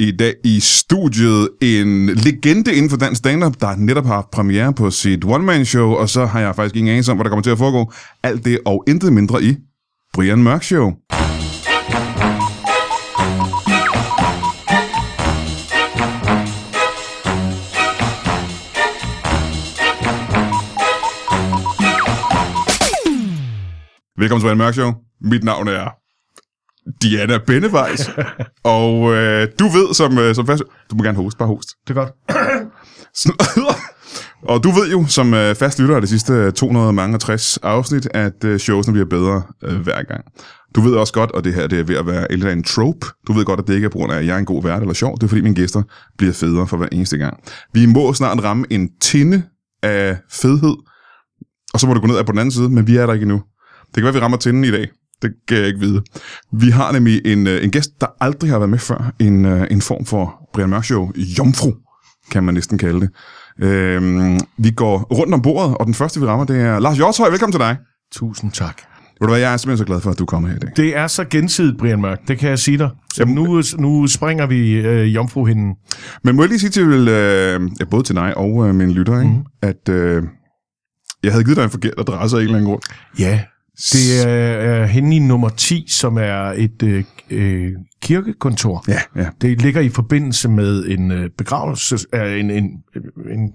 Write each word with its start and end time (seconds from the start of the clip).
I 0.00 0.12
dag 0.12 0.34
i 0.44 0.60
studiet 0.60 1.48
en 1.62 2.06
legende 2.06 2.74
inden 2.74 2.90
for 2.90 2.96
dansk 2.96 3.18
stand-up, 3.18 3.60
der 3.60 3.76
netop 3.76 4.06
har 4.06 4.14
haft 4.14 4.30
premiere 4.30 4.72
på 4.72 4.90
sit 4.90 5.24
one-man-show, 5.24 5.90
og 5.90 6.08
så 6.08 6.26
har 6.26 6.40
jeg 6.40 6.54
faktisk 6.56 6.76
ingen 6.76 6.90
anelse 6.90 7.10
om, 7.10 7.16
hvad 7.16 7.24
der 7.24 7.30
kommer 7.30 7.42
til 7.42 7.50
at 7.50 7.58
foregå. 7.58 7.92
Alt 8.22 8.44
det 8.44 8.58
og 8.66 8.84
intet 8.88 9.12
mindre 9.12 9.42
i 9.42 9.56
Brian 10.14 10.42
Mørk 10.42 10.62
Show. 10.62 10.92
Velkommen 24.18 24.40
til 24.40 24.46
Brian 24.46 24.58
Mørk 24.58 24.74
Show. 24.74 24.92
Mit 25.20 25.44
navn 25.44 25.68
er 25.68 26.05
Diana 27.02 27.38
Bennevejs, 27.46 28.10
og 28.64 29.14
øh, 29.14 29.48
du 29.58 29.64
ved 29.68 29.94
som, 29.94 30.18
øh, 30.18 30.34
som 30.34 30.46
fast... 30.46 30.62
Du 30.90 30.96
må 30.96 31.02
gerne 31.02 31.16
hoste, 31.16 31.38
bare 31.38 31.48
host. 31.48 31.68
Det 31.88 31.96
er 31.96 32.00
godt. 32.00 32.12
og 34.50 34.64
du 34.64 34.70
ved 34.70 34.90
jo 34.90 35.06
som 35.06 35.34
øh, 35.34 35.54
fast 35.54 35.78
lytter 35.78 35.94
af 35.94 36.00
de 36.00 36.06
sidste 36.06 36.50
260 36.50 37.56
afsnit, 37.56 38.08
at 38.14 38.44
øh, 38.44 38.58
showsene 38.58 38.92
bliver 38.92 39.06
bedre 39.06 39.42
øh, 39.64 39.80
hver 39.80 40.02
gang. 40.02 40.24
Du 40.74 40.80
ved 40.80 40.92
også 40.92 41.12
godt, 41.12 41.30
og 41.30 41.44
det 41.44 41.54
her 41.54 41.66
det 41.66 41.78
er 41.78 41.84
ved 41.84 41.96
at 41.96 42.06
være 42.06 42.52
en 42.52 42.62
trope, 42.62 43.06
du 43.26 43.32
ved 43.32 43.44
godt, 43.44 43.60
at 43.60 43.66
det 43.66 43.74
ikke 43.74 43.84
er 43.84 43.88
på 43.88 43.98
grund 43.98 44.12
af, 44.12 44.18
at 44.18 44.26
jeg 44.26 44.34
er 44.34 44.38
en 44.38 44.44
god 44.44 44.62
vært 44.62 44.80
eller 44.80 44.94
sjov, 44.94 45.14
det 45.14 45.22
er 45.22 45.28
fordi 45.28 45.40
mine 45.40 45.54
gæster 45.54 45.82
bliver 46.18 46.32
federe 46.32 46.66
for 46.66 46.76
hver 46.76 46.88
eneste 46.92 47.18
gang. 47.18 47.36
Vi 47.72 47.86
må 47.86 48.12
snart 48.12 48.44
ramme 48.44 48.66
en 48.70 48.88
tinde 49.00 49.42
af 49.82 50.16
fedhed, 50.30 50.76
og 51.74 51.80
så 51.80 51.86
må 51.86 51.94
du 51.94 52.00
gå 52.00 52.06
ned 52.06 52.16
af 52.16 52.26
på 52.26 52.32
den 52.32 52.38
anden 52.38 52.52
side, 52.52 52.68
men 52.68 52.86
vi 52.86 52.96
er 52.96 53.06
der 53.06 53.12
ikke 53.12 53.22
endnu. 53.22 53.42
Det 53.86 53.94
kan 53.94 54.04
være, 54.04 54.14
vi 54.14 54.20
rammer 54.20 54.38
tinden 54.38 54.64
i 54.64 54.70
dag. 54.70 54.88
Det 55.22 55.32
kan 55.48 55.56
jeg 55.58 55.66
ikke 55.66 55.80
vide. 55.80 56.02
Vi 56.52 56.70
har 56.70 56.92
nemlig 56.92 57.22
en, 57.24 57.46
øh, 57.46 57.64
en 57.64 57.70
gæst, 57.70 57.90
der 58.00 58.06
aldrig 58.20 58.50
har 58.50 58.58
været 58.58 58.70
med 58.70 58.78
før. 58.78 59.12
En, 59.18 59.44
øh, 59.44 59.66
en 59.70 59.80
form 59.80 60.04
for 60.04 60.34
Brian 60.54 60.68
Mørk 60.68 60.84
Show. 60.84 61.12
Jomfru, 61.38 61.72
kan 62.30 62.44
man 62.44 62.54
næsten 62.54 62.78
kalde 62.78 63.00
det. 63.00 63.10
Øhm, 63.60 64.40
vi 64.58 64.70
går 64.70 64.98
rundt 64.98 65.34
om 65.34 65.42
bordet, 65.42 65.76
og 65.76 65.86
den 65.86 65.94
første, 65.94 66.20
vi 66.20 66.26
rammer, 66.26 66.46
det 66.46 66.60
er 66.60 66.78
Lars 66.78 66.96
Hjortøj. 66.96 67.30
Velkommen 67.30 67.52
til 67.52 67.60
dig. 67.60 67.76
Tusind 68.12 68.52
tak. 68.52 68.76
Ved 69.20 69.28
du 69.28 69.32
hvad, 69.32 69.40
jeg 69.40 69.52
er 69.52 69.56
simpelthen 69.56 69.78
så 69.78 69.84
glad 69.84 70.00
for, 70.00 70.10
at 70.10 70.18
du 70.18 70.26
kommer 70.26 70.48
her 70.48 70.56
i 70.56 70.58
dag. 70.58 70.70
Det 70.76 70.96
er 70.96 71.06
så 71.06 71.24
gensidigt, 71.24 71.78
Brian 71.78 72.00
Mørk. 72.00 72.18
Det 72.28 72.38
kan 72.38 72.50
jeg 72.50 72.58
sige 72.58 72.78
dig. 72.78 72.90
Så 73.14 73.24
nu, 73.24 73.62
nu 73.78 74.06
springer 74.06 74.46
vi 74.46 74.72
øh, 74.72 75.14
jomfruhinden. 75.14 75.74
Men 76.24 76.36
må 76.36 76.42
jeg 76.42 76.48
lige 76.48 76.58
sige 76.58 76.70
til 76.70 77.08
øh, 77.08 77.60
både 77.90 78.02
til 78.02 78.14
dig 78.14 78.36
og 78.36 78.68
øh, 78.68 78.74
mine 78.74 78.92
lyttere, 78.92 79.20
ikke? 79.22 79.34
Mhm. 79.34 79.44
at 79.62 79.88
øh, 79.88 80.22
jeg 81.22 81.32
havde 81.32 81.44
givet 81.44 81.56
dig 81.56 81.64
en 81.64 81.70
forkert 81.70 81.94
adresse 81.98 82.36
af 82.36 82.40
en 82.40 82.44
eller 82.44 82.58
anden 82.58 82.70
grund. 82.70 82.82
Ja, 83.18 83.40
det 83.92 84.26
er, 84.26 84.28
er 84.28 84.86
henne 84.86 85.16
i 85.16 85.18
nummer 85.18 85.48
10, 85.48 85.86
som 85.88 86.18
er 86.18 86.52
et 86.56 86.82
øh, 86.82 87.04
øh, 87.30 87.72
kirkekontor. 88.02 88.84
Ja, 88.88 89.00
ja. 89.16 89.28
Det 89.40 89.62
ligger 89.62 89.80
i 89.80 89.88
forbindelse 89.88 90.48
med 90.48 90.84
en 90.84 91.10
øh, 91.10 91.30
begravelse, 91.38 91.98
øh, 92.14 92.40
en, 92.40 92.50
en, 92.50 92.64
en 93.30 93.52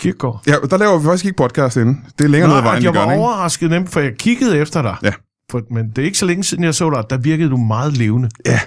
kirkegård. 0.00 0.42
Ja, 0.46 0.54
der 0.70 0.76
laver 0.76 0.98
vi 0.98 1.04
faktisk 1.04 1.24
ikke 1.24 1.36
podcast 1.36 1.76
inden. 1.76 2.04
Det 2.18 2.24
er 2.24 2.28
længere 2.28 2.50
ned 2.50 2.56
ad 2.56 2.62
vejen, 2.62 2.82
jeg 2.82 2.92
gør, 2.92 3.04
var 3.04 3.12
ikke? 3.12 3.22
overrasket 3.22 3.70
nemt, 3.70 3.88
for 3.88 4.00
jeg 4.00 4.12
kiggede 4.18 4.58
efter 4.58 4.82
dig. 4.82 4.96
Ja. 5.02 5.12
For, 5.50 5.62
men 5.70 5.90
det 5.90 5.98
er 5.98 6.04
ikke 6.06 6.18
så 6.18 6.26
længe 6.26 6.44
siden, 6.44 6.64
jeg 6.64 6.74
så 6.74 6.90
dig, 6.90 7.04
der 7.10 7.16
virkede 7.16 7.50
du 7.50 7.56
meget 7.56 7.96
levende. 7.96 8.28
Ja, 8.46 8.60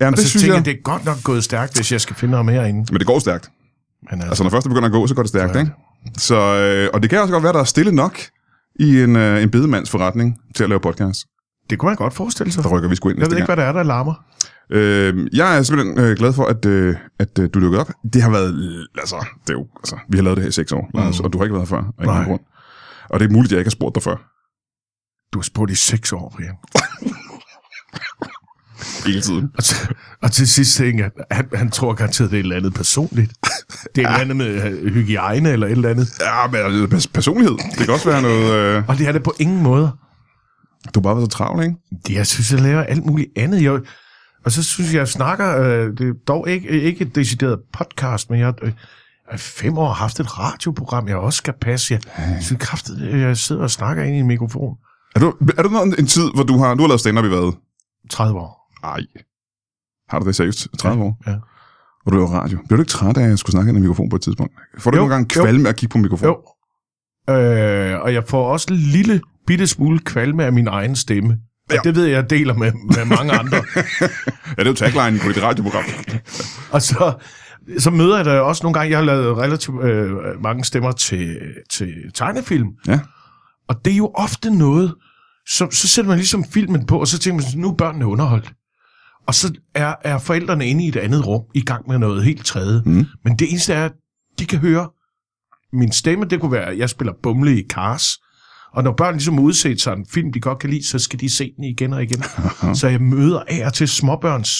Jamen, 0.00 0.14
Og 0.14 0.16
det 0.16 0.24
så 0.24 0.30
synes 0.30 0.42
tænker 0.42 0.56
jeg. 0.56 0.64
det 0.64 0.70
er 0.72 0.82
godt 0.82 1.04
nok 1.04 1.22
gået 1.24 1.44
stærkt, 1.44 1.76
hvis 1.76 1.92
jeg 1.92 2.00
skal 2.00 2.16
finde 2.16 2.36
ham 2.36 2.48
herinde. 2.48 2.92
Men 2.92 2.98
det 2.98 3.06
går 3.06 3.18
stærkt. 3.18 3.50
Men 4.10 4.22
Altså, 4.22 4.42
når 4.42 4.50
først 4.50 4.64
det 4.64 4.70
begynder 4.70 4.86
at 4.88 4.92
gå, 4.92 5.06
så 5.06 5.14
går 5.14 5.22
det 5.22 5.28
stærkt, 5.28 5.56
ikke? 5.56 5.70
Så, 6.16 6.36
øh, 6.36 6.88
og 6.94 7.02
det 7.02 7.10
kan 7.10 7.18
også 7.20 7.32
godt 7.32 7.42
være, 7.44 7.52
der 7.52 7.60
er 7.60 7.64
stille 7.64 7.92
nok 7.92 8.18
i 8.80 9.02
en, 9.02 9.16
øh, 9.16 9.42
en 9.42 9.50
bedemandsforretning 9.50 10.38
til 10.54 10.62
at 10.64 10.68
lave 10.68 10.80
podcast. 10.80 11.26
det 11.70 11.78
kunne 11.78 11.88
man 11.88 11.96
godt 11.96 12.14
forestille 12.14 12.52
sig. 12.52 12.62
Der 12.64 12.70
rykker 12.70 12.88
vi 12.88 12.96
sgu 12.96 13.08
ind 13.08 13.18
Jeg 13.18 13.30
ved 13.30 13.36
ikke, 13.36 13.46
gang. 13.46 13.56
hvad 13.56 13.64
det 13.64 13.68
er, 13.68 13.72
der 13.72 13.82
larmer. 13.82 14.14
Øh, 14.70 15.26
jeg 15.32 15.58
er 15.58 15.62
simpelthen 15.62 15.98
øh, 15.98 16.16
glad 16.16 16.32
for, 16.32 16.44
at, 16.44 16.64
øh, 16.66 16.96
at 17.18 17.38
øh, 17.38 17.48
du 17.54 17.60
dukkede 17.60 17.80
op. 17.80 17.90
Det 18.12 18.22
har 18.22 18.30
været, 18.30 18.86
altså, 18.98 19.26
det 19.46 19.50
er 19.54 19.58
jo, 19.58 19.66
altså, 19.76 19.96
vi 20.08 20.16
har 20.18 20.22
lavet 20.24 20.36
det 20.36 20.42
her 20.42 20.48
i 20.48 20.52
seks 20.52 20.72
år, 20.72 20.90
Lars, 20.94 21.20
og 21.20 21.32
du 21.32 21.38
har 21.38 21.44
ikke 21.44 21.54
været 21.54 21.68
her 21.68 21.76
før, 21.76 21.92
af 21.98 22.06
Nej. 22.06 22.24
grund. 22.24 22.40
Og 23.10 23.20
det 23.20 23.26
er 23.26 23.32
muligt, 23.32 23.48
at 23.48 23.52
jeg 23.52 23.60
ikke 23.60 23.68
har 23.68 23.70
spurgt 23.70 23.94
dig 23.94 24.02
før. 24.02 24.16
Du 25.32 25.38
har 25.38 25.42
spurgt 25.42 25.70
i 25.70 25.74
seks 25.74 26.12
år, 26.12 26.32
Brian. 26.36 26.54
Hele 29.06 29.20
tiden. 29.20 29.50
Og 29.58 29.64
til, 29.64 29.76
og 30.22 30.32
til 30.32 30.48
sidst 30.48 30.76
tænker 30.76 31.04
jeg, 31.04 31.24
han, 31.30 31.48
han 31.54 31.70
tror 31.70 31.92
garanteret, 31.94 32.30
det 32.30 32.36
er 32.36 32.40
et 32.40 32.42
eller 32.44 32.56
andet 32.56 32.74
personligt. 32.74 33.32
Det 33.94 34.04
er 34.04 34.08
et 34.08 34.20
eller 34.20 34.20
andet 34.20 34.36
med 34.36 34.72
øh, 34.72 34.92
hygiejne 34.94 35.50
eller 35.50 35.66
et 35.66 35.70
eller 35.72 35.88
andet. 35.90 36.08
Ja, 36.20 36.46
men 36.66 36.84
pers- 36.94 37.06
personlighed. 37.14 37.56
Det 37.78 37.84
kan 37.84 37.90
også 37.90 38.08
være 38.10 38.22
noget... 38.22 38.52
Øh, 38.52 38.82
Og 38.88 38.98
det 38.98 39.08
er 39.08 39.12
det 39.12 39.22
på 39.22 39.34
ingen 39.38 39.62
måde. 39.62 39.90
du 40.94 41.00
har 41.00 41.02
bare 41.02 41.16
været 41.16 41.32
så 41.32 41.38
travl, 41.38 41.62
ikke? 41.62 41.76
Det, 42.06 42.14
jeg 42.14 42.26
synes, 42.26 42.52
jeg 42.52 42.60
laver 42.60 42.82
alt 42.82 43.04
muligt 43.06 43.28
andet. 43.36 43.62
Jeg, 43.62 43.80
og 44.44 44.52
så 44.52 44.62
synes 44.62 44.92
jeg, 44.92 44.98
jeg 44.98 45.08
snakker, 45.08 45.58
øh, 45.62 45.86
det 45.98 46.00
er 46.08 46.12
dog 46.28 46.48
ikke, 46.50 46.68
ikke 46.68 47.00
et 47.04 47.14
decideret 47.14 47.58
podcast, 47.72 48.30
men 48.30 48.38
jeg 48.38 48.46
har 48.46 48.54
øh, 48.62 48.72
i 49.34 49.38
fem 49.38 49.78
år 49.78 49.92
haft 49.92 50.20
et 50.20 50.38
radioprogram, 50.38 51.08
jeg 51.08 51.16
også 51.16 51.36
skal 51.36 51.54
passe. 51.60 52.00
Jeg 52.18 52.38
synes 52.42 52.62
kraftigt, 52.66 53.00
jeg 53.20 53.36
sidder 53.36 53.62
og 53.62 53.70
snakker 53.70 54.02
ind 54.02 54.16
i 54.16 54.18
en 54.18 54.26
mikrofon. 54.26 54.76
Er 55.14 55.20
du, 55.20 55.34
er 55.58 55.62
du 55.62 55.68
noget 55.68 55.98
en 55.98 56.06
tid, 56.06 56.30
hvor 56.34 56.42
du 56.42 56.58
har, 56.58 56.74
du 56.74 56.82
har 56.82 56.88
lavet 56.88 57.00
stand-up 57.00 57.24
i 57.24 57.28
hvad? 57.28 57.52
30 58.10 58.38
år. 58.38 58.55
Ej. 58.84 59.00
Har 60.08 60.18
du 60.18 60.26
det 60.26 60.36
seriøst? 60.36 60.68
30 60.78 61.04
år? 61.04 61.18
Ja. 61.26 61.34
Og 62.06 62.12
du 62.12 62.16
laver 62.16 62.28
radio. 62.28 62.58
Bliver 62.66 62.76
du 62.76 62.82
ikke 62.82 62.90
træt 62.90 63.16
af, 63.16 63.22
at 63.22 63.28
jeg 63.28 63.38
skulle 63.38 63.52
snakke 63.52 63.68
ind 63.68 63.78
i 63.78 63.80
mikrofon 63.80 64.08
på 64.08 64.16
et 64.16 64.22
tidspunkt? 64.22 64.54
Får 64.78 64.90
du 64.90 64.96
Jo, 64.96 65.06
gange 65.06 65.36
jo. 65.36 65.42
kvalme 65.42 65.62
med 65.62 65.70
at 65.70 65.76
kigge 65.76 65.92
på 65.92 65.98
mikrofonen? 65.98 66.34
Jo. 66.34 67.34
Øh, 67.34 68.00
og 68.02 68.14
jeg 68.14 68.24
får 68.28 68.52
også 68.52 68.66
en 68.70 68.76
lille 68.76 69.20
bitte 69.46 69.66
smule 69.66 69.98
kvalme 69.98 70.44
af 70.44 70.52
min 70.52 70.66
egen 70.66 70.96
stemme. 70.96 71.38
Og 71.70 71.74
Ja. 71.74 71.80
det 71.84 71.94
ved 71.96 72.04
jeg, 72.04 72.14
jeg 72.14 72.30
deler 72.30 72.54
med, 72.54 72.72
med 72.72 73.04
mange 73.04 73.32
andre. 73.32 73.56
Ja, 74.58 74.62
det 74.62 74.66
er 74.66 74.70
jo 74.70 74.74
tagline 74.74 75.18
på 75.18 75.28
dit 75.28 75.42
radioprogram. 75.42 75.84
og 76.74 76.82
så, 76.82 77.14
så 77.78 77.90
møder 77.90 78.16
jeg 78.16 78.24
da 78.24 78.40
også 78.40 78.62
nogle 78.62 78.74
gange, 78.74 78.90
jeg 78.90 78.98
har 78.98 79.04
lavet 79.04 79.36
relativt 79.36 79.84
øh, 79.84 80.42
mange 80.42 80.64
stemmer 80.64 80.92
til, 80.92 81.38
til 81.70 81.94
tegnefilm. 82.14 82.68
Ja. 82.86 83.00
Og 83.68 83.84
det 83.84 83.92
er 83.92 83.96
jo 83.96 84.10
ofte 84.14 84.50
noget, 84.58 84.94
så, 85.48 85.68
så 85.70 85.88
sætter 85.88 86.08
man 86.08 86.18
ligesom 86.18 86.44
filmen 86.44 86.86
på, 86.86 87.00
og 87.00 87.06
så 87.08 87.18
tænker 87.18 87.42
man, 87.44 87.60
nu 87.62 87.70
er 87.70 87.74
børnene 87.76 88.06
underholdt. 88.06 88.52
Og 89.26 89.34
så 89.34 89.52
er, 89.74 89.94
er 90.04 90.18
forældrene 90.18 90.66
inde 90.66 90.84
i 90.84 90.88
et 90.88 90.96
andet 90.96 91.26
rum, 91.26 91.42
i 91.54 91.60
gang 91.60 91.88
med 91.88 91.98
noget 91.98 92.24
helt 92.24 92.46
tredje. 92.46 92.82
Mm. 92.86 93.06
Men 93.24 93.36
det 93.36 93.50
eneste 93.50 93.74
er, 93.74 93.84
at 93.84 93.92
de 94.38 94.46
kan 94.46 94.58
høre 94.58 94.88
min 95.72 95.92
stemme. 95.92 96.24
Det 96.24 96.40
kunne 96.40 96.52
være, 96.52 96.66
at 96.66 96.78
jeg 96.78 96.90
spiller 96.90 97.12
bumle 97.22 97.58
i 97.58 97.66
Cars. 97.68 98.08
Og 98.72 98.84
når 98.84 98.92
børn 98.92 99.14
ligesom 99.14 99.38
udsætter 99.38 99.82
sig 99.82 99.92
en 99.92 100.06
film, 100.10 100.32
de 100.32 100.40
godt 100.40 100.58
kan 100.58 100.70
lide, 100.70 100.86
så 100.86 100.98
skal 100.98 101.20
de 101.20 101.36
se 101.36 101.52
den 101.56 101.64
igen 101.64 101.92
og 101.92 102.02
igen. 102.02 102.22
så 102.80 102.88
jeg 102.88 103.00
møder 103.00 103.42
af 103.48 103.66
og 103.66 103.74
til 103.74 103.88
småbørns 103.88 104.50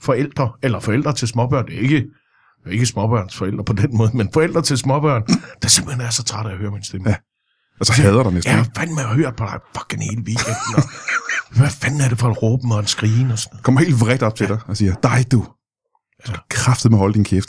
forældre, 0.00 0.52
eller 0.62 0.80
forældre 0.80 1.12
til 1.12 1.28
småbørn. 1.28 1.66
Det 1.66 1.76
er 1.76 1.80
ikke, 1.80 1.96
det 1.96 2.66
er 2.66 2.70
ikke 2.70 2.86
småbørns 2.86 3.36
forældre 3.36 3.64
på 3.64 3.72
den 3.72 3.96
måde, 3.96 4.10
men 4.16 4.28
forældre 4.32 4.62
til 4.62 4.78
småbørn, 4.78 5.22
der 5.62 5.68
simpelthen 5.68 6.06
er 6.06 6.10
så 6.10 6.24
trætte 6.24 6.50
af 6.50 6.54
at 6.54 6.60
høre 6.60 6.70
min 6.70 6.82
stemme. 6.82 7.08
Ja. 7.10 7.16
Og 7.80 7.86
så 7.86 7.92
hader 7.92 8.22
dig 8.22 8.32
næsten. 8.32 8.50
Jeg 8.50 8.58
har 8.58 8.68
fandme 8.76 9.00
hørt 9.00 9.36
på 9.36 9.44
dig 9.44 9.60
fucking 9.76 10.02
hele 10.02 10.22
weekenden. 10.22 10.74
Og 10.76 10.82
hvad 11.56 11.70
fanden 11.70 12.00
er 12.00 12.08
det 12.08 12.18
for 12.18 12.30
et 12.30 12.42
råben 12.42 12.72
og 12.72 12.80
en 12.80 12.86
skrigen 12.86 13.30
og 13.30 13.38
sådan? 13.38 13.58
Kommer 13.62 13.80
helt 13.80 14.00
vredt 14.00 14.22
op 14.22 14.34
til 14.34 14.48
dig 14.48 14.58
og 14.66 14.76
siger, 14.76 14.94
dig 15.02 15.32
du. 15.32 15.46
Så 16.24 16.32
ja. 16.32 16.38
kraftet 16.50 16.90
med 16.90 16.98
at 16.98 17.00
holde 17.00 17.14
din 17.14 17.24
kæft. 17.24 17.48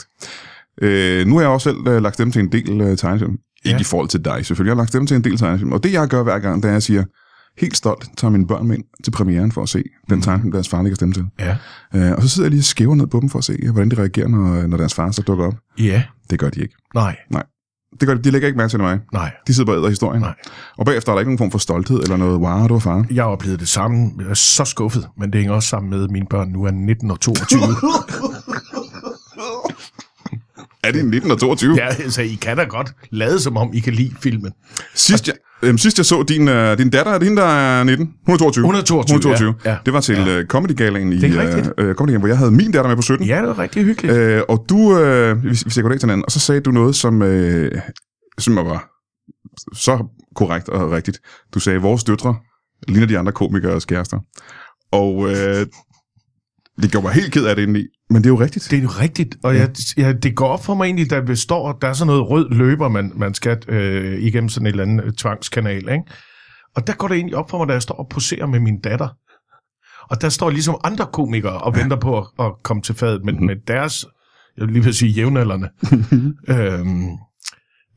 Øh, 0.82 1.26
nu 1.26 1.34
har 1.34 1.40
jeg 1.42 1.50
også 1.50 1.70
selv 1.70 1.88
øh, 1.88 2.02
lagt 2.02 2.14
stemme 2.14 2.32
til 2.32 2.40
en 2.40 2.52
del 2.52 2.80
øh, 2.80 2.96
tegnefilm. 2.98 3.32
Ikke 3.64 3.76
Ja. 3.76 3.80
i 3.80 3.84
forhold 3.84 4.08
til 4.08 4.24
dig, 4.24 4.46
selvfølgelig. 4.46 4.70
Jeg 4.70 4.76
har 4.76 4.80
lagt 4.82 4.88
stemme 4.88 5.06
til 5.06 5.16
en 5.16 5.24
del 5.24 5.36
tegnefilm. 5.36 5.72
Og 5.72 5.82
det 5.82 5.92
jeg 5.92 6.08
gør 6.08 6.22
hver 6.22 6.38
gang, 6.38 6.62
det 6.62 6.68
er, 6.68 6.72
at 6.72 6.74
jeg 6.74 6.82
siger, 6.82 7.04
helt 7.58 7.76
stolt 7.76 8.08
tager 8.16 8.30
mine 8.30 8.46
børn 8.46 8.66
med 8.66 8.76
ind 8.76 8.84
til 9.04 9.10
premieren 9.10 9.52
for 9.52 9.62
at 9.62 9.68
se 9.68 9.82
den 10.10 10.22
tegnefilm, 10.22 10.52
deres 10.52 10.68
far 10.68 10.82
ligger 10.82 10.94
stemme 10.94 11.14
til. 11.14 11.24
Ja. 11.38 11.56
Øh, 11.94 12.12
og 12.12 12.22
så 12.22 12.28
sidder 12.28 12.46
jeg 12.46 12.50
lige 12.50 12.60
og 12.60 12.64
skæver 12.64 12.94
ned 12.94 13.06
på 13.06 13.20
dem 13.20 13.28
for 13.28 13.38
at 13.38 13.44
se, 13.44 13.58
hvordan 13.72 13.90
de 13.90 13.96
reagerer, 13.96 14.28
når, 14.28 14.66
når 14.66 14.76
deres 14.76 14.94
far 14.94 15.10
så 15.10 15.22
dukker 15.22 15.46
op. 15.46 15.54
Ja. 15.78 16.02
Det 16.30 16.38
gør 16.38 16.50
de 16.50 16.60
ikke. 16.60 16.74
Nej. 17.30 17.42
Det 18.00 18.08
gør 18.08 18.14
de, 18.14 18.22
de 18.22 18.30
lægger 18.30 18.48
ikke 18.48 18.56
mærke 18.56 18.70
til 18.70 18.80
mig. 18.80 19.00
Nej. 19.12 19.30
De 19.46 19.54
sidder 19.54 19.66
bare 19.66 19.76
og 19.76 19.80
æder 19.80 19.88
historien. 19.88 20.20
Nej. 20.20 20.34
Og 20.78 20.86
bagefter 20.86 21.12
er 21.12 21.16
der 21.16 21.20
ikke 21.20 21.30
nogen 21.30 21.38
form 21.38 21.50
for 21.50 21.58
stolthed 21.58 22.00
eller 22.02 22.16
noget, 22.16 22.40
wow, 22.40 22.66
du 22.66 22.74
var 22.74 22.80
far. 22.80 23.04
Jeg 23.10 23.24
har 23.24 23.30
oplevet 23.30 23.60
det 23.60 23.68
samme. 23.68 24.10
Jeg 24.18 24.26
er 24.30 24.34
så 24.34 24.64
skuffet, 24.64 25.08
men 25.18 25.32
det 25.32 25.40
hænger 25.40 25.54
også 25.54 25.68
sammen 25.68 25.90
med, 25.90 26.04
at 26.04 26.10
mine 26.10 26.26
børn 26.30 26.48
nu 26.48 26.64
er 26.64 26.70
19 26.70 27.10
og 27.10 27.20
22. 27.20 27.60
Er 30.84 30.92
det 30.92 31.04
19 31.04 31.30
og 31.30 31.38
22? 31.40 31.74
ja, 31.76 31.86
altså, 31.86 32.22
I 32.22 32.38
kan 32.42 32.56
da 32.56 32.64
godt 32.64 32.92
lade 33.10 33.40
som 33.40 33.56
om, 33.56 33.70
I 33.74 33.78
kan 33.80 33.92
lide 33.94 34.14
filmen. 34.22 34.52
Sidst 34.94 35.28
jeg, 35.28 35.34
øhm, 35.62 35.78
sidst 35.78 35.98
jeg 35.98 36.06
så 36.06 36.22
din, 36.22 36.48
øh, 36.48 36.78
din 36.78 36.90
datter, 36.90 37.12
er 37.12 37.18
det 37.18 37.28
hende, 37.28 37.42
der 37.42 37.48
er 37.48 37.84
19? 37.84 38.10
Hun 38.26 38.34
er 38.34 38.38
22. 38.38 38.64
Hun 38.66 38.74
er 38.74 38.80
22, 38.82 39.14
Hun 39.14 39.18
er 39.18 39.22
22. 39.22 39.54
ja, 39.64 39.70
ja. 39.70 39.76
Det 39.86 39.92
var 39.94 40.00
til 40.00 40.14
Ja. 40.16 40.38
uh, 40.40 40.44
Comedy 40.46 40.76
Galaen 40.76 41.12
i 41.12 41.16
rigtigt. 41.16 41.66
uh, 41.66 41.74
Comedy 41.94 41.96
Galaen, 41.96 42.18
hvor 42.20 42.28
jeg 42.28 42.38
havde 42.38 42.50
min 42.50 42.72
datter 42.72 42.88
med 42.88 42.96
på 42.96 43.02
17. 43.02 43.26
Ja, 43.26 43.36
det 43.38 43.48
var 43.48 43.58
rigtig 43.58 43.84
hyggeligt. 43.84 44.16
Øh, 44.16 44.42
og 44.48 44.64
du, 44.68 44.98
øh, 44.98 45.44
vi, 45.44 45.48
vi 45.48 45.54
sagde 45.54 45.82
goddag 45.82 46.00
til 46.00 46.06
hinanden, 46.06 46.24
og 46.24 46.32
så 46.32 46.40
sagde 46.40 46.60
du 46.60 46.70
noget, 46.70 46.96
som, 46.96 47.22
øh, 47.22 47.80
som 48.38 48.56
var 48.56 48.88
så 49.76 50.04
korrekt 50.36 50.68
og 50.68 50.90
rigtigt. 50.92 51.18
Du 51.54 51.58
sagde, 51.60 51.78
vores 51.80 52.04
døtre 52.04 52.36
ligner 52.88 53.06
de 53.06 53.18
andre 53.18 53.32
komikers 53.32 53.84
kærester. 53.84 54.18
Og 54.92 55.30
øh, 55.30 55.66
det 56.82 56.90
gjorde 56.90 57.04
mig 57.06 57.14
helt 57.14 57.32
ked 57.32 57.46
af 57.46 57.56
det 57.56 57.62
indeni. 57.62 57.86
Men 58.10 58.16
det 58.16 58.26
er 58.26 58.30
jo 58.30 58.40
rigtigt. 58.40 58.68
Det 58.70 58.78
er 58.78 58.82
jo 58.82 58.88
rigtigt, 58.88 59.36
og 59.42 59.56
jeg, 59.56 59.70
jeg, 59.96 60.22
det 60.22 60.36
går 60.36 60.48
op 60.48 60.64
for 60.64 60.74
mig 60.74 60.84
egentlig, 60.84 61.10
da 61.10 61.20
vi 61.20 61.36
står, 61.36 61.72
der 61.72 61.88
er 61.88 61.92
sådan 61.92 62.06
noget 62.06 62.30
rød 62.30 62.50
løber, 62.50 62.88
man, 62.88 63.12
man 63.16 63.34
skal 63.34 63.58
øh, 63.68 64.22
igennem 64.22 64.48
sådan 64.48 64.66
en 64.66 64.70
eller 64.70 64.82
anden 64.82 65.00
øh, 65.00 65.12
tvangskanal, 65.12 65.76
ikke? 65.76 66.02
Og 66.76 66.86
der 66.86 66.92
går 66.92 67.08
det 67.08 67.14
egentlig 67.14 67.36
op 67.36 67.50
for 67.50 67.58
mig, 67.58 67.68
da 67.68 67.72
jeg 67.72 67.82
står 67.82 67.94
og 67.94 68.08
poserer 68.08 68.46
med 68.46 68.60
min 68.60 68.80
datter. 68.80 69.08
Og 70.10 70.20
der 70.20 70.28
står 70.28 70.50
ligesom 70.50 70.76
andre 70.84 71.06
komikere 71.12 71.58
og 71.58 71.76
venter 71.76 71.96
på 71.96 72.18
at, 72.18 72.26
at 72.38 72.52
komme 72.62 72.82
til 72.82 72.94
fadet, 72.94 73.24
men 73.24 73.46
med 73.46 73.56
deres, 73.66 74.06
jeg 74.56 74.66
vil 74.66 74.72
lige 74.72 74.84
vil 74.84 74.94
sige 74.94 75.10
jævnaldrende, 75.10 75.68
øhm, 76.54 77.08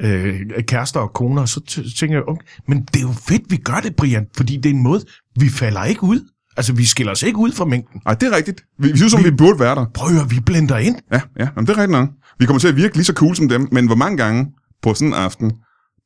øh, 0.02 0.64
kærester 0.68 1.00
og 1.00 1.14
koner, 1.14 1.46
så 1.46 1.62
tænker 2.00 2.16
jeg, 2.16 2.28
okay, 2.28 2.46
men 2.68 2.84
det 2.84 2.96
er 2.96 3.02
jo 3.02 3.14
fedt, 3.28 3.52
vi 3.52 3.58
gør 3.58 3.80
det, 3.84 3.96
Brian, 3.96 4.28
fordi 4.38 4.58
det 4.58 4.66
er 4.66 4.74
en 4.74 4.84
måde, 4.84 5.02
vi 5.40 5.50
falder 5.50 5.84
ikke 5.84 6.04
ud. 6.04 6.20
Altså, 6.58 6.74
vi 6.74 6.86
skiller 6.86 7.12
os 7.12 7.24
ikke 7.24 7.38
ud 7.38 7.52
fra 7.52 7.66
mængden. 7.66 8.02
Ej, 8.06 8.14
det 8.14 8.34
er 8.34 8.36
rigtigt. 8.36 8.62
Vi, 8.80 8.92
vi 8.92 8.98
synes, 8.98 9.12
som 9.12 9.24
vi, 9.24 9.30
vi 9.30 9.36
burde 9.36 9.60
være 9.60 9.76
der. 9.76 9.86
Prøv 9.94 10.08
at 10.08 10.14
høre, 10.14 10.30
vi 10.30 10.40
blender 10.40 10.78
ind. 10.78 10.96
Ja, 11.12 11.22
ja, 11.40 11.48
jamen, 11.56 11.68
det 11.68 11.74
er 11.74 11.78
rigtigt 11.78 11.92
nok. 11.92 12.10
Vi 12.40 12.46
kommer 12.46 12.60
til 12.60 12.68
at 12.68 12.76
virke 12.76 12.96
lige 12.96 13.06
så 13.06 13.14
cool 13.14 13.36
som 13.36 13.50
dem, 13.50 13.68
men 13.72 13.86
hvor 13.86 13.96
mange 13.96 14.18
gange 14.18 14.48
på 14.84 14.94
sådan 14.94 15.08
en 15.08 15.14
aften 15.14 15.52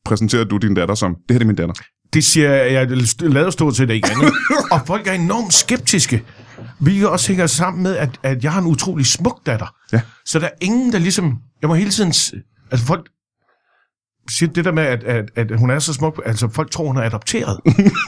præsenterer 0.06 0.44
du 0.44 0.58
din 0.58 0.74
datter 0.74 0.96
som, 0.96 1.16
det 1.28 1.36
her 1.36 1.42
er 1.42 1.46
min 1.46 1.56
datter? 1.56 1.74
Det 2.14 2.24
siger 2.24 2.50
jeg, 2.52 2.74
jeg 2.74 2.88
lader 3.22 3.50
stort 3.50 3.76
set 3.76 3.90
ikke 3.90 4.10
andet. 4.10 4.34
og 4.72 4.82
folk 4.88 5.08
er 5.08 5.12
enormt 5.12 5.54
skeptiske. 5.54 6.24
Vi 6.80 7.04
også 7.04 7.28
hænger 7.28 7.48
sammen 7.48 7.84
med, 7.84 7.96
at, 7.96 8.20
at 8.24 8.44
jeg 8.44 8.52
har 8.54 8.62
en 8.62 8.68
utrolig 8.68 9.06
smuk 9.06 9.46
datter. 9.46 9.76
Ja. 9.94 10.02
Så 10.26 10.40
der 10.40 10.46
er 10.46 10.52
ingen, 10.62 10.92
der 10.92 11.00
ligesom... 11.00 11.38
Jeg 11.62 11.68
må 11.70 11.76
hele 11.76 11.90
tiden... 11.90 12.14
Altså 12.72 12.86
folk 12.86 13.10
siger 14.30 14.52
det 14.54 14.66
der 14.66 14.72
med, 14.72 14.84
at, 14.84 15.04
at, 15.04 15.32
at 15.36 15.60
hun 15.60 15.70
er 15.70 15.80
så 15.80 15.94
smuk. 15.94 16.22
Altså 16.26 16.50
folk 16.50 16.72
tror, 16.72 16.88
hun 16.88 16.98
er 16.98 17.02
adopteret. 17.02 17.60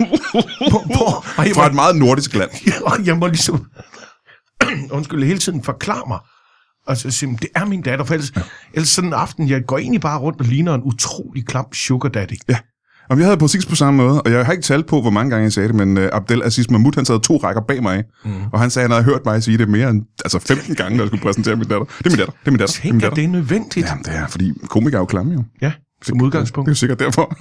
på, 0.71 0.79
på, 0.95 1.03
og 1.37 1.47
jeg, 1.47 1.55
Fra 1.55 1.61
må, 1.61 1.67
et 1.67 1.75
meget 1.75 1.95
nordisk 1.95 2.35
land. 2.35 2.49
og 2.85 3.05
jeg 3.05 3.17
må 3.17 3.27
ligesom... 3.27 3.65
undskyld, 4.91 5.23
hele 5.23 5.39
tiden 5.39 5.63
forklare 5.63 6.03
mig. 6.07 6.19
Og 6.87 6.97
så 6.97 7.11
sige, 7.11 7.37
det 7.41 7.49
er 7.55 7.65
min 7.65 7.81
datter, 7.81 8.05
for 8.05 8.13
ellers, 8.13 8.31
ellers 8.73 8.89
sådan 8.89 9.09
en 9.09 9.13
aften, 9.13 9.49
jeg 9.49 9.65
går 9.67 9.77
egentlig 9.77 10.01
bare 10.01 10.19
rundt 10.19 10.39
og 10.39 10.45
ligner 10.45 10.73
en 10.73 10.81
utrolig 10.83 11.45
klam 11.45 11.73
sugar 11.73 12.09
daddy. 12.09 12.33
Ja. 12.49 12.57
Og 13.09 13.17
jeg 13.17 13.25
havde 13.25 13.37
præcis 13.37 13.65
på 13.65 13.75
samme 13.75 13.97
måde, 13.97 14.21
og 14.21 14.31
jeg 14.31 14.45
har 14.45 14.51
ikke 14.51 14.63
talt 14.63 14.87
på, 14.87 15.01
hvor 15.01 15.09
mange 15.09 15.29
gange 15.29 15.43
jeg 15.43 15.53
sagde 15.53 15.67
det, 15.67 15.75
men 15.75 15.97
uh, 15.97 16.03
Abdel 16.13 16.43
Aziz 16.43 16.69
Mahmoud, 16.69 16.91
han 16.95 17.05
sad 17.05 17.19
to 17.19 17.37
rækker 17.37 17.61
bag 17.67 17.83
mig, 17.83 18.03
mm. 18.25 18.31
og 18.53 18.59
han 18.59 18.69
sagde, 18.69 18.83
at 18.85 18.91
han 18.91 19.03
havde 19.03 19.13
hørt 19.13 19.25
mig 19.25 19.43
sige 19.43 19.57
det 19.57 19.69
mere 19.69 19.89
end 19.89 20.05
altså 20.25 20.39
15 20.39 20.75
gange, 20.75 20.97
når 20.97 21.03
jeg 21.03 21.09
skulle 21.09 21.23
præsentere 21.23 21.55
min 21.55 21.67
datter. 21.67 21.85
Det 21.85 22.05
er 22.05 22.09
min 22.09 22.17
datter, 22.17 22.33
det 22.33 22.47
er 22.47 22.51
min 22.51 22.59
datter, 22.59 22.73
det 22.75 22.89
er 22.89 22.91
min 22.91 22.91
Tænk, 22.91 22.95
at 22.95 23.01
datter. 23.01 23.15
det 23.15 23.23
er 23.23 23.27
nødvendigt. 23.27 23.87
Jamen, 23.87 24.03
det 24.03 24.15
er, 24.15 24.27
fordi 24.27 24.53
komikere 24.69 24.97
er 24.97 25.01
jo 25.01 25.05
klamme 25.05 25.33
jo. 25.33 25.43
Ja, 25.61 25.71
som 26.01 26.21
udgangspunkt. 26.21 26.67
Det 26.67 26.73
er 26.73 26.77
sikkert 26.77 26.99
derfor. 26.99 27.37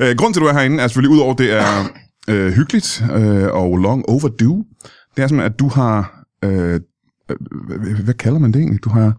uh, 0.00 0.06
grunden 0.18 0.32
til, 0.32 0.40
at 0.40 0.44
du 0.44 0.48
er 0.48 0.52
herinde, 0.52 0.82
er 0.82 0.88
selvfølgelig 0.88 1.16
ud 1.16 1.20
over, 1.20 1.34
det 1.34 1.52
er 1.52 1.84
uh, 2.30 2.52
hyggeligt 2.52 3.02
uh, 3.10 3.46
og 3.62 3.76
long 3.76 4.04
overdue. 4.08 4.64
Det 5.16 5.22
er 5.22 5.26
simpelthen, 5.28 5.52
at 5.52 5.58
du 5.58 5.68
har... 5.68 6.24
Uh, 6.46 6.80
hvad 8.04 8.14
kalder 8.14 8.38
man 8.38 8.52
det 8.52 8.58
egentlig? 8.58 8.84
Du 8.84 8.90
har 8.90 9.12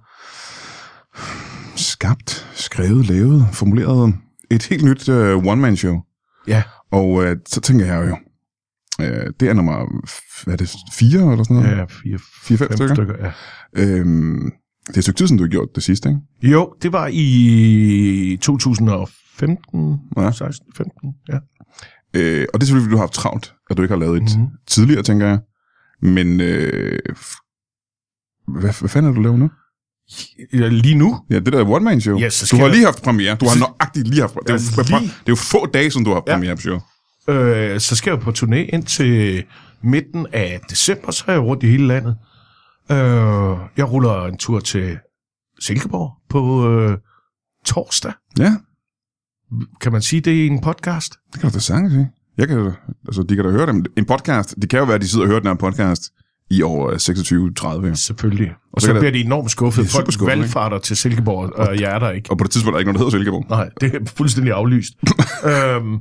skabt, 1.75 2.47
skrevet, 2.53 3.05
lavet, 3.05 3.47
formuleret 3.53 4.13
et 4.51 4.63
helt 4.63 4.85
nyt 4.85 5.09
uh, 5.09 5.45
one-man-show. 5.45 5.99
Ja. 6.47 6.63
Og 6.91 7.25
øh, 7.25 7.37
så 7.47 7.61
tænker 7.61 7.85
jeg 7.85 8.09
jo, 8.09 8.17
øh, 9.05 9.33
det 9.39 9.49
er 9.49 9.53
nummer, 9.53 10.03
hvad 10.43 10.53
er 10.53 10.57
det, 10.57 10.75
fire 10.91 11.31
eller 11.31 11.43
sådan 11.43 11.55
noget? 11.55 11.77
Ja, 11.77 11.85
fire, 11.85 12.19
Fire, 12.43 12.57
fem 12.57 12.71
stykker? 12.71 12.95
stykker 12.95 13.15
ja. 13.25 13.31
Øhm, 13.75 14.51
det 14.89 14.95
er 14.95 14.97
et 14.97 15.03
stykke 15.03 15.17
tid, 15.17 15.27
siden 15.27 15.37
du 15.37 15.43
har 15.43 15.49
gjort 15.49 15.69
det 15.75 15.83
sidste, 15.83 16.09
ikke? 16.09 16.53
Jo, 16.53 16.73
det 16.81 16.91
var 16.93 17.09
i 17.13 18.37
2015, 18.41 19.99
Ja. 20.17 20.31
16, 20.31 20.67
15, 20.75 21.13
ja. 21.29 21.37
Øh, 22.13 22.47
og 22.53 22.59
det 22.61 22.65
er 22.65 22.67
selvfølgelig, 22.67 22.83
fordi 22.85 22.91
du 22.91 22.97
har 22.97 23.03
haft 23.03 23.13
travlt, 23.13 23.53
at 23.69 23.77
du 23.77 23.81
ikke 23.81 23.93
har 23.93 23.99
lavet 23.99 24.17
et 24.17 24.23
Mhm. 24.23 24.31
mm-hmm. 24.41 24.55
tidligere, 24.67 25.03
tænker 25.03 25.27
jeg. 25.27 25.39
Men 26.01 26.41
øh, 26.41 26.99
hvad, 28.47 28.79
hvad 28.79 28.89
fanden 28.89 29.11
er 29.11 29.15
du 29.15 29.21
laver 29.21 29.37
nu? 29.37 29.49
ja. 30.53 30.67
Lige 30.67 30.95
nu? 30.95 31.19
Ja, 31.29 31.39
det 31.39 31.53
der 31.53 31.65
one-man-show. 31.69 32.19
Ja, 32.19 32.29
så 32.29 32.43
du 32.43 32.45
skal 32.47 32.59
har 32.59 32.65
jeg- 32.65 32.75
lige 32.75 32.85
haft 32.85 33.01
premiere. 33.03 33.35
Du 33.35 33.45
har 33.45 33.59
nøjagtigt 33.59 34.07
lige 34.07 34.21
haft 34.21 34.33
det 34.33 34.49
er, 34.49 34.53
Ja, 34.53 34.99
lige... 34.99 35.07
det 35.09 35.15
er 35.15 35.29
jo 35.29 35.35
få 35.35 35.65
dage, 35.65 35.91
siden 35.91 36.03
du 36.05 36.09
har 36.09 36.15
haft 36.15 36.27
Ja. 36.27 36.33
premiere 36.33 36.55
på 36.55 36.61
show. 36.61 36.79
Øh, 37.29 37.79
så 37.79 37.95
skal 37.95 38.11
jeg 38.11 38.19
på 38.19 38.29
turné 38.29 38.55
ind 38.55 38.83
til 38.83 39.43
midten 39.83 40.27
af 40.33 40.59
december, 40.69 41.11
så 41.11 41.23
er 41.27 41.31
jeg 41.31 41.41
rundt 41.41 41.63
i 41.63 41.67
hele 41.67 41.87
landet. 41.87 42.15
Øh, 42.91 43.57
jeg 43.77 43.91
ruller 43.91 44.25
en 44.25 44.37
tur 44.37 44.59
til 44.59 44.97
Silkeborg 45.59 46.11
på 46.29 46.69
øh, 46.71 46.97
torsdag. 47.65 48.13
Ja, 48.39 48.55
Kan 49.81 49.91
man 49.91 50.01
sige 50.01 50.21
det 50.21 50.31
i 50.31 50.47
en 50.47 50.61
podcast? 50.61 51.15
det 51.33 51.41
kan 51.41 51.49
du 51.49 51.53
da 51.53 51.59
sagtens 51.59 51.93
sige. 51.93 52.09
Jeg 52.37 52.47
kan, 52.47 52.71
altså, 53.07 53.23
de 53.23 53.35
kan 53.35 53.45
da 53.45 53.51
høre 53.51 53.65
dem. 53.65 53.85
En 53.97 54.05
podcast, 54.05 54.55
det 54.61 54.69
kan 54.69 54.79
jo 54.79 54.85
være, 54.85 54.95
at 54.95 55.01
de 55.01 55.07
sidder 55.07 55.25
og 55.25 55.29
hører 55.29 55.39
den 55.39 55.47
her 55.47 55.55
podcast 55.55 56.03
i 56.49 56.61
år 56.61 56.91
26-30. 57.91 57.95
Selvfølgelig. 57.95 58.53
Og 58.73 58.81
så 58.81 58.87
så, 58.87 58.93
bliver 58.93 59.11
de 59.11 59.19
enormt 59.21 59.51
skuffet. 59.51 59.85
De 59.85 59.89
Folk 59.89 60.13
skuffede, 60.13 60.35
ikke? 60.35 60.41
valgfarter 60.41 60.79
til 60.79 60.97
Silkeborg, 60.97 61.53
og 61.55 61.79
jeg 61.79 61.95
er 61.95 61.99
der 61.99 62.11
ikke. 62.11 62.31
Og 62.31 62.37
på 62.37 62.43
det 62.43 62.51
tidspunkt 62.51 62.73
er 62.73 62.77
der 62.77 62.79
ikke 62.79 62.91
noget, 62.93 63.13
der 63.13 63.17
hedder 63.17 63.17
Silkeborg. 63.17 63.45
Nej, 63.49 63.69
det 63.81 63.95
er 63.95 64.05
fuldstændig 64.05 64.53
aflyst. 64.53 64.93
øhm, 65.51 65.99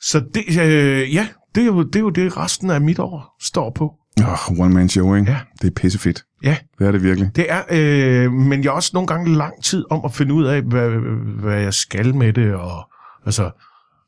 så 0.00 0.24
det, 0.34 0.44
øh, 0.60 1.14
ja, 1.14 1.28
det 1.54 1.60
er, 1.62 1.66
jo, 1.66 1.82
det 1.82 1.96
er 1.96 2.00
jo 2.00 2.10
det, 2.10 2.36
resten 2.36 2.70
af 2.70 2.80
mit 2.80 2.98
år 2.98 3.36
står 3.42 3.72
på. 3.76 3.94
Oh, 4.22 4.60
one-man 4.60 4.88
show, 4.88 5.14
ikke? 5.14 5.30
Ja. 5.30 5.38
Det 5.62 5.66
er 5.66 5.72
pissefedt. 5.76 6.24
Ja, 6.42 6.56
Det 6.78 6.86
er 6.86 6.92
det 6.92 7.02
virkelig. 7.02 7.30
det 7.36 7.46
er, 7.48 7.62
øh, 7.70 8.32
men 8.32 8.64
jeg 8.64 8.70
har 8.70 8.76
også 8.76 8.90
nogle 8.94 9.06
gange 9.06 9.36
lang 9.36 9.64
tid 9.64 9.84
om 9.90 10.00
at 10.04 10.14
finde 10.14 10.34
ud 10.34 10.44
af, 10.44 10.62
hvad, 10.62 10.90
hvad 11.40 11.60
jeg 11.60 11.74
skal 11.74 12.14
med 12.14 12.32
det, 12.32 12.54
og 12.54 12.90
altså, 13.26 13.50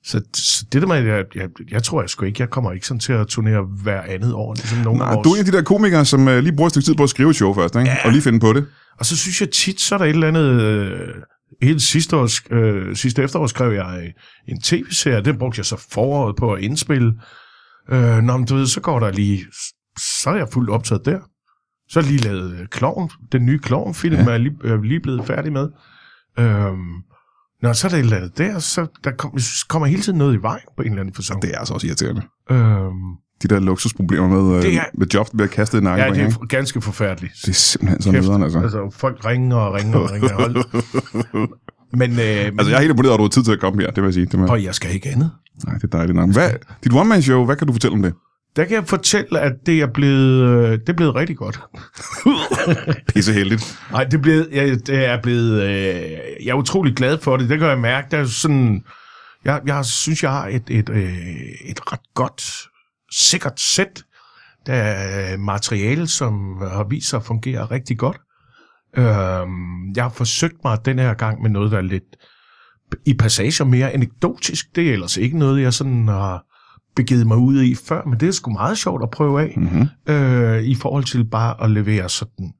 så, 0.05 0.21
så 0.35 0.65
det 0.73 0.83
der 0.83 0.89
med, 0.89 0.97
jeg, 0.97 1.25
jeg, 1.35 1.49
jeg 1.71 1.83
tror 1.83 2.03
jeg 2.03 2.11
sgu 2.11 2.25
ikke, 2.25 2.43
jeg 2.43 2.51
kommer 2.51 2.73
ikke 2.73 2.87
sådan 2.87 3.01
til 3.01 3.13
at 3.13 3.27
turnere 3.27 3.63
hver 3.83 4.03
andet 4.03 4.35
år, 4.35 4.55
ligesom 4.55 4.79
nogle 4.79 4.99
Nej, 4.99 5.09
af 5.09 5.23
du 5.25 5.31
er 5.31 5.35
en 5.35 5.39
af 5.39 5.45
de 5.45 5.53
der 5.53 5.63
komikere, 5.63 6.05
som 6.05 6.27
uh, 6.27 6.37
lige 6.37 6.57
bruger 6.57 6.67
et 6.67 6.73
stykke 6.73 6.85
tid 6.87 6.95
på 6.95 7.03
at 7.03 7.11
skrive 7.11 7.31
et 7.31 7.37
show 7.37 7.55
først, 7.55 7.77
ikke? 7.77 7.89
Ja. 7.91 7.97
Og 8.05 8.13
lige 8.13 8.23
finde 8.23 8.41
på 8.41 8.53
det. 8.53 8.67
Og 8.99 9.07
så 9.07 9.17
synes 9.17 9.41
jeg 9.41 9.51
tit, 9.51 9.81
så 9.81 9.95
er 9.95 9.99
der 9.99 10.05
et 10.05 10.11
eller 10.11 10.29
andet... 10.29 10.61
Øh, 10.63 11.09
hele 11.63 11.81
sidste, 11.81 12.17
år, 12.17 12.55
øh, 12.55 12.97
sidste 12.97 13.23
efterår 13.23 13.47
skrev 13.47 13.73
jeg 13.73 14.01
øh, 14.03 14.11
en 14.49 14.61
tv-serie, 14.61 15.25
den 15.25 15.39
brugte 15.39 15.59
jeg 15.59 15.67
så 15.67 15.87
foråret 15.91 16.37
på 16.37 16.53
at 16.53 16.63
indspille. 16.63 17.13
Øh, 17.93 18.19
nå, 18.23 18.37
men 18.37 18.47
du 18.47 18.55
ved, 18.57 18.67
så 18.67 18.81
går 18.81 19.01
der 19.01 19.11
lige... 19.13 19.45
Så 19.99 20.31
er 20.31 20.37
jeg 20.37 20.49
fuldt 20.53 20.71
optaget 20.71 21.05
der. 21.07 21.19
Så 21.89 22.01
lige 22.01 22.19
lavet 22.19 22.53
øh, 22.61 22.67
Klovn, 22.71 23.11
den 23.33 23.47
nye 23.47 23.59
Klovn-film, 23.59 24.15
ja. 24.15 24.21
Ja. 24.21 24.27
er 24.27 24.31
jeg 24.31 24.41
lige, 24.41 24.57
er 24.65 24.83
lige 24.83 25.01
blevet 25.01 25.27
færdig 25.27 25.53
med. 25.53 25.69
Øhm, 26.39 26.77
nå, 27.63 27.73
så 27.73 27.87
er 27.87 27.89
der 27.91 27.97
et 27.97 28.01
eller 28.03 28.17
andet 28.17 28.39
der, 28.39 28.59
så 28.59 28.87
der 29.05 29.11
kom, 29.11 29.39
synes, 29.39 29.63
kommer 29.65 29.87
hele 29.87 30.03
tiden 30.03 30.19
noget 30.19 30.35
i 30.35 30.43
vej 30.43 30.61
på 30.77 30.83
en 30.83 30.89
eller 30.89 31.01
anden 31.01 31.15
fasong. 31.15 31.43
Det 31.43 31.51
er 31.55 31.59
altså 31.59 31.75
også 31.75 31.87
irriterende. 31.87 32.23
Øhm, 32.51 32.91
De 33.43 33.49
der 33.49 33.61
luksusproblemer 33.61 34.29
med, 34.29 34.63
Det 34.63 34.69
uh, 34.69 34.75
er- 34.75 34.85
med 34.95 35.07
jobs, 35.15 35.31
der 35.31 35.37
bliver 35.37 35.49
kastet 35.49 35.81
i 35.81 35.85
nakken. 35.85 36.07
ja, 36.07 36.13
det 36.15 36.21
er 36.23 36.27
ikke? 36.27 36.47
ganske 36.49 36.81
forfærdeligt. 36.81 37.33
det 37.43 37.49
er 37.49 37.53
simpelthen 37.53 38.03
så 38.03 38.13
nederen, 38.13 38.43
altså. 38.43 38.59
altså. 38.61 38.91
folk 38.93 39.25
ringer 39.27 39.57
og 39.57 39.75
ringer 39.75 39.99
og 39.99 40.11
ringer. 40.11 40.35
Hold. 40.35 40.57
Men, 41.93 42.11
øh, 42.11 42.17
men 42.17 42.21
Altså, 42.21 42.69
jeg 42.71 42.77
er 42.77 42.81
helt 42.81 42.91
imponeret, 42.91 43.13
at 43.15 43.19
du 43.19 43.23
har 43.25 43.29
tid 43.29 43.45
til 43.45 43.53
at 43.53 43.61
komme 43.61 43.83
her, 43.83 43.89
det 43.91 43.97
vil 43.97 44.05
jeg 44.07 44.15
sige. 44.15 44.27
Det 44.27 44.39
må... 44.39 44.47
og 44.47 44.63
jeg 44.65 44.75
skal 44.75 44.95
ikke 44.95 45.09
andet. 45.09 45.31
Nej, 45.67 45.75
det 45.75 45.85
er 45.85 45.89
dejligt 45.89 46.17
nok. 46.17 46.33
Hvad, 46.33 46.51
dit 46.85 46.93
one-man-show, 46.93 47.45
hvad 47.45 47.57
kan 47.57 47.67
du 47.67 47.73
fortælle 47.73 47.95
om 47.95 48.03
det? 48.03 48.15
Der 48.57 48.65
kan 48.65 48.75
jeg 48.75 48.87
fortælle, 48.87 49.41
at 49.41 49.53
det 49.67 49.81
er 49.81 49.87
blevet, 49.87 50.43
øh, 50.43 50.73
det 50.73 50.89
er 50.89 50.93
blevet 50.93 51.15
rigtig 51.15 51.37
godt. 51.37 51.61
Pisse 53.15 53.33
heldigt. 53.33 53.79
Nej, 53.91 54.05
det 54.05 54.15
er 54.15 54.23
blevet, 54.23 54.49
ja, 54.53 54.75
det 54.75 55.07
er 55.07 55.23
blevet, 55.23 55.63
øh, 55.63 56.47
jeg 56.47 56.51
er 56.51 56.55
utrolig 56.55 56.97
glad 56.97 57.19
for 57.19 57.37
det. 57.37 57.49
Det 57.49 57.59
kan 57.59 57.69
jeg 57.69 57.79
mærke. 57.79 58.09
Der 58.11 58.19
er 58.19 58.25
sådan, 58.25 58.85
jeg, 59.45 59.61
jeg 59.67 59.85
synes, 59.85 60.23
jeg 60.23 60.31
har 60.31 60.49
et, 60.49 60.63
et, 60.69 60.89
øh, 60.89 61.17
et 61.65 61.93
ret 61.93 62.15
godt, 62.15 62.43
sikkert 63.13 63.61
sæt. 63.61 64.03
Der 64.67 64.75
er 64.75 65.37
materiale, 65.37 66.07
som 66.07 66.57
har 66.61 66.87
vist 66.91 67.09
sig 67.09 67.17
at 67.17 67.25
fungere 67.25 67.65
rigtig 67.65 67.99
godt. 67.99 68.21
Øhm, 68.97 69.93
jeg 69.97 70.05
har 70.05 70.09
forsøgt 70.09 70.65
mig 70.65 70.79
den 70.85 70.99
her 70.99 71.15
gang 71.15 71.43
med 71.43 71.51
noget, 71.51 71.71
der 71.71 71.79
er 71.79 71.83
lidt 71.83 72.17
i 73.07 73.15
passager 73.15 73.65
mere 73.65 73.93
anekdotisk. 73.93 74.67
Det 74.77 74.89
er 74.89 74.93
ellers 74.93 75.17
ikke 75.17 75.39
noget, 75.39 75.63
jeg 75.63 75.73
sådan 75.73 76.09
har 76.09 76.45
begivet 76.97 77.27
mig 77.27 77.37
ud 77.37 77.63
i 77.63 77.75
før, 77.75 78.05
men 78.05 78.21
det 78.21 78.29
er 78.29 78.33
sgu 78.33 78.51
meget 78.51 78.79
sjovt 78.79 79.03
at 79.03 79.11
prøve 79.11 79.43
af, 79.43 79.55
Mm-hmm. 79.57 79.89
øh, 80.15 80.63
i 80.63 80.75
forhold 80.75 81.05
til 81.05 81.25
bare 81.25 81.65
at 81.65 81.71
levere 81.71 82.09
sådan 82.09 82.53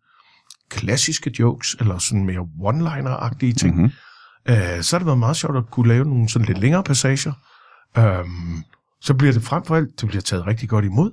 klassiske 0.71 1.33
jokes, 1.39 1.77
eller 1.81 1.99
sådan 1.99 2.25
mere 2.25 2.49
one-liner-agtige 2.61 3.53
ting. 3.55 3.75
Mm-hmm. 3.77 3.91
Øh, 4.49 4.83
så 4.83 4.97
har 4.97 4.99
det 4.99 5.07
været 5.07 5.19
meget 5.19 5.37
sjovt 5.37 5.57
at 5.57 5.71
kunne 5.71 5.89
lave 5.89 6.05
nogle 6.05 6.29
sådan 6.29 6.47
lidt 6.47 6.59
længere 6.59 6.83
passager. 6.83 7.33
Øhm, 7.99 8.65
så 9.01 9.15
bliver 9.15 9.33
det 9.33 9.43
frem 9.43 9.65
for 9.65 9.77
alt, 9.77 10.01
det 10.01 10.09
bliver 10.09 10.23
taget 10.23 10.47
rigtig 10.47 10.69
godt 10.69 10.85
imod. 10.85 11.13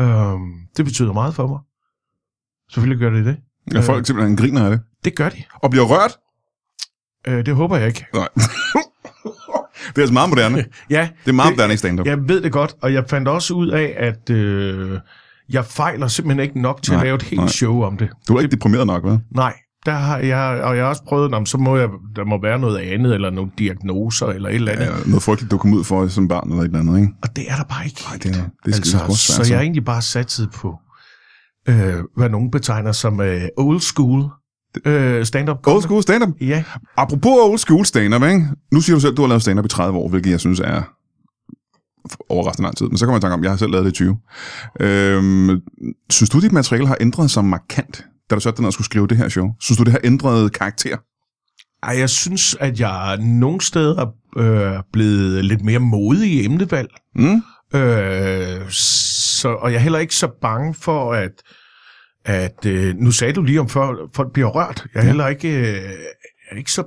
Øhm, 0.00 0.52
det 0.76 0.84
betyder 0.84 1.12
meget 1.12 1.34
for 1.34 1.46
mig. 1.46 1.58
Selvfølgelig 2.72 2.98
gør 2.98 3.10
det 3.10 3.24
det. 3.24 3.36
Ja, 3.74 3.80
folk 3.80 4.06
simpelthen 4.06 4.36
griner 4.36 4.64
af 4.64 4.70
det. 4.70 4.80
Det 5.04 5.16
gør 5.16 5.28
de. 5.28 5.42
Og 5.54 5.70
bliver 5.70 5.84
rørt? 5.84 6.16
Øh, 7.26 7.46
det 7.46 7.54
håber 7.54 7.76
jeg 7.76 7.86
ikke. 7.88 8.06
Nej. 8.14 8.28
det 9.90 9.98
er 9.98 10.02
altså 10.02 10.12
meget 10.12 10.28
moderne. 10.28 10.64
Ja, 10.90 11.08
Det 11.24 11.30
er 11.30 11.34
meget 11.34 11.48
Det- 11.50 11.56
moderne 11.56 11.74
i 11.74 11.76
stand-up. 11.76 12.06
jeg 12.06 12.28
ved 12.28 12.40
det 12.40 12.52
godt, 12.52 12.74
og 12.82 12.92
jeg 12.92 13.04
fandt 13.10 13.28
også 13.28 13.54
ud 13.54 13.68
af, 13.68 13.94
at 13.98 14.30
øh, 14.30 14.98
jeg 15.52 15.64
fejler 15.64 16.06
simpelthen 16.08 16.42
ikke 16.42 16.60
nok 16.62 16.82
til 16.82 16.92
Nej, 16.92 17.00
at 17.00 17.06
lave 17.06 17.14
et 17.14 17.22
helt 17.22 17.40
nej. 17.40 17.48
show 17.48 17.82
om 17.82 17.96
det. 17.96 18.08
Du 18.28 18.36
er 18.36 18.40
ikke 18.40 18.50
deprimeret 18.56 18.86
nok, 18.86 19.04
vel? 19.04 19.18
Nej, 19.34 19.54
der 19.86 19.92
har 19.92 20.18
jeg, 20.18 20.60
og 20.62 20.76
jeg 20.76 20.84
har 20.84 20.88
også 20.88 21.02
prøvet, 21.08 21.34
om 21.34 21.46
så 21.46 21.58
må 21.58 21.76
jeg, 21.76 21.88
der 22.16 22.24
må 22.24 22.40
være 22.42 22.58
noget 22.58 22.78
andet, 22.78 23.14
eller 23.14 23.30
nogle 23.30 23.50
diagnoser, 23.58 24.26
eller 24.26 24.48
et 24.48 24.54
eller 24.54 24.72
andet. 24.72 24.84
Ja, 24.86 24.90
noget 25.06 25.22
frygteligt, 25.22 25.50
du 25.50 25.58
kom 25.58 25.74
ud 25.74 25.84
for 25.84 26.06
som 26.08 26.28
barn 26.28 26.48
eller 26.50 26.62
et 26.62 26.66
eller 26.66 26.78
andet, 26.80 27.00
ikke? 27.00 27.12
Og 27.22 27.36
det 27.36 27.44
er 27.50 27.56
der 27.56 27.64
bare 27.64 27.84
ikke. 27.84 28.00
Nej, 28.08 28.16
det 28.16 28.26
er, 28.26 28.32
det 28.32 28.40
er 28.72 28.76
altså, 28.76 28.98
altså, 28.98 29.34
svært. 29.34 29.46
så 29.46 29.52
jeg 29.52 29.58
er 29.58 29.62
egentlig 29.62 29.84
bare 29.84 30.02
satset 30.02 30.50
på, 30.50 30.74
øh, 31.68 31.94
hvad 32.16 32.28
nogen 32.28 32.50
betegner 32.50 32.92
som 32.92 33.20
øh, 33.20 33.42
old 33.56 33.80
school 33.80 34.24
øh, 34.84 35.24
stand-up. 35.24 35.66
Old 35.66 35.82
school 35.82 36.02
stand-up. 36.02 36.30
Ja, 36.40 36.64
Apropos 36.96 37.32
old 37.42 37.58
school 37.58 37.84
stand-up, 37.86 38.22
ikke? 38.22 38.46
Nu 38.72 38.80
siger 38.80 38.96
du 38.96 39.00
selv, 39.00 39.10
at 39.12 39.16
du 39.16 39.22
har 39.22 39.28
lavet 39.28 39.42
stand-up 39.42 39.64
i 39.64 39.68
30 39.68 39.98
år, 39.98 40.08
hvilket 40.08 40.30
jeg 40.30 40.40
synes 40.40 40.60
er 40.60 40.82
overraskende 42.28 42.66
lang 42.66 42.76
tid. 42.76 42.86
Men 42.86 42.98
så 42.98 43.06
kommer 43.06 43.16
jeg 43.16 43.20
i 43.20 43.22
tanke 43.22 43.34
om, 43.34 43.40
at 43.40 43.44
jeg 43.44 43.52
har 43.52 43.56
selv 43.56 43.70
lavet 43.70 43.84
det 43.84 43.92
i 43.92 43.94
20. 43.94 44.18
Øhm, 44.80 45.60
synes 46.10 46.30
du, 46.30 46.40
dit 46.40 46.52
materiale 46.52 46.86
har 46.86 46.96
ændret 47.00 47.30
sig 47.30 47.44
markant, 47.44 48.04
da 48.30 48.34
du 48.34 48.40
satte 48.40 48.56
dig 48.56 48.62
ned 48.62 48.66
og 48.66 48.72
skulle 48.72 48.84
skrive 48.84 49.06
det 49.06 49.16
her 49.16 49.28
show? 49.28 49.48
Synes 49.60 49.78
du, 49.78 49.84
det 49.84 49.92
har 49.92 50.00
ændret 50.04 50.52
karakter? 50.52 50.96
Ej, 51.82 51.98
jeg 51.98 52.10
synes, 52.10 52.56
at 52.60 52.80
jeg 52.80 53.16
nogle 53.16 53.60
steder 53.60 54.12
er 54.36 54.76
øh, 54.76 54.82
blevet 54.92 55.44
lidt 55.44 55.64
mere 55.64 55.78
modig 55.78 56.30
i 56.32 56.44
emnevalg. 56.44 56.88
Mm? 57.14 57.42
Øh, 57.74 58.70
så, 58.70 59.48
og 59.48 59.72
jeg 59.72 59.78
er 59.78 59.82
heller 59.82 59.98
ikke 59.98 60.14
så 60.14 60.28
bange 60.40 60.74
for, 60.74 61.12
at, 61.12 61.32
at 62.24 62.66
øh, 62.66 62.96
nu 62.96 63.10
sagde 63.10 63.32
du 63.32 63.42
lige 63.42 63.60
om 63.60 63.68
før, 63.68 64.08
folk 64.14 64.32
bliver 64.32 64.48
rørt. 64.48 64.86
Jeg 64.94 65.00
er 65.00 65.06
heller 65.06 65.26
ikke, 65.26 65.48
øh, 65.48 65.92
er 66.50 66.56
ikke 66.56 66.72
så 66.72 66.84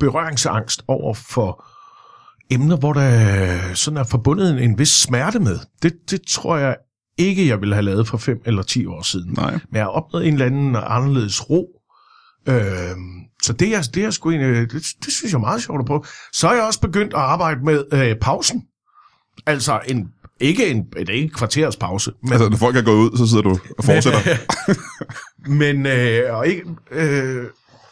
berøringsangst 0.00 0.82
over 0.88 1.14
for 1.14 1.64
emner, 2.50 2.76
hvor 2.76 2.92
der 2.92 3.74
sådan 3.74 3.98
er 3.98 4.04
forbundet 4.04 4.50
en, 4.50 4.58
en 4.58 4.78
vis 4.78 4.88
smerte 4.88 5.38
med. 5.38 5.58
Det, 5.82 5.92
det 6.10 6.22
tror 6.28 6.56
jeg 6.56 6.76
ikke, 7.18 7.48
jeg 7.48 7.60
ville 7.60 7.74
have 7.74 7.84
lavet 7.84 8.08
for 8.08 8.18
fem 8.18 8.42
eller 8.44 8.62
ti 8.62 8.86
år 8.86 9.02
siden. 9.02 9.32
Nej. 9.32 9.52
Men 9.52 9.76
jeg 9.76 9.82
har 9.82 9.90
opnået 9.90 10.26
en 10.26 10.32
eller 10.32 10.46
anden 10.46 10.76
anderledes 10.76 11.50
ro. 11.50 11.68
Øh, 12.48 12.96
så 13.42 13.52
det 13.52 13.74
er, 13.74 13.82
det 13.94 14.04
er 14.04 14.10
sgu 14.10 14.30
en, 14.30 14.40
det, 14.40 14.72
det 14.72 15.12
synes 15.12 15.32
jeg 15.32 15.38
er 15.38 15.40
meget 15.40 15.62
sjovt 15.62 15.80
at 15.80 15.86
prøve. 15.86 16.04
Så 16.32 16.48
er 16.48 16.54
jeg 16.54 16.64
også 16.64 16.80
begyndt 16.80 17.14
at 17.14 17.20
arbejde 17.20 17.60
med 17.64 17.84
øh, 17.92 18.16
pausen. 18.20 18.64
Altså 19.46 19.80
en, 19.86 20.12
ikke 20.40 20.70
en, 20.70 20.84
det 20.84 21.08
er 21.08 21.12
ikke 21.12 21.24
en 21.24 21.30
kvarters 21.30 21.76
pause. 21.76 22.12
Men, 22.22 22.32
Altså, 22.32 22.48
når 22.48 22.56
folk 22.56 22.76
er 22.76 22.82
gået 22.82 22.96
ud, 23.10 23.16
så 23.16 23.26
sidder 23.26 23.42
du 23.42 23.50
og 23.78 23.84
fortsætter. 23.84 24.18
men 25.62 25.86
øh, 25.86 26.34
og 26.36 26.46
ikke 26.48 26.62
øh, 26.90 27.46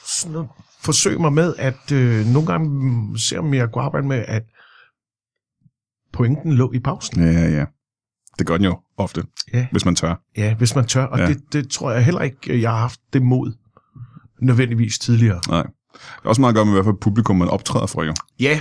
sådan 0.07 0.33
noget, 0.33 0.49
forsøge 0.81 1.19
mig 1.19 1.33
med, 1.33 1.55
at 1.59 1.93
øh, 1.93 2.27
nogle 2.27 2.47
gange 2.47 2.69
mm, 2.69 3.17
se 3.17 3.39
om 3.39 3.55
jeg 3.55 3.69
kunne 3.73 3.85
arbejde 3.85 4.07
med, 4.07 4.25
at 4.29 4.43
pointen 6.13 6.53
lå 6.53 6.73
i 6.73 6.79
pausen. 6.79 7.23
ja, 7.23 7.31
ja, 7.33 7.49
ja. 7.49 7.65
Det 8.39 8.47
gør 8.47 8.57
den 8.57 8.65
jo 8.65 8.79
ofte, 8.97 9.23
Ja. 9.53 9.67
hvis 9.71 9.85
man 9.85 9.95
tør. 9.97 10.15
Ja, 10.37 10.55
hvis 10.55 10.75
man 10.75 10.87
tør. 10.87 11.05
Og 11.05 11.19
Ja. 11.19 11.25
ja. 11.25 11.29
det, 11.33 11.43
det 11.53 11.71
tror 11.71 11.91
jeg 11.93 12.05
heller 12.05 12.21
ikke, 12.21 12.61
jeg 12.61 12.71
har 12.71 12.79
haft 12.79 13.01
det 13.13 13.23
mod 13.23 13.53
nødvendigvis 14.43 14.99
tidligere. 14.99 15.41
Nej. 15.49 15.63
Det 15.63 16.25
er 16.25 16.29
også 16.29 16.41
meget 16.41 16.57
godt 16.57 16.69
med, 16.69 16.75
hvad 16.75 16.85
for 16.85 16.99
publikum 17.01 17.37
man 17.37 17.49
optræder 17.49 17.87
for, 17.87 18.03
jo. 18.03 18.15
Ja. 18.41 18.61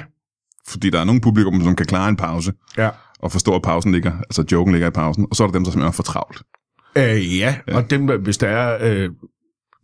Fordi 0.68 0.90
der 0.90 1.00
er 1.00 1.04
nogle 1.04 1.22
publikum, 1.22 1.62
som 1.64 1.76
kan 1.76 1.86
klare 1.86 2.10
en 2.10 2.16
pause, 2.16 2.54
Ja. 2.78 2.90
Og 3.26 3.32
forstå, 3.32 3.56
at 3.56 3.62
pausen 3.62 3.92
ligger, 3.92 4.12
altså 4.22 4.46
joken 4.52 4.74
ligger 4.74 4.88
i 4.88 4.92
pausen, 4.92 5.28
og 5.30 5.36
så 5.36 5.44
er 5.44 5.48
der 5.48 5.54
dem, 5.54 5.64
der 5.64 5.72
simpelthen 5.72 5.88
er 5.88 5.92
for 5.92 6.04
travlt. 6.04 6.42
Øh, 6.98 7.40
ja. 7.40 7.56
ja, 7.68 7.76
og 7.76 7.90
dem, 7.90 8.22
hvis 8.22 8.38
der 8.38 8.48
er 8.48 8.78
øh, 8.82 9.10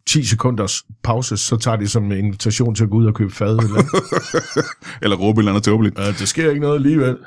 10 0.08 0.24
sekunders 0.24 0.84
pause, 1.04 1.38
så 1.38 1.58
tager 1.58 1.78
de 1.78 1.88
som 1.88 2.12
en 2.12 2.12
invitation 2.12 2.76
til 2.76 2.84
at 2.84 2.90
gå 2.90 2.98
ud 2.98 3.06
og 3.06 3.14
købe 3.14 3.32
fad. 3.32 3.58
Eller, 3.58 3.84
Eller 5.04 5.18
råbe 5.18 5.40
et 5.40 5.42
eller 5.42 5.52
andet 5.52 5.64
tåbeligt. 5.64 6.00
øh, 6.00 6.06
det 6.06 6.28
sker 6.28 6.50
ikke 6.50 6.62
noget 6.62 6.76
alligevel. 6.76 7.18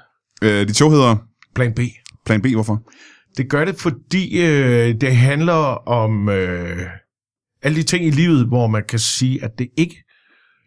Øh, 0.42 0.68
dit 0.68 0.76
show 0.76 0.90
hedder 0.90 1.16
Plan 1.54 1.74
B. 1.74 1.80
Plan 2.26 2.42
B, 2.42 2.46
hvorfor? 2.46 2.82
Det 3.36 3.50
gør 3.50 3.64
det, 3.64 3.76
fordi 3.76 4.42
øh, 4.42 4.94
det 5.00 5.16
handler 5.16 5.88
om 5.88 6.28
øh, 6.28 6.78
alle 7.62 7.76
de 7.76 7.82
ting 7.82 8.04
i 8.04 8.10
livet, 8.10 8.46
hvor 8.46 8.66
man 8.66 8.82
kan 8.88 8.98
sige, 8.98 9.44
at 9.44 9.50
det 9.58 9.68
ikke 9.76 10.04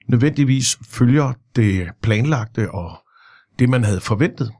nødvendigvis 0.10 0.77
følger 0.89 1.34
det 1.56 1.88
planlagte 2.01 2.72
og 2.72 2.92
det, 3.60 3.70
man 3.70 3.84
havde 3.84 4.00
forventet. 4.00 4.51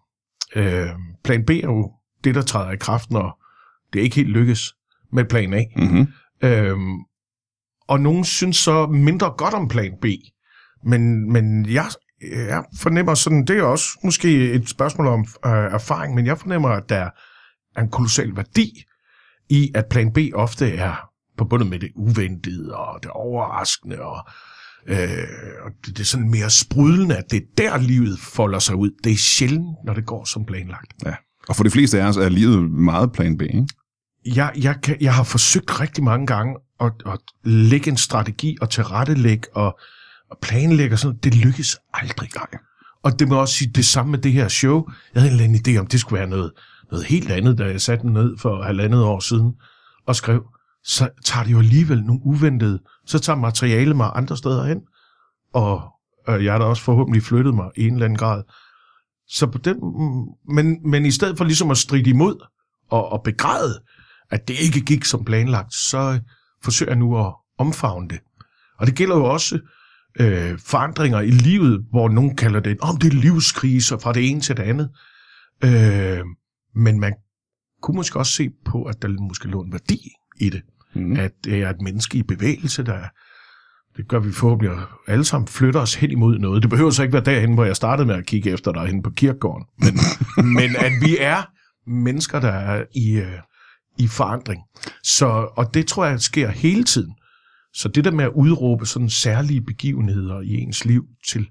Øh, 0.58 0.90
plan 1.24 1.46
B 1.46 1.50
er 1.50 1.62
jo 1.64 1.92
det, 2.24 2.36
der 2.36 2.42
træder 2.42 2.72
i 2.72 2.78
kraft, 2.78 3.12
når 3.12 3.44
det 3.94 4.00
ikke 4.00 4.16
helt 4.16 4.30
lykkes 4.30 4.74
med 5.14 5.26
plan 5.26 5.54
A. 5.54 5.64
Mm-hmm. 5.76 6.08
Øhm, 6.42 6.96
og 7.88 8.00
nogen 8.00 8.24
synes 8.24 8.58
så 8.58 8.88
mindre 8.88 9.34
godt 9.38 9.54
om 9.54 9.68
plan 9.68 9.94
B. 10.02 10.06
Men, 10.84 11.32
men 11.32 11.66
jeg, 11.66 11.86
jeg 12.22 12.64
fornemmer 12.82 13.14
sådan, 13.14 13.46
det 13.46 13.58
er 13.58 13.64
også 13.64 13.88
måske 14.04 14.52
et 14.52 14.70
spørgsmål 14.70 15.08
om 15.08 15.26
øh, 15.46 15.52
erfaring, 15.52 16.16
men 16.16 16.26
jeg 16.26 16.38
fornemmer, 16.38 16.70
at 16.70 16.90
der 16.90 17.10
er 17.76 17.82
en 17.82 17.90
kolossal 17.90 18.36
værdi 18.36 18.84
i, 19.50 19.72
at 19.76 19.86
plan 19.90 20.14
B 20.14 20.18
ofte 20.34 20.76
er 20.76 21.10
forbundet 21.38 21.70
med 21.70 21.80
det 21.80 21.92
uventede 21.96 22.76
og 22.76 23.04
det 23.04 23.12
overraskende, 23.12 24.02
og, 24.02 24.30
øh, 24.88 24.98
og 25.66 25.72
det, 25.86 25.98
det 25.98 26.00
er 26.00 26.06
sådan 26.06 26.30
mere 26.30 26.50
sprudlende, 26.50 27.16
at 27.16 27.32
det 27.32 27.38
er 27.38 27.46
der, 27.58 27.78
livet 27.78 28.20
folder 28.20 28.60
sig 28.60 28.76
ud. 28.76 28.92
Det 29.04 29.12
er 29.12 29.18
sjældent, 29.18 29.78
når 29.86 29.94
det 29.94 30.06
går 30.06 30.26
som 30.26 30.46
planlagt. 30.46 30.94
Ja. 31.06 31.14
Og 31.50 31.56
for 31.56 31.64
de 31.64 31.70
fleste 31.70 32.02
af 32.02 32.08
os 32.08 32.18
er 32.18 32.30
livet 32.30 32.72
meget 32.72 33.12
Plan 33.12 33.38
B, 33.38 33.42
ikke? 33.42 33.68
jeg, 34.36 34.52
jeg, 34.56 34.76
kan, 34.84 34.98
jeg 35.02 35.14
har 35.14 35.24
forsøgt 35.24 35.82
rigtig 35.82 36.04
mange 36.04 36.28
gange 36.28 36.56
at, 36.80 36.92
at 37.06 37.20
lægge 37.44 37.92
en 37.92 37.98
strategi 37.98 38.58
og 38.62 38.70
tilrettelægge 38.70 39.48
og, 39.56 39.80
og 40.32 40.38
planlægge 40.42 40.96
og 40.96 41.00
sådan 41.00 41.10
noget. 41.10 41.24
Det 41.24 41.36
lykkes 41.36 41.78
aldrig. 41.94 42.30
Nej. 42.36 42.60
Og 43.04 43.20
det 43.20 43.28
må 43.28 43.36
også 43.36 43.54
sige 43.54 43.72
det 43.76 43.86
samme 43.86 44.12
med 44.12 44.20
det 44.20 44.32
her 44.32 44.48
show. 44.48 44.86
Jeg 45.14 45.22
havde 45.22 45.34
en 45.34 45.42
eller 45.42 45.58
anden 45.58 45.76
idé 45.76 45.80
om, 45.80 45.88
det 45.88 46.00
skulle 46.00 46.20
være 46.20 46.30
noget, 46.30 46.52
noget 46.92 47.06
helt 47.06 47.32
andet, 47.32 47.58
da 47.58 47.66
jeg 47.66 47.82
satte 47.82 48.04
den 48.04 48.14
ned 48.14 48.38
for 48.38 48.64
halvandet 48.64 49.04
år 49.04 49.20
siden 49.20 49.54
og 50.08 50.16
skrev, 50.16 50.44
så 50.84 51.10
tager 51.26 51.44
det 51.44 51.52
jo 51.52 51.60
alligevel 51.60 52.04
nogle 52.04 52.22
uventede. 52.26 52.80
Så 53.08 53.20
tager 53.20 53.38
materialet 53.38 53.96
mig 53.96 54.12
andre 54.16 54.38
steder 54.38 54.66
hen, 54.66 54.82
og 55.54 55.82
øh, 56.30 56.46
jeg 56.46 56.54
har 56.54 56.60
da 56.60 56.66
også 56.66 56.84
forhåbentlig 56.84 57.24
flyttet 57.24 57.54
mig 57.56 57.72
i 57.76 57.88
en 57.88 57.94
eller 57.94 58.06
anden 58.06 58.18
grad. 58.18 58.44
Så 59.28 59.48
på 59.48 59.58
den, 59.58 59.78
men, 60.56 60.90
men 60.90 61.06
i 61.06 61.12
stedet 61.12 61.38
for 61.38 61.46
ligesom 61.46 61.72
at 61.72 61.78
stride 61.78 62.10
imod 62.10 62.46
og, 62.90 63.12
og 63.12 63.24
begræde, 63.24 63.82
at 64.30 64.48
det 64.48 64.60
ikke 64.60 64.82
gik 64.82 65.06
som 65.06 65.26
planlagt, 65.26 65.74
så 65.74 65.98
øh, 65.98 66.20
forsøger 66.64 66.92
jeg 66.92 67.00
nu 67.00 67.20
at 67.20 67.34
omfavne 67.58 68.08
det. 68.08 68.20
Og 68.80 68.88
det 68.88 68.96
gælder 68.96 69.16
jo 69.16 69.26
også 69.26 69.60
øh, 70.20 70.60
forandringer 70.60 71.20
i 71.20 71.30
livet, 71.30 71.86
hvor 71.90 72.10
nogen 72.10 72.36
kalder 72.36 72.60
det, 72.60 72.78
om 72.82 72.98
det 72.98 73.14
er 73.14 73.18
livskriser 73.18 73.98
fra 73.98 74.14
det 74.14 74.30
ene 74.30 74.42
til 74.42 74.58
det 74.58 74.64
andet. 74.64 74.90
Øh, 75.64 76.26
men 76.76 77.00
man 77.00 77.14
kunne 77.82 77.96
måske 77.96 78.20
også 78.20 78.32
se 78.32 78.50
på, 78.66 78.84
at 78.84 79.02
der 79.02 79.22
måske 79.22 79.48
lå 79.48 79.62
en 79.62 79.72
værdi 79.72 80.00
i 80.40 80.50
det. 80.50 80.62
Mm. 80.96 81.20
At 81.20 81.32
det 81.44 81.62
er 81.64 81.70
et 81.70 81.82
menneske 81.82 82.18
i 82.18 82.24
bevægelse, 82.24 82.84
der 82.84 82.94
er- 82.94 83.08
det 83.98 84.08
gør 84.08 84.20
vi 84.20 84.32
forhåbentlig 84.32 84.78
alle 85.08 85.26
sammen 85.26 85.48
flytter 85.48 85.80
os 85.80 85.96
hen 85.96 86.12
imod 86.12 86.40
noget. 86.40 86.62
Det 86.62 86.70
behøver 86.70 86.92
så 86.92 87.04
ikke 87.04 87.14
være 87.14 87.24
derhen, 87.24 87.54
hvor 87.54 87.66
jeg 87.66 87.76
startede 87.76 88.08
med 88.08 88.16
at 88.16 88.26
kigge 88.26 88.52
efter 88.52 88.72
dig 88.72 88.86
hen 88.88 89.04
på 89.04 89.10
kirkegården. 89.10 89.66
Men, 89.80 89.94
men 90.58 90.76
at 90.76 90.92
vi 91.02 91.18
er 91.20 91.50
mennesker, 91.90 92.40
der 92.40 92.52
er 92.52 92.84
i, 92.96 93.12
øh, 93.12 93.32
i 93.98 94.08
forandring. 94.08 94.62
Så, 95.04 95.26
og 95.58 95.74
det 95.74 95.88
tror 95.88 96.06
jeg 96.06 96.20
sker 96.22 96.50
hele 96.50 96.84
tiden. 96.84 97.14
Så 97.74 97.88
det 97.90 98.04
der 98.06 98.12
med 98.12 98.26
at 98.26 98.32
udråbe 98.36 98.86
sådan 98.86 99.10
særlige 99.10 99.62
begivenheder 99.62 100.42
i 100.42 100.54
ens 100.54 100.86
liv 100.86 101.06
til, 101.28 101.48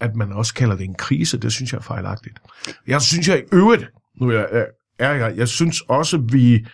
at 0.00 0.16
man 0.16 0.32
også 0.32 0.54
kalder 0.54 0.76
det 0.76 0.84
en 0.84 0.94
krise, 0.94 1.38
det 1.38 1.52
synes 1.52 1.72
jeg 1.72 1.78
er 1.78 1.82
fejlagtigt. 1.82 2.38
Jeg 2.86 3.02
synes 3.02 3.28
jeg 3.28 3.38
i 3.38 3.42
øvrigt, 3.52 3.86
nu 4.20 4.28
er 4.28 4.32
jeg, 4.32 4.66
er 4.98 5.12
jeg, 5.12 5.36
jeg 5.36 5.48
synes 5.48 5.80
også, 5.80 6.18
vi, 6.18 6.66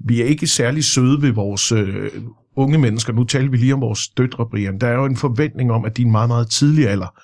vi 0.00 0.20
er 0.20 0.24
ikke 0.24 0.46
særlig 0.46 0.84
søde 0.84 1.22
ved 1.22 1.32
vores 1.32 1.72
øh, 1.72 2.10
unge 2.56 2.78
mennesker. 2.78 3.12
Nu 3.12 3.24
taler 3.24 3.50
vi 3.50 3.56
lige 3.56 3.74
om 3.74 3.80
vores 3.80 4.08
døtre, 4.08 4.46
Brian. 4.50 4.80
Der 4.80 4.86
er 4.86 4.94
jo 4.94 5.04
en 5.04 5.16
forventning 5.16 5.72
om, 5.72 5.84
at 5.84 5.96
de 5.96 6.02
i 6.02 6.04
en 6.04 6.10
meget, 6.10 6.28
meget 6.28 6.50
tidlig 6.50 6.88
alder 6.88 7.20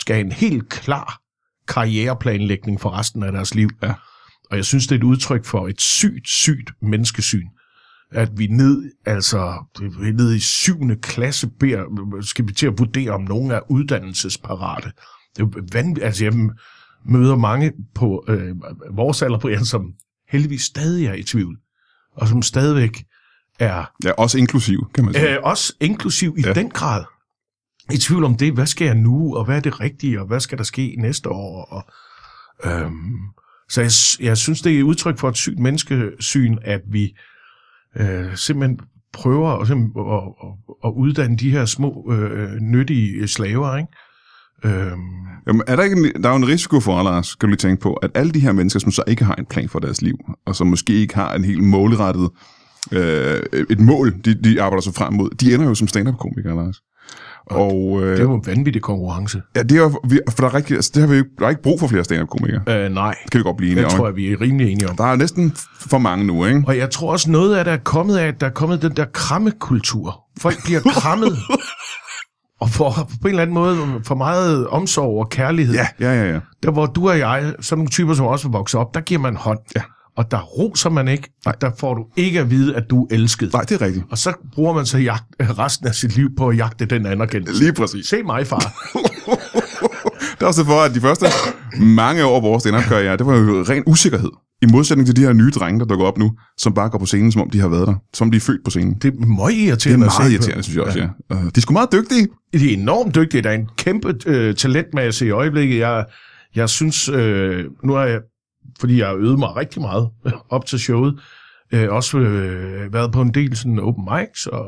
skal 0.00 0.16
have 0.16 0.26
en 0.26 0.32
helt 0.32 0.68
klar 0.68 1.20
karriereplanlægning 1.68 2.80
for 2.80 2.90
resten 2.90 3.22
af 3.22 3.32
deres 3.32 3.54
liv. 3.54 3.68
Ja. 3.82 3.94
Og 4.50 4.56
jeg 4.56 4.64
synes, 4.64 4.86
det 4.86 4.94
er 4.94 4.98
et 4.98 5.04
udtryk 5.04 5.44
for 5.44 5.68
et 5.68 5.80
sygt, 5.80 6.28
sygt 6.28 6.70
menneskesyn. 6.82 7.46
At 8.10 8.30
vi 8.36 8.46
ned, 8.46 8.92
altså, 9.06 9.64
vi 10.00 10.12
ned 10.12 10.34
i 10.34 10.40
syvende 10.40 10.96
klasse, 10.96 11.48
beder, 11.60 11.84
skal 12.22 12.48
vi 12.48 12.52
til 12.52 12.66
at 12.66 12.78
vurdere, 12.78 13.10
om 13.10 13.22
nogen 13.22 13.50
er 13.50 13.70
uddannelsesparate. 13.70 14.92
Det 15.36 15.42
er 15.42 15.62
vanvittigt. 15.72 16.06
Altså, 16.06 16.24
jeg 16.24 16.32
møder 17.06 17.36
mange 17.36 17.72
på 17.94 18.24
øh, 18.28 18.54
vores 18.90 19.22
alder, 19.22 19.38
Brian, 19.38 19.64
som 19.64 19.92
heldigvis 20.28 20.62
stadig 20.62 21.06
er 21.06 21.14
i 21.14 21.22
tvivl. 21.22 21.58
Og 22.16 22.28
som 22.28 22.42
stadigvæk 22.42 23.04
er 23.58 23.84
Ja, 24.04 24.10
også 24.12 24.38
inklusiv, 24.38 24.90
kan 24.94 25.04
man 25.04 25.14
sige. 25.14 25.34
øh, 25.36 25.42
også 25.42 25.72
inklusiv 25.80 26.34
i 26.38 26.42
Ja. 26.46 26.52
den 26.52 26.70
grad. 26.70 27.04
I 27.92 27.96
tvivl 27.96 28.24
om 28.24 28.36
det, 28.36 28.52
hvad 28.52 28.66
skal 28.66 28.84
jeg 28.84 28.94
nu, 28.94 29.36
og 29.36 29.44
hvad 29.44 29.56
er 29.56 29.60
det 29.60 29.80
rigtige, 29.80 30.20
og 30.20 30.26
hvad 30.26 30.40
skal 30.40 30.58
der 30.58 30.64
ske 30.64 30.94
næste 30.98 31.28
år? 31.28 31.64
Og, 31.64 31.84
øhm, 32.70 33.14
så 33.68 33.80
jeg, 33.80 33.90
jeg 34.26 34.36
synes, 34.36 34.62
det 34.62 34.74
er 34.74 34.78
et 34.78 34.82
udtryk 34.82 35.18
for 35.18 35.28
et 35.28 35.36
sygt 35.36 35.58
menneskesyn, 35.58 36.56
at 36.62 36.80
vi 36.90 37.16
øh, 37.96 38.36
simpelthen 38.36 38.80
prøver 39.12 39.50
at, 39.50 39.66
simpelthen 39.68 40.06
at, 40.12 40.22
at, 40.42 40.74
at 40.84 40.92
uddanne 40.96 41.36
de 41.36 41.50
her 41.50 41.64
små, 41.64 42.12
øh, 42.12 42.54
nyttige 42.60 43.28
slaver, 43.28 43.76
ikke? 43.76 43.88
Øhm, 44.64 45.00
Jamen, 45.46 45.62
er 45.66 45.76
der, 45.76 45.82
ikke 45.82 45.96
en, 46.16 46.22
der 46.22 46.28
er 46.28 46.32
jo 46.32 46.36
en 46.38 46.48
risiko 46.48 46.80
for, 46.80 47.02
Lars, 47.02 47.26
skal 47.26 47.46
du 47.46 47.50
lige 47.50 47.56
tænke 47.56 47.80
på, 47.82 47.92
at 47.92 48.10
alle 48.14 48.32
de 48.32 48.40
her 48.40 48.52
mennesker, 48.52 48.80
som 48.80 48.90
så 48.90 49.02
ikke 49.06 49.24
har 49.24 49.34
en 49.34 49.44
plan 49.50 49.68
for 49.68 49.78
deres 49.78 50.02
liv, 50.02 50.14
og 50.46 50.56
som 50.56 50.66
måske 50.66 50.92
ikke 50.92 51.14
har 51.14 51.34
en 51.34 51.44
helt 51.44 51.62
målrettet, 51.62 52.28
øh, 52.92 53.42
et 53.70 53.80
mål, 53.80 54.14
de, 54.24 54.34
de 54.34 54.62
arbejder 54.62 54.82
sig 54.82 54.94
frem 54.94 55.12
mod, 55.12 55.30
de 55.30 55.54
ender 55.54 55.66
jo 55.66 55.74
som 55.74 55.88
stand-up-komikere, 55.88 56.56
Lars. 56.56 56.76
Og 57.46 58.02
øh, 58.02 58.10
det 58.12 58.18
er 58.18 58.22
jo 58.22 58.34
en 58.34 58.46
vanvittig 58.46 58.82
konkurrence. 58.82 59.42
ja, 59.56 59.62
det 59.62 59.78
er 59.78 59.90
for 60.30 60.36
der 60.42 60.44
er, 60.48 60.54
rigtig, 60.54 60.76
altså, 60.76 60.90
det 60.94 61.00
har 61.02 61.08
vi, 61.08 61.16
jo- 61.16 61.24
der 61.38 61.44
er 61.46 61.50
ikke 61.50 61.62
brug 61.62 61.80
for 61.80 61.86
flere 61.86 62.04
stand-up-komikere. 62.04 62.60
Øh, 62.68 62.90
nej, 62.92 63.14
Det 63.22 63.30
kan 63.32 63.38
vi 63.38 63.42
godt 63.42 63.56
blive 63.56 63.70
enige 63.72 63.84
det 63.84 63.92
om. 63.92 63.98
tror 63.98 64.06
jeg, 64.06 64.16
vi 64.16 64.32
er 64.32 64.40
rimelig 64.40 64.72
enige 64.72 64.88
om. 64.90 64.96
Der 64.96 65.04
er 65.04 65.16
næsten 65.16 65.52
for 65.80 65.98
mange 65.98 66.24
nu, 66.26 66.44
ikke? 66.46 66.62
Og 66.66 66.76
jeg 66.78 66.90
tror 66.90 67.12
også 67.12 67.30
noget 67.30 67.56
af 67.56 67.64
det 67.64 67.72
er 67.72 67.76
kommet 67.78 68.16
af, 68.16 68.26
at 68.28 68.40
der 68.40 68.46
er 68.46 68.50
kommet 68.50 68.82
den 68.82 68.92
der 68.96 69.04
krammekultur. 69.12 70.20
Folk 70.40 70.56
bliver 70.64 70.80
krammet. 70.80 71.32
og 72.60 72.70
får 72.70 73.10
på 73.22 73.28
en 73.28 73.28
eller 73.28 73.42
anden 73.42 73.54
måde 73.54 73.76
for 74.04 74.14
meget 74.14 74.68
omsorg 74.68 75.18
og 75.18 75.28
kærlighed. 75.30 75.74
Ja, 75.74 75.86
ja, 76.00 76.22
ja, 76.22 76.32
ja. 76.32 76.40
Der 76.62 76.70
hvor 76.70 76.86
du 76.86 77.08
og 77.08 77.18
jeg, 77.18 77.54
sådan 77.60 77.78
nogle 77.78 77.90
typer, 77.90 78.14
som 78.14 78.26
også 78.26 78.48
vil 78.48 78.52
vokse 78.52 78.78
op, 78.78 78.94
der 78.94 79.00
giver 79.00 79.20
man 79.20 79.36
hånd. 79.36 79.58
Ja. 79.76 79.82
Og 80.16 80.30
der 80.30 80.40
roser 80.40 80.90
man 80.90 81.08
ikke, 81.08 81.32
og 81.46 81.60
der 81.60 81.70
får 81.78 81.94
du 81.94 82.06
ikke 82.16 82.40
at 82.40 82.50
vide, 82.50 82.76
at 82.76 82.90
du 82.90 83.02
er 83.02 83.06
elsket. 83.14 83.52
Nej, 83.52 83.62
det 83.62 83.80
er 83.82 83.86
rigtigt. 83.86 84.04
Og 84.10 84.18
så 84.18 84.32
bruger 84.54 84.74
man 84.74 84.86
så 84.86 84.98
jagt, 84.98 85.24
resten 85.40 85.86
af 85.86 85.94
sit 85.94 86.16
liv 86.16 86.28
på 86.36 86.48
at 86.48 86.56
jagte 86.56 86.84
den 86.84 87.06
anerkendelse. 87.06 87.62
Lige 87.62 87.72
præcis. 87.72 88.06
Se 88.06 88.22
mig, 88.22 88.46
far. 88.46 88.72
Det 90.34 90.42
er 90.42 90.46
også 90.46 90.64
for, 90.64 90.80
at 90.80 90.94
de 90.94 91.00
første 91.00 91.26
mange 91.80 92.24
år 92.24 92.36
af 92.36 92.42
vores 92.42 92.62
stand 92.62 92.84
karriere 92.84 93.16
det 93.16 93.26
var 93.26 93.36
jo 93.36 93.64
ren 93.68 93.82
usikkerhed. 93.86 94.30
I 94.64 94.72
modsætning 94.72 95.06
til 95.06 95.16
de 95.16 95.20
her 95.20 95.32
nye 95.32 95.50
drenge, 95.50 95.80
der 95.80 95.86
dukker 95.86 96.06
op 96.06 96.18
nu, 96.18 96.32
som 96.58 96.74
bare 96.74 96.90
går 96.90 96.98
på 96.98 97.06
scenen, 97.06 97.32
som 97.32 97.42
om 97.42 97.50
de 97.50 97.60
har 97.60 97.68
været 97.68 97.86
der. 97.86 97.94
Som 98.14 98.26
om 98.26 98.30
de 98.30 98.36
er 98.36 98.40
født 98.40 98.64
på 98.64 98.70
scenen. 98.70 98.94
Det 98.94 99.14
er 99.14 99.26
meget 99.26 99.54
Det 99.54 99.62
er 99.62 99.68
irriterende 99.68 100.06
at 100.06 100.12
se 100.12 100.20
meget 100.20 100.32
irriterende, 100.32 100.62
synes 100.62 100.76
jeg 100.76 100.84
også, 100.84 100.98
ja. 100.98 101.08
ja. 101.30 101.40
De 101.40 101.50
er 101.56 101.60
sgu 101.60 101.72
meget 101.72 101.92
dygtige. 101.92 102.28
De 102.52 102.70
er 102.70 102.76
enormt 102.76 103.14
dygtige. 103.14 103.42
Der 103.42 103.50
er 103.50 103.54
en 103.54 103.68
kæmpe 103.76 104.14
øh, 104.26 104.54
talentmasse 104.54 105.26
i 105.26 105.30
øjeblikket. 105.30 105.78
Jeg, 105.78 106.04
jeg 106.54 106.68
synes, 106.68 107.08
øh, 107.08 107.64
nu 107.84 107.92
har 107.92 108.04
jeg, 108.04 108.20
fordi 108.80 108.98
jeg 108.98 109.06
har 109.06 109.14
øvet 109.14 109.38
mig 109.38 109.56
rigtig 109.56 109.82
meget 109.82 110.08
op 110.50 110.66
til 110.66 110.78
showet, 110.78 111.20
øh, 111.72 111.88
også 111.90 112.18
øh, 112.18 112.92
været 112.92 113.12
på 113.12 113.20
en 113.20 113.34
del 113.34 113.56
sådan 113.56 113.78
open 113.78 114.08
mics 114.12 114.46
og 114.46 114.66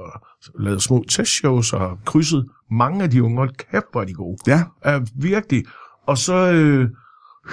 lavet 0.61 0.83
små 0.83 1.05
testshows 1.09 1.73
og 1.73 1.99
krydset 2.05 2.47
mange 2.71 3.03
af 3.03 3.11
de 3.11 3.23
unge. 3.23 3.37
Hold 3.37 3.71
kæft, 3.71 3.85
hvor 3.93 4.00
er 4.00 4.05
de 4.05 4.15
gode. 4.15 4.37
Ja, 4.47 4.62
Er 4.83 5.00
virkelig. 5.15 5.65
Og 6.07 6.19
så 6.19 6.53
øh, 6.53 6.88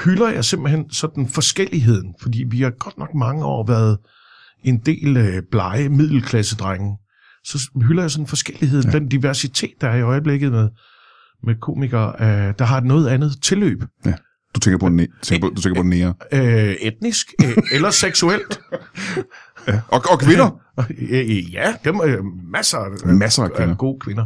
hylder 0.05 0.29
jeg 0.29 0.45
simpelthen 0.45 0.89
sådan 0.91 1.27
forskelligheden, 1.27 2.15
fordi 2.21 2.43
vi 2.47 2.61
har 2.61 2.69
godt 2.79 2.97
nok 2.97 3.09
mange 3.15 3.45
år 3.45 3.67
været 3.67 3.97
en 4.63 4.77
del 4.77 5.17
øh, 5.17 5.41
blege 5.51 5.89
middelklassedrenge. 5.89 6.97
Så 7.45 7.69
hylder 7.87 8.03
jeg 8.03 8.11
sådan 8.11 8.27
forskelligheden, 8.27 8.91
ja. 8.91 8.99
den 8.99 9.07
diversitet, 9.07 9.73
der 9.81 9.87
er 9.89 9.95
i 9.95 10.01
øjeblikket 10.01 10.51
med, 10.51 10.69
med 11.43 11.55
komikere, 11.61 12.13
øh, 12.19 12.53
der 12.59 12.65
har 12.65 12.77
et 12.77 12.83
noget 12.83 13.07
andet 13.07 13.31
tilløb. 13.41 13.83
du 14.55 14.59
tænker 14.59 14.77
på, 14.77 14.85
ne- 14.87 15.19
tænker 15.21 15.47
på, 15.49 15.53
du 15.55 15.61
tænker 15.61 15.81
på 15.81 15.87
nære. 15.87 16.13
Øh, 16.31 16.75
etnisk 16.81 17.27
øh, 17.45 17.57
eller 17.73 17.89
seksuelt. 17.91 18.59
Ja. 19.67 19.81
Og, 19.87 20.01
og 20.09 20.19
kvinder. 20.19 20.59
Øh, 20.99 21.53
ja, 21.53 21.73
dem 21.85 21.95
er 21.95 22.23
masser 22.51 22.77
af, 22.77 23.07
Masser 23.15 23.43
af 23.43 23.51
kvinder. 23.53 23.75
gode 23.75 23.99
kvinder. 23.99 24.25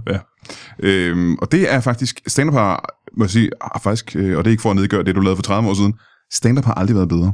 Øhm, 0.79 1.35
og 1.35 1.51
det 1.51 1.73
er 1.73 1.79
faktisk, 1.79 2.21
stand-up 2.27 2.53
har, 2.53 2.96
må 3.17 3.23
jeg 3.23 3.29
sige, 3.29 3.49
har 3.61 3.79
faktisk, 3.83 4.15
øh, 4.15 4.37
og 4.37 4.43
det 4.43 4.49
er 4.49 4.51
ikke 4.51 4.61
for 4.61 4.69
at 4.69 4.75
nedgøre 4.75 5.03
det, 5.03 5.15
du 5.15 5.21
lavede 5.21 5.35
for 5.35 5.43
30 5.43 5.69
år 5.69 5.73
siden, 5.73 5.93
stand-up 6.31 6.65
har 6.65 6.73
aldrig 6.73 6.95
været 6.95 7.09
bedre. 7.09 7.33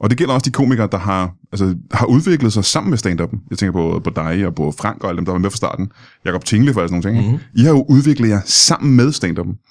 Og 0.00 0.10
det 0.10 0.18
gælder 0.18 0.34
også 0.34 0.44
de 0.44 0.52
komikere, 0.52 0.88
der 0.92 0.98
har, 0.98 1.34
altså, 1.52 1.76
har 1.92 2.06
udviklet 2.06 2.52
sig 2.52 2.64
sammen 2.64 2.90
med 2.90 2.98
stand-up'en. 2.98 3.46
Jeg 3.50 3.58
tænker 3.58 3.72
på, 3.72 4.00
på 4.04 4.10
dig 4.10 4.46
og 4.46 4.54
på 4.54 4.74
Frank 4.78 5.04
og 5.04 5.08
alle 5.08 5.16
dem, 5.16 5.24
der 5.24 5.32
var 5.32 5.38
med 5.38 5.50
fra 5.50 5.56
starten. 5.56 5.92
Jakob 6.24 6.44
Tingle 6.44 6.72
for 6.72 6.80
sådan 6.80 6.90
nogle 6.90 7.18
ting. 7.18 7.26
Mm-hmm. 7.26 7.44
I 7.54 7.62
har 7.62 7.70
jo 7.70 7.86
udviklet 7.88 8.28
jer 8.28 8.40
sammen 8.44 8.96
med 8.96 9.08
stand-up'en. 9.08 9.66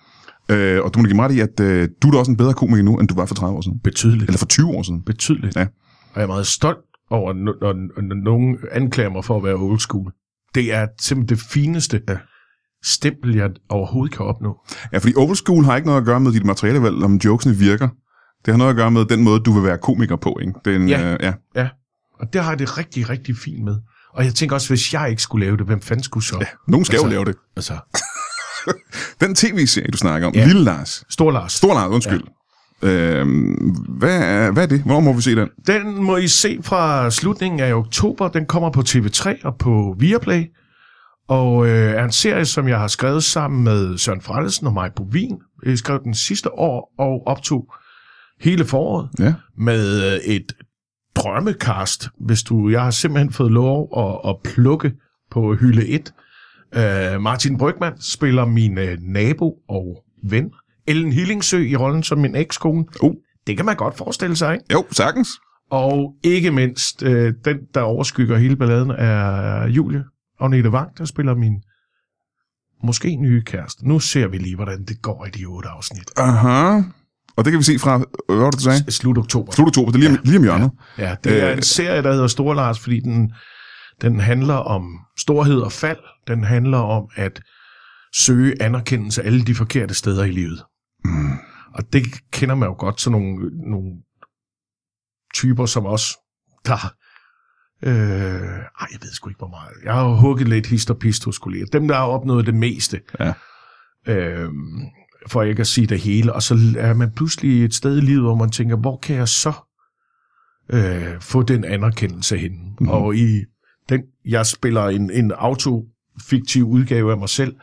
Øh, 0.56 0.84
og 0.84 0.94
du 0.94 1.00
må 1.00 1.06
give 1.06 1.16
mig 1.16 1.26
ret 1.26 1.36
i, 1.36 1.40
at 1.40 1.60
øh, 1.60 1.90
du 2.02 2.08
er 2.08 2.12
da 2.12 2.18
også 2.18 2.32
en 2.32 2.38
bedre 2.38 2.54
komiker 2.54 2.84
nu, 2.84 3.00
end 3.00 3.08
du 3.08 3.16
var 3.16 3.26
for 3.26 3.36
30 3.36 3.58
år 3.58 3.62
siden. 3.62 3.80
Betydeligt. 3.80 4.24
Eller 4.24 4.38
for 4.38 4.46
20 4.46 4.68
år 4.68 4.84
siden. 4.84 5.02
Betydeligt. 5.02 5.56
Ja. 5.56 5.62
Og 6.14 6.16
jeg 6.16 6.24
er 6.24 6.28
meget 6.28 6.48
stolt 6.48 6.78
over, 7.10 7.34
når, 7.34 7.54
når, 7.62 8.02
når 8.02 8.16
nogen 8.16 8.58
anklager 8.72 9.10
mig 9.10 9.26
for 9.26 9.38
at 9.38 9.44
være 9.44 9.56
old 9.56 9.80
school. 9.80 10.12
Det 10.56 10.74
er 10.74 10.88
simpelthen 11.02 11.38
det 11.38 11.46
fineste 11.46 12.02
ja. 12.08 12.18
Stempel, 12.84 13.36
jeg 13.36 13.50
overhovedet 13.70 14.18
kan 14.18 14.26
opnå. 14.26 14.58
Ja, 14.94 14.98
fordi 14.98 15.14
old 15.16 15.36
school 15.36 15.64
har 15.66 15.76
ikke 15.76 15.88
noget 15.88 16.02
at 16.02 16.06
gøre 16.06 16.20
med 16.20 16.32
dit 16.32 16.46
materialevalg, 16.46 17.04
om 17.04 17.16
jokesene 17.26 17.56
virker. 17.56 17.90
Det 18.46 18.54
har 18.54 18.58
noget 18.58 18.70
at 18.70 18.76
gøre 18.76 18.92
med 18.92 19.06
den 19.06 19.24
måde, 19.24 19.40
du 19.40 19.52
vil 19.54 19.64
være 19.64 19.78
komiker 19.78 20.16
på, 20.16 20.38
ikke? 20.42 20.54
Den, 20.66 20.90
Ja. 20.90 21.14
Øh, 21.14 21.34
ja. 21.56 21.68
Og 22.20 22.34
det 22.34 22.44
har 22.44 22.52
jeg 22.52 22.60
det 22.60 22.78
rigtig, 22.78 23.10
rigtig 23.10 23.38
fint 23.38 23.64
med. 23.64 23.76
Og 24.14 24.26
jeg 24.26 24.34
tænker 24.36 24.56
også, 24.56 24.68
hvis 24.70 24.94
jeg 24.94 25.10
ikke 25.10 25.22
skulle 25.22 25.46
lave 25.46 25.58
det, 25.58 25.66
hvem 25.66 25.82
fanden 25.82 26.04
skulle 26.04 26.26
så? 26.26 26.38
Ja. 26.40 26.46
Nogen 26.68 26.86
skal 26.86 26.96
altså, 26.96 27.06
jo 27.08 27.12
lave 27.12 27.26
det. 27.26 27.36
Altså, 27.56 27.74
Den 29.22 29.36
tv-serie, 29.36 29.88
du 29.88 29.98
snakker 29.98 30.28
om, 30.28 30.34
Ja. 30.34 30.40
ja. 30.40 30.46
Lille 30.48 30.64
Lars. 30.64 31.04
Stor 31.10 31.32
Lars. 31.32 31.54
Stor 31.54 31.74
Lars, 31.74 31.90
undskyld. 31.92 32.22
Ja. 32.84 32.90
Øhm, 32.90 33.76
hvad, 34.00 34.22
er, 34.22 34.52
hvad 34.52 34.64
er 34.64 34.68
det? 34.68 34.82
Hvornår 34.82 35.00
må 35.00 35.14
vi 35.14 35.22
se 35.22 35.36
den? 35.36 35.50
Den 35.68 36.04
må 36.04 36.18
I 36.18 36.28
se 36.28 36.60
fra 36.64 37.12
slutningen 37.12 37.60
af 37.60 37.74
oktober. 37.74 38.28
Den 38.28 38.46
kommer 38.46 38.70
på 38.70 38.80
TV3 38.90 39.36
og 39.44 39.56
på 39.60 39.96
Viaplay. 40.00 40.44
Og 41.30 41.68
øh, 41.68 41.92
er 41.92 42.04
en 42.04 42.12
serie, 42.12 42.46
som 42.46 42.68
jeg 42.68 42.80
har 42.80 42.88
skrevet 42.88 43.24
sammen 43.24 43.64
med 43.64 43.98
Søren 43.98 44.22
Frellesen 44.22 44.68
og 44.68 44.74
Mike 44.74 44.96
Bovin. 44.96 45.38
Jeg 45.66 45.78
skrev 45.78 46.04
den 46.04 46.14
sidste 46.14 46.54
år 46.54 46.94
og 46.98 47.28
optog 47.28 47.74
hele 48.42 48.66
foråret. 48.66 49.10
Ja. 49.20 49.34
med 49.58 50.14
øh, 50.14 50.20
et 50.20 50.54
drømmekast, 51.16 52.10
hvis 52.20 52.44
du... 52.44 52.70
Jeg 52.70 52.84
har 52.84 52.92
simpelthen 52.92 53.34
fået 53.34 53.52
lov 53.52 53.90
at, 53.98 54.30
at 54.30 54.54
plukke 54.54 54.94
på 55.32 55.56
hylde 55.56 55.88
1. 55.88 56.14
Uh, 56.76 57.22
Martin 57.22 57.58
Brygman 57.58 58.02
spiller 58.02 58.46
min 58.46 58.78
uh, 58.78 58.84
nabo 59.02 59.56
og 59.70 60.04
ven. 60.24 60.52
Ellen 60.88 61.14
Hillingsø 61.14 61.58
i 61.58 61.76
rollen 61.76 62.04
som 62.04 62.18
min 62.18 62.36
ekskone. 62.36 62.86
Uh. 63.02 63.14
Det 63.48 63.58
kan 63.58 63.66
man 63.66 63.76
godt 63.76 63.98
forestille 63.98 64.36
sig, 64.36 64.54
ikke? 64.54 64.66
Jo, 64.74 64.86
sagtens. 64.92 65.30
Og 65.72 66.16
ikke 66.24 66.52
mindst, 66.52 67.04
uh, 67.04 67.12
den, 67.46 67.58
der 67.74 67.82
overskygger 67.82 68.38
hele 68.38 68.56
balladen, 68.56 68.92
er 68.92 69.68
Julie 69.68 70.04
Agnete 70.40 70.70
Wang, 70.70 70.98
der 70.98 71.06
spiller 71.06 71.36
min 71.36 71.54
måske 72.84 73.16
nye 73.16 73.42
kæreste. 73.42 73.88
Nu 73.88 74.00
ser 74.00 74.28
vi 74.28 74.38
lige, 74.38 74.56
hvordan 74.56 74.86
det 74.86 75.02
går 75.02 75.26
i 75.26 75.30
de 75.30 75.46
otte 75.46 75.70
afsnit. 75.70 76.12
Aha. 76.18 76.82
Og 77.38 77.46
det 77.46 77.52
kan 77.52 77.58
vi 77.60 77.64
se 77.64 77.80
fra, 77.80 77.98
hvad 77.98 78.38
var 78.38 78.50
det, 78.52 78.60
du 78.60 78.64
sagde? 78.64 78.92
Slut 78.92 79.18
oktober. 79.18 79.52
Slut 79.52 79.68
oktober, 79.68 79.92
det 79.92 79.98
er 79.98 80.10
lige, 80.10 80.12
ja. 80.12 80.30
lige 80.30 80.38
om 80.38 80.44
hjørnet. 80.44 80.72
Ja, 80.98 81.16
det 81.24 81.44
er 81.44 81.52
Øh, 81.52 81.58
en 81.58 81.64
serie, 81.64 82.04
der 82.04 82.12
hedder 82.12 82.28
Store 82.28 82.56
Lars, 82.56 82.80
fordi 82.80 83.00
den, 83.00 83.34
den 84.02 84.20
handler 84.20 84.54
om 84.54 85.00
storhed 85.18 85.60
og 85.60 85.72
fald. 85.72 86.00
Den 86.28 86.44
handler 86.44 86.78
om 86.78 87.10
at 87.16 87.42
søge 88.16 88.62
anerkendelse 88.62 89.24
alle 89.24 89.42
de 89.42 89.56
forkerte 89.56 89.94
steder 89.94 90.24
i 90.24 90.32
livet. 90.32 90.64
Mm. 91.06 91.32
Og 91.74 91.94
det 91.94 92.04
kender 92.32 92.56
man 92.56 92.70
jo 92.70 92.76
godt, 92.78 93.02
sådan 93.02 93.22
nogle, 93.22 93.50
nogle 93.72 93.92
typer 95.34 95.66
som 95.66 95.86
os, 95.86 96.18
der... 96.66 96.94
Øh, 97.84 97.92
ej, 97.92 98.88
jeg 98.92 99.00
ved 99.02 99.14
sgu 99.14 99.30
ikke, 99.30 99.38
hvor 99.38 99.48
meget. 99.48 99.74
Jeg 99.84 99.94
har 99.94 100.10
jo 100.10 100.16
hugget 100.16 100.48
lidt 100.48 100.68
hist 100.68 100.90
og 100.90 100.98
pist 100.98 101.26
hos 101.26 101.38
kolleger. 101.38 101.66
Dem, 101.66 101.88
der 101.88 101.96
har 101.96 102.06
opnået 102.06 102.46
det 102.46 102.56
meste. 102.56 103.02
Ja. 103.20 103.34
Øh, 104.08 104.50
for 105.28 105.44
ikke 105.44 105.62
at 105.62 105.68
sige 105.68 105.88
det 105.88 106.00
hele. 106.00 106.34
Og 106.34 106.44
så 106.44 106.76
er 106.78 106.94
man 106.94 107.12
pludselig 107.12 107.66
et 107.66 107.74
sted 107.74 107.98
i 107.98 108.02
livet, 108.02 108.22
hvor 108.22 108.36
man 108.36 108.50
tænker, 108.50 108.76
hvor 108.76 108.98
kan 108.98 109.16
jeg 109.16 109.28
så 109.28 109.54
øh, 110.70 111.22
få 111.22 111.44
den 111.44 111.64
anerkendelse 111.64 112.38
hen? 112.38 112.52
Mm. 112.80 112.90
Og 112.90 113.16
i 113.16 113.44
den, 113.90 114.02
jeg 114.26 114.46
spiller 114.46 114.86
en, 114.86 115.12
en 115.12 115.32
autofiktiv 115.32 116.68
udgave 116.68 117.12
af 117.12 117.18
mig 117.18 117.30
selv 117.30 117.56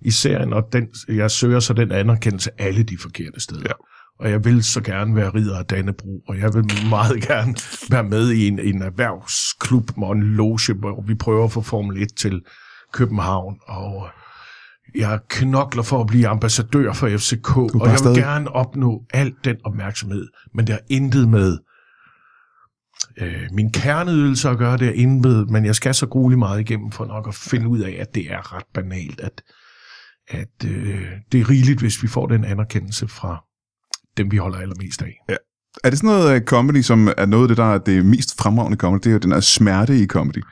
i 0.00 0.10
serien, 0.10 0.52
og 0.52 0.62
den, 0.72 0.88
jeg 1.08 1.30
søger 1.30 1.60
så 1.60 1.72
den 1.72 1.92
anerkendelse 1.92 2.50
alle 2.58 2.82
de 2.82 2.98
forkerte 2.98 3.40
steder. 3.40 3.62
Ja. 3.64 3.72
Og 4.22 4.30
jeg 4.30 4.44
vil 4.44 4.64
så 4.64 4.80
gerne 4.80 5.16
være 5.16 5.28
ridder 5.30 5.58
af 5.58 5.64
Dannebro, 5.64 6.22
og 6.28 6.38
jeg 6.38 6.54
vil 6.54 6.64
meget 6.90 7.22
gerne 7.28 7.54
være 7.90 8.04
med 8.04 8.30
i 8.30 8.48
en, 8.48 8.58
en 8.58 8.82
erhvervsklub 8.82 9.96
med 9.96 10.08
en 10.08 10.22
loge, 10.22 10.74
hvor 10.74 11.04
vi 11.06 11.14
prøver 11.14 11.44
at 11.44 11.52
få 11.52 11.60
Formel 11.62 12.02
1 12.02 12.14
til 12.16 12.42
København, 12.92 13.58
og 13.66 14.08
jeg 14.94 15.20
knokler 15.28 15.82
for 15.82 16.00
at 16.00 16.06
blive 16.06 16.28
ambassadør 16.28 16.92
for 16.92 17.08
FCK, 17.08 17.56
og 17.56 17.70
jeg 17.74 17.90
vil 17.90 17.98
stadig- 17.98 18.16
gerne 18.16 18.50
opnå 18.50 19.04
al 19.12 19.34
den 19.44 19.56
opmærksomhed, 19.64 20.28
men 20.54 20.66
det 20.66 20.72
har 20.72 20.82
intet 20.88 21.28
med 21.28 21.58
øh, 23.18 23.48
min 23.52 23.72
kerneydelse 23.72 24.48
at 24.48 24.58
gøre, 24.58 24.76
det 24.76 24.88
er 24.88 24.92
intet, 24.92 25.50
men 25.50 25.64
jeg 25.64 25.74
skal 25.74 25.94
så 25.94 26.06
grueligt 26.06 26.38
meget 26.38 26.60
igennem 26.60 26.92
for 26.92 27.04
nok 27.04 27.28
at 27.28 27.34
finde 27.34 27.68
ud 27.68 27.78
af, 27.80 27.96
at 28.00 28.14
det 28.14 28.32
er 28.32 28.56
ret 28.56 28.66
banalt, 28.74 29.20
at, 29.20 29.42
at 30.28 30.64
øh, 30.66 31.06
det 31.32 31.40
er 31.40 31.50
rigeligt, 31.50 31.80
hvis 31.80 32.02
vi 32.02 32.08
får 32.08 32.26
den 32.26 32.44
anerkendelse 32.44 33.08
fra 33.08 33.44
dem, 34.16 34.30
vi 34.30 34.36
holder 34.36 34.58
allermest 34.58 35.02
af. 35.02 35.36
Er 35.84 35.90
det 35.90 35.98
sådan 35.98 36.10
noget 36.10 36.34
øh, 36.34 36.40
comedy, 36.40 36.82
som 36.82 37.08
er 37.16 37.26
noget 37.26 37.44
af 37.44 37.48
det, 37.48 37.56
der 37.56 37.74
er 37.74 37.78
det 37.78 38.06
mest 38.06 38.42
fremragende 38.42 38.78
comedy? 38.78 39.00
Det 39.04 39.14
er 39.14 39.18
den 39.18 39.32
her 39.32 39.40
smerte 39.40 39.98
i 39.98 40.06
comedy. 40.06 40.42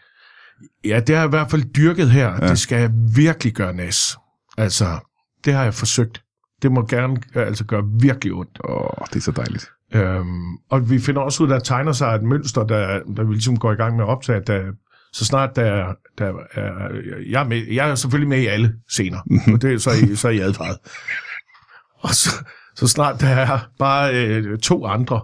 Ja, 0.85 1.01
det 1.01 1.15
har 1.15 1.23
jeg 1.23 1.29
i 1.29 1.31
hvert 1.31 1.51
fald 1.51 1.73
dyrket 1.73 2.11
her. 2.11 2.29
Ja. 2.43 2.49
Det 2.49 2.59
skal 2.59 2.81
jeg 2.81 2.91
virkelig 3.15 3.53
gøre 3.55 3.75
næs. 3.75 4.17
Altså, 4.59 4.99
det 5.45 5.55
har 5.55 5.65
jeg 5.65 5.75
forsøgt. 5.75 6.23
Det 6.63 6.73
må 6.73 6.87
gerne 6.87 7.17
øh, 7.37 7.47
altså 7.47 7.65
gøre 7.65 7.83
virkelig 8.01 8.33
ondt. 8.33 8.61
Åh, 8.65 9.07
det 9.11 9.17
er 9.17 9.21
så 9.21 9.33
dejligt. 9.33 9.71
Øhm, 9.95 10.57
og 10.71 10.91
vi 10.91 10.99
finder 10.99 11.21
også 11.21 11.43
ud, 11.43 11.49
at 11.49 11.53
der 11.53 11.61
tegner 11.61 11.93
sig 11.93 12.15
et 12.15 12.23
mønster, 12.23 12.65
der, 12.65 13.01
der 13.17 13.25
vi 13.25 13.33
ligesom 13.33 13.59
går 13.59 13.73
i 13.73 13.75
gang 13.75 13.97
med 13.97 14.05
at 14.05 14.09
optage, 14.09 14.41
der, 14.47 14.63
så 15.13 15.25
snart 15.25 15.57
der, 15.57 15.95
der 16.19 16.33
er, 16.53 16.89
jeg 17.31 17.43
er, 17.43 17.49
med, 17.49 17.67
jeg 17.71 17.91
er 17.91 17.95
selvfølgelig 17.95 18.29
med 18.29 18.39
i 18.39 18.47
alle 18.47 18.75
scener, 18.89 19.19
og 19.53 19.63
det 19.63 19.75
er 19.75 19.79
så 19.79 19.91
i, 19.91 20.17
så 20.17 20.29
er 20.29 20.33
I 20.33 20.39
advaret. 20.39 20.77
Og 22.01 22.15
så, 22.15 22.31
så 22.81 22.87
snart 22.87 23.21
der 23.21 23.27
er 23.29 23.59
bare 23.79 24.15
øh, 24.27 24.59
to 24.59 24.87
andre 24.87 25.21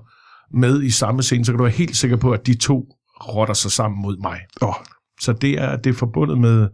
med 0.54 0.82
i 0.82 0.90
samme 0.90 1.22
scene, 1.22 1.44
så 1.44 1.52
kan 1.52 1.58
du 1.58 1.64
være 1.64 1.72
helt 1.72 1.96
sikker 1.96 2.16
på, 2.16 2.32
at 2.32 2.46
de 2.46 2.54
to 2.58 2.86
rotter 3.20 3.54
sig 3.54 3.70
sammen 3.72 4.02
mod 4.02 4.16
mig. 4.16 4.40
Åh, 4.62 4.74
Så 5.20 5.32
det 5.32 5.50
er, 5.62 5.76
det 5.76 5.90
er 5.90 5.94
forbundet 5.94 6.38
med 6.38 6.68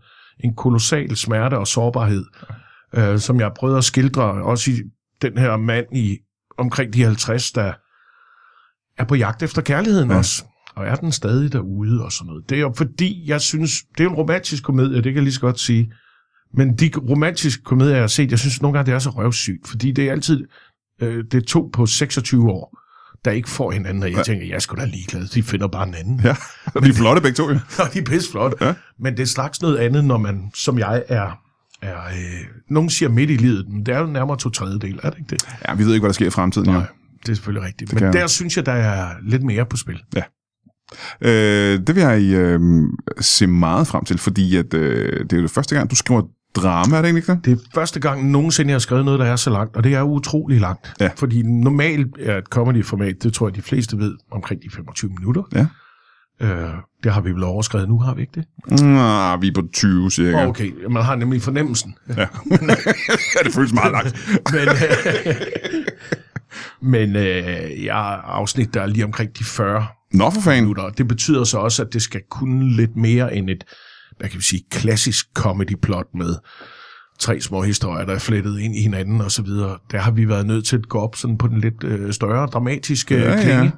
en 0.44 0.54
kolossal 0.54 1.16
smerte 1.16 1.58
og 1.58 1.66
sårbarhed, 1.66 2.24
øh, 2.94 3.18
som 3.18 3.40
jeg 3.40 3.52
prøvet 3.56 3.78
at 3.78 3.84
skildre, 3.84 4.22
også 4.24 4.70
i 4.70 4.74
den 5.22 5.38
her 5.38 5.56
mand 5.56 5.86
i 5.96 6.18
omkring 6.58 6.92
de 6.92 7.02
50, 7.02 7.52
der 7.52 7.72
er 8.98 9.04
på 9.04 9.14
jagt 9.14 9.42
efter 9.42 9.62
kærligheden 9.62 10.10
Ja. 10.10 10.16
også. 10.16 10.44
Og 10.74 10.86
er 10.86 10.94
den 10.94 11.12
stadig 11.12 11.52
derude 11.52 12.04
og 12.04 12.12
sådan 12.12 12.26
noget. 12.26 12.50
Det 12.50 12.56
er 12.56 12.60
jo 12.60 12.74
fordi, 12.76 13.22
jeg 13.26 13.40
synes, 13.40 13.70
det 13.98 14.04
er 14.04 14.08
en 14.10 14.14
romantisk 14.16 14.62
komedie, 14.64 14.94
det 14.96 15.04
kan 15.04 15.14
jeg 15.14 15.22
lige 15.22 15.32
så 15.34 15.40
godt 15.40 15.60
sige. 15.60 15.92
Men 16.54 16.76
de 16.76 16.90
romantiske 17.10 17.62
komedier, 17.62 17.92
jeg 17.94 18.02
har 18.02 18.06
set, 18.06 18.30
jeg 18.30 18.38
synes 18.38 18.62
nogle 18.62 18.78
gange, 18.78 18.90
det 18.90 18.94
er 18.94 18.98
så 18.98 19.10
røvsygt, 19.10 19.68
fordi 19.68 19.92
det 19.92 20.08
er 20.08 20.12
altid, 20.12 20.44
øh, 21.02 21.24
det 21.30 21.34
er 21.34 21.46
to 21.46 21.70
på 21.72 21.86
26 21.86 22.50
år, 22.50 22.78
der 23.24 23.30
ikke 23.30 23.50
får 23.50 23.70
hinanden, 23.70 24.02
og 24.02 24.08
jeg 24.08 24.16
ja. 24.16 24.22
tænker, 24.22 24.46
jeg 24.46 24.62
sgu 24.62 24.76
da 24.76 24.84
ligeglad, 24.84 25.26
de 25.26 25.42
finder 25.42 25.66
bare 25.68 25.88
en 25.88 25.94
anden. 25.94 26.20
Ja, 26.24 26.28
de 26.84 26.88
er 26.88 26.92
flotte 26.92 27.22
begge 27.22 27.36
to, 27.36 27.50
ja. 27.50 27.54
Og 27.84 27.94
de 27.94 27.98
er 27.98 28.04
pisse 28.04 28.30
flotte. 28.30 28.56
Ja. 28.66 28.74
Men 29.00 29.16
det 29.16 29.22
er 29.22 29.26
slags 29.26 29.62
noget 29.62 29.76
andet, 29.76 30.04
når 30.04 30.18
man, 30.18 30.50
som 30.54 30.78
jeg 30.78 31.02
er, 31.08 31.30
er 31.82 31.96
øh, 32.04 32.46
nogen 32.70 32.90
siger 32.90 33.08
midt 33.08 33.30
i 33.30 33.36
livet, 33.36 33.68
men 33.68 33.86
det 33.86 33.94
er 33.94 33.98
jo 33.98 34.06
nærmere 34.06 34.38
to 34.38 34.50
tredjedel, 34.50 35.00
er 35.02 35.10
det 35.10 35.18
ikke 35.18 35.30
det? 35.30 35.44
Ja, 35.68 35.74
vi 35.74 35.84
ved 35.84 35.94
ikke, 35.94 36.02
hvad 36.02 36.08
der 36.08 36.14
sker 36.14 36.26
i 36.26 36.30
fremtiden. 36.30 36.68
Nej, 36.68 36.76
Ja. 36.76 36.84
det 37.22 37.28
er 37.28 37.34
selvfølgelig 37.34 37.66
rigtigt. 37.68 37.90
Det 37.90 38.00
Men 38.00 38.12
der 38.12 38.26
synes 38.26 38.56
jeg, 38.56 38.66
der 38.66 38.72
er 38.72 39.14
lidt 39.22 39.42
mere 39.42 39.66
på 39.66 39.76
spil. 39.76 40.02
Øh, 41.20 41.80
det 41.86 41.94
vil 41.94 42.02
jeg 42.02 42.22
øh, 42.22 42.60
se 43.20 43.46
meget 43.46 43.86
frem 43.86 44.04
til, 44.04 44.18
fordi 44.18 44.56
at, 44.56 44.74
øh, 44.74 45.20
det 45.20 45.32
er 45.32 45.36
jo 45.36 45.42
det 45.42 45.50
første 45.50 45.74
gang, 45.74 45.90
du 45.90 45.96
skriver 45.96 46.22
drama, 46.54 46.96
er 46.96 47.02
det 47.02 47.08
egentlig 47.08 47.22
ikke 47.28 47.32
det? 47.32 47.44
Det 47.44 47.52
er 47.52 47.70
første 47.74 48.00
gang 48.00 48.30
nogensinde, 48.30 48.68
jeg 48.68 48.74
har 48.74 48.78
skrevet 48.80 49.04
noget, 49.04 49.20
der 49.20 49.26
er 49.26 49.36
så 49.36 49.50
langt, 49.50 49.76
og 49.76 49.84
det 49.84 49.94
er 49.94 50.02
utrolig 50.02 50.60
langt. 50.60 50.92
Ja. 51.00 51.10
Fordi 51.16 51.42
normalt 51.42 52.06
er 52.20 52.38
et 52.38 52.44
comedy-format, 52.44 53.22
det 53.22 53.34
tror 53.34 53.48
jeg, 53.48 53.56
de 53.56 53.62
fleste 53.62 53.98
ved, 53.98 54.14
omkring 54.30 54.62
de 54.62 54.70
25 54.70 55.10
minutter. 55.18 55.42
Ja. 55.52 55.66
Øh, 56.40 56.70
det 57.04 57.12
har 57.12 57.20
vi 57.20 57.32
vel 57.32 57.44
overskrevet 57.44 57.88
nu, 57.88 57.98
har 57.98 58.14
vi 58.14 58.20
ikke 58.20 58.32
det? 58.34 58.44
Nå, 58.80 59.36
vi 59.36 59.48
er 59.48 59.52
på 59.54 59.62
20 59.72 60.10
cirka. 60.10 60.46
Okay, 60.46 60.70
man 60.90 61.02
har 61.02 61.14
nemlig 61.14 61.42
fornemmelsen. 61.42 61.94
Ja. 62.08 62.20
ja, 63.34 63.44
det 63.44 63.54
føles 63.54 63.72
meget 63.72 63.92
langt. 63.92 64.28
Men, 64.52 64.68
øh, 64.68 65.34
men 66.82 67.16
øh, 67.16 67.84
jeg 67.84 67.94
har 67.94 68.16
afsnit, 68.16 68.74
der 68.74 68.80
er 68.82 68.86
lige 68.86 69.04
omkring 69.04 69.38
de 69.38 69.44
40 69.44 69.86
Nå 70.12 70.30
for 70.30 70.40
fanden. 70.40 70.62
minutter. 70.62 70.90
Det 70.90 71.08
betyder 71.08 71.44
så 71.44 71.58
også, 71.58 71.82
at 71.82 71.92
det 71.92 72.02
skal 72.02 72.20
kunne 72.30 72.76
lidt 72.76 72.96
mere 72.96 73.34
end 73.34 73.50
et, 73.50 73.64
hvad 74.22 74.30
kan 74.30 74.38
vi 74.38 74.44
sige, 74.44 74.62
klassisk 74.70 75.26
comedy-plot 75.34 76.06
med 76.14 76.34
tre 77.18 77.40
små 77.40 77.62
historier, 77.62 78.06
der 78.06 78.14
er 78.14 78.18
flettet 78.18 78.58
ind 78.58 78.76
i 78.76 78.82
hinanden 78.82 79.20
og 79.20 79.30
så 79.30 79.42
videre. 79.42 79.78
Der 79.90 79.98
har 79.98 80.10
vi 80.10 80.28
været 80.28 80.46
nødt 80.46 80.66
til 80.66 80.76
at 80.76 80.88
gå 80.88 80.98
op 80.98 81.16
sådan 81.16 81.38
på 81.38 81.48
den 81.48 81.60
lidt 81.60 81.84
øh, 81.84 82.12
større 82.12 82.46
dramatiske 82.46 83.14
Ja, 83.14 83.22
ja, 83.22 83.30
ja. 83.30 83.42
klinge. 83.42 83.72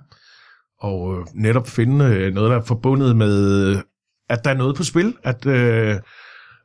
Og 0.80 1.18
øh, 1.18 1.26
netop 1.34 1.68
finde 1.68 2.04
øh, 2.04 2.34
noget, 2.34 2.50
der 2.50 2.56
er 2.56 2.64
forbundet 2.64 3.16
med, 3.16 3.68
øh, 3.68 3.82
at 4.28 4.44
der 4.44 4.50
er 4.50 4.54
noget 4.54 4.76
på 4.76 4.84
spil, 4.84 5.16
at, 5.22 5.46
øh, 5.46 5.96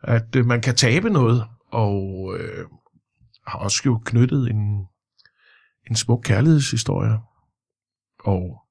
at 0.03 0.35
øh, 0.35 0.45
man 0.45 0.61
kan 0.61 0.75
tabe 0.75 1.09
noget, 1.09 1.43
og 1.71 2.35
øh, 2.39 2.65
har 3.47 3.59
også 3.59 3.81
jo 3.85 4.01
knyttet 4.05 4.49
en, 4.49 4.85
en 5.89 5.95
smuk 5.95 6.21
kærlighedshistorie. 6.23 7.17
Og 8.19 8.61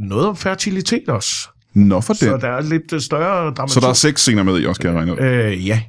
noget 0.00 0.28
om 0.28 0.36
fertilitet 0.36 1.08
også. 1.08 1.48
Nå 1.74 2.00
for 2.00 2.14
Så 2.14 2.32
det. 2.32 2.42
der 2.42 2.48
er 2.48 2.60
lidt 2.60 2.92
øh, 2.92 3.00
større 3.00 3.50
dramatik. 3.54 3.74
Så 3.74 3.80
der 3.80 3.88
er 3.88 3.92
seks 3.92 4.20
scener 4.20 4.42
med 4.42 4.60
i 4.60 4.66
også, 4.66 4.80
kan 4.80 4.90
jeg 4.90 4.98
regne 4.98 5.12
ud. 5.12 5.18
Øh, 5.18 5.66
ja. 5.68 5.82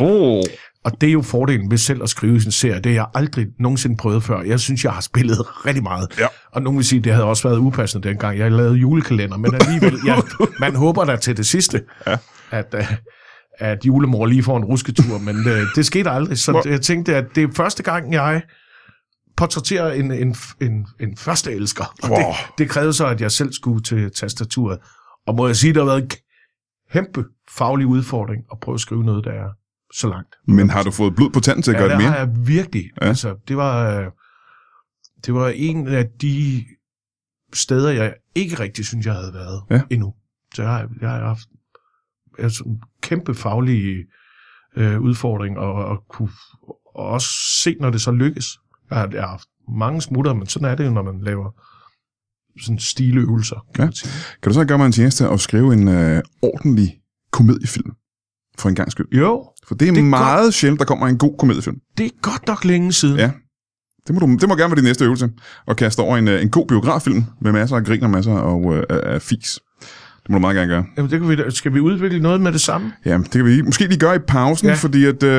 Oh. 0.00 0.42
Og 0.84 1.00
det 1.00 1.08
er 1.08 1.12
jo 1.12 1.22
fordelen 1.22 1.70
ved 1.70 1.78
selv 1.78 2.02
at 2.02 2.08
skrive 2.10 2.40
sin 2.40 2.50
serie. 2.52 2.74
Det 2.80 2.86
har 2.86 2.92
jeg 2.92 3.06
aldrig 3.14 3.46
nogensinde 3.58 3.96
prøvet 3.96 4.22
før. 4.22 4.40
Jeg 4.42 4.60
synes, 4.60 4.84
jeg 4.84 4.92
har 4.92 5.00
spillet 5.00 5.38
rigtig 5.66 5.82
meget. 5.82 6.06
Ja. 6.18 6.26
Og 6.52 6.62
nogen 6.62 6.76
vil 6.76 6.84
sige, 6.86 6.98
at 6.98 7.04
det 7.04 7.12
havde 7.12 7.24
også 7.24 7.48
været 7.48 7.58
upassende 7.58 8.08
dengang. 8.08 8.38
Jeg 8.38 8.52
lavede 8.52 8.74
julekalender, 8.74 9.36
men 9.36 9.54
alligevel, 9.54 9.98
ja, 10.06 10.16
man 10.60 10.74
håber 10.76 11.04
da 11.04 11.16
til 11.16 11.36
det 11.36 11.46
sidste, 11.46 11.82
Ja. 12.06 12.16
at, 12.50 12.74
uh, 12.78 12.84
at 13.58 13.78
julemor 13.86 14.26
lige 14.26 14.42
får 14.42 14.56
en 14.56 14.64
rusketur, 14.64 15.18
men 15.18 15.36
uh, 15.36 15.52
det 15.76 15.86
skete 15.86 16.10
aldrig. 16.10 16.38
Så 16.38 16.52
Hvor- 16.52 16.68
jeg 16.68 16.80
tænkte, 16.80 17.16
at 17.16 17.24
det 17.34 17.42
er 17.42 17.48
første 17.56 17.82
gang, 17.82 18.12
jeg 18.12 18.42
portrætterer 19.36 19.92
en, 19.92 20.12
en, 20.12 20.36
en, 20.62 20.86
en 21.00 21.16
første 21.16 21.52
elsker. 21.52 21.94
Og 22.02 22.10
Wow. 22.10 22.18
det, 22.18 22.26
det 22.58 22.68
krævede 22.68 22.92
så, 22.92 23.06
at 23.06 23.20
jeg 23.20 23.30
selv 23.30 23.52
skulle 23.52 23.82
til 23.82 24.10
tastaturet. 24.10 24.78
Og 25.30 25.36
må 25.36 25.46
jeg 25.46 25.56
sige, 25.56 25.72
det 25.74 25.82
har 25.82 25.86
været 25.86 26.02
en 26.02 26.10
kæmpe 26.92 27.24
faglig 27.50 27.86
udfordring 27.86 28.44
at 28.52 28.60
prøve 28.60 28.74
at 28.74 28.80
skrive 28.80 29.04
noget, 29.04 29.24
der 29.24 29.30
er 29.30 29.50
så 29.94 30.08
langt. 30.08 30.34
Men 30.46 30.70
har 30.70 30.82
du 30.82 30.90
fået 30.90 31.14
blod 31.16 31.30
på 31.30 31.40
tanden 31.40 31.62
til 31.62 31.70
at 31.70 31.74
Ja, 31.74 31.80
gøre 31.80 31.88
det 31.90 31.98
mere? 31.98 32.10
har 32.10 32.18
jeg 32.18 32.28
virkelig. 32.46 32.82
Ja. 32.82 33.04
Ja. 33.04 33.08
Altså, 33.08 33.36
det 33.48 33.56
var, 33.56 34.00
øh, 34.00 34.06
det 35.26 35.34
var 35.34 35.48
en 35.48 35.86
af 35.88 36.08
de 36.22 36.64
steder, 37.52 37.90
jeg 37.90 38.14
ikke 38.34 38.60
rigtig 38.60 38.86
synes, 38.86 39.06
jeg 39.06 39.14
havde 39.14 39.34
været 39.34 39.62
Ja. 39.70 39.80
endnu. 39.90 40.14
Så 40.54 40.62
jeg 40.62 40.70
har, 40.70 40.88
jeg 41.00 41.10
har 41.10 41.18
haft 41.26 41.48
altså, 42.38 42.64
en 42.64 42.82
kæmpe 43.02 43.34
faglig 43.34 43.96
øh, 44.76 45.00
udfordring, 45.00 45.58
og, 45.58 45.72
og, 45.72 46.04
kunne, 46.08 46.30
og 46.94 47.06
også 47.06 47.28
se, 47.62 47.76
når 47.80 47.90
det 47.90 48.00
så 48.00 48.10
lykkes. 48.12 48.46
Jeg 48.90 48.98
har, 48.98 49.08
jeg 49.12 49.22
har 49.22 49.28
haft 49.28 49.48
mange 49.78 50.02
smutter, 50.02 50.34
men 50.34 50.46
sådan 50.46 50.68
er 50.68 50.74
det 50.74 50.86
jo, 50.86 50.90
når 50.90 51.02
man 51.02 51.20
laver 51.20 51.50
sådan 52.60 52.78
stileøvelser, 52.78 53.56
kan 53.74 53.84
Ja. 53.84 53.90
sige. 53.94 54.10
Kan 54.42 54.50
du 54.50 54.54
så 54.54 54.64
gøre 54.64 54.78
mig 54.78 54.86
en 54.86 54.92
tjeneste 54.92 55.28
og 55.28 55.40
skrive 55.40 55.72
en 55.74 55.88
øh, 55.88 56.22
ordentlig 56.42 56.94
komediefilm? 57.32 57.90
For 58.58 58.68
en 58.68 58.74
gang 58.74 58.92
skyld. 58.92 59.06
Jo, 59.12 59.44
For 59.68 59.74
det 59.74 59.88
er, 59.88 59.92
Det 59.92 60.00
er 60.00 60.04
meget 60.04 60.54
sjældent, 60.54 60.78
der 60.80 60.84
kommer 60.86 61.06
en 61.06 61.18
god 61.18 61.34
komediefilm. 61.38 61.76
det 61.98 62.06
er 62.06 62.10
godt 62.22 62.46
nok 62.46 62.64
længe 62.64 62.92
siden. 62.92 63.18
Ja. 63.18 63.30
Det 64.06 64.14
må, 64.14 64.20
du, 64.20 64.36
det 64.40 64.48
må 64.48 64.54
gerne 64.56 64.70
være 64.70 64.76
din 64.76 64.84
næste 64.84 65.04
øvelse. 65.04 65.28
At 65.68 65.76
kaste 65.76 66.00
over 66.00 66.16
en, 66.16 66.28
øh, 66.28 66.42
en 66.42 66.50
god 66.50 66.66
biograffilm 66.66 67.24
med 67.40 67.52
masser 67.52 67.76
af 67.76 67.84
grin 67.84 68.02
og 68.02 68.10
masser 68.10 68.32
og, 68.32 68.76
øh, 68.76 68.82
af- 68.90 69.14
af 69.14 69.22
fis. 69.22 69.58
Det 70.22 70.30
må 70.30 70.34
du 70.34 70.40
meget 70.40 70.56
gerne 70.56 70.68
gøre. 70.68 70.84
Jamen, 70.96 71.10
det 71.10 71.20
kan 71.20 71.28
vi, 71.28 71.36
skal 71.50 71.74
vi 71.74 71.80
udvikle 71.80 72.20
noget 72.20 72.40
med 72.40 72.52
det 72.52 72.60
samme? 72.60 72.92
Ja, 73.04 73.18
det 73.18 73.30
kan 73.30 73.44
vi 73.44 73.62
måske 73.62 73.86
lige 73.86 73.98
gøre 73.98 74.16
i 74.16 74.18
pausen. 74.18 74.68
Ja. 74.68 74.74
fordi 74.74 75.04
at, 75.04 75.22
øh, 75.22 75.30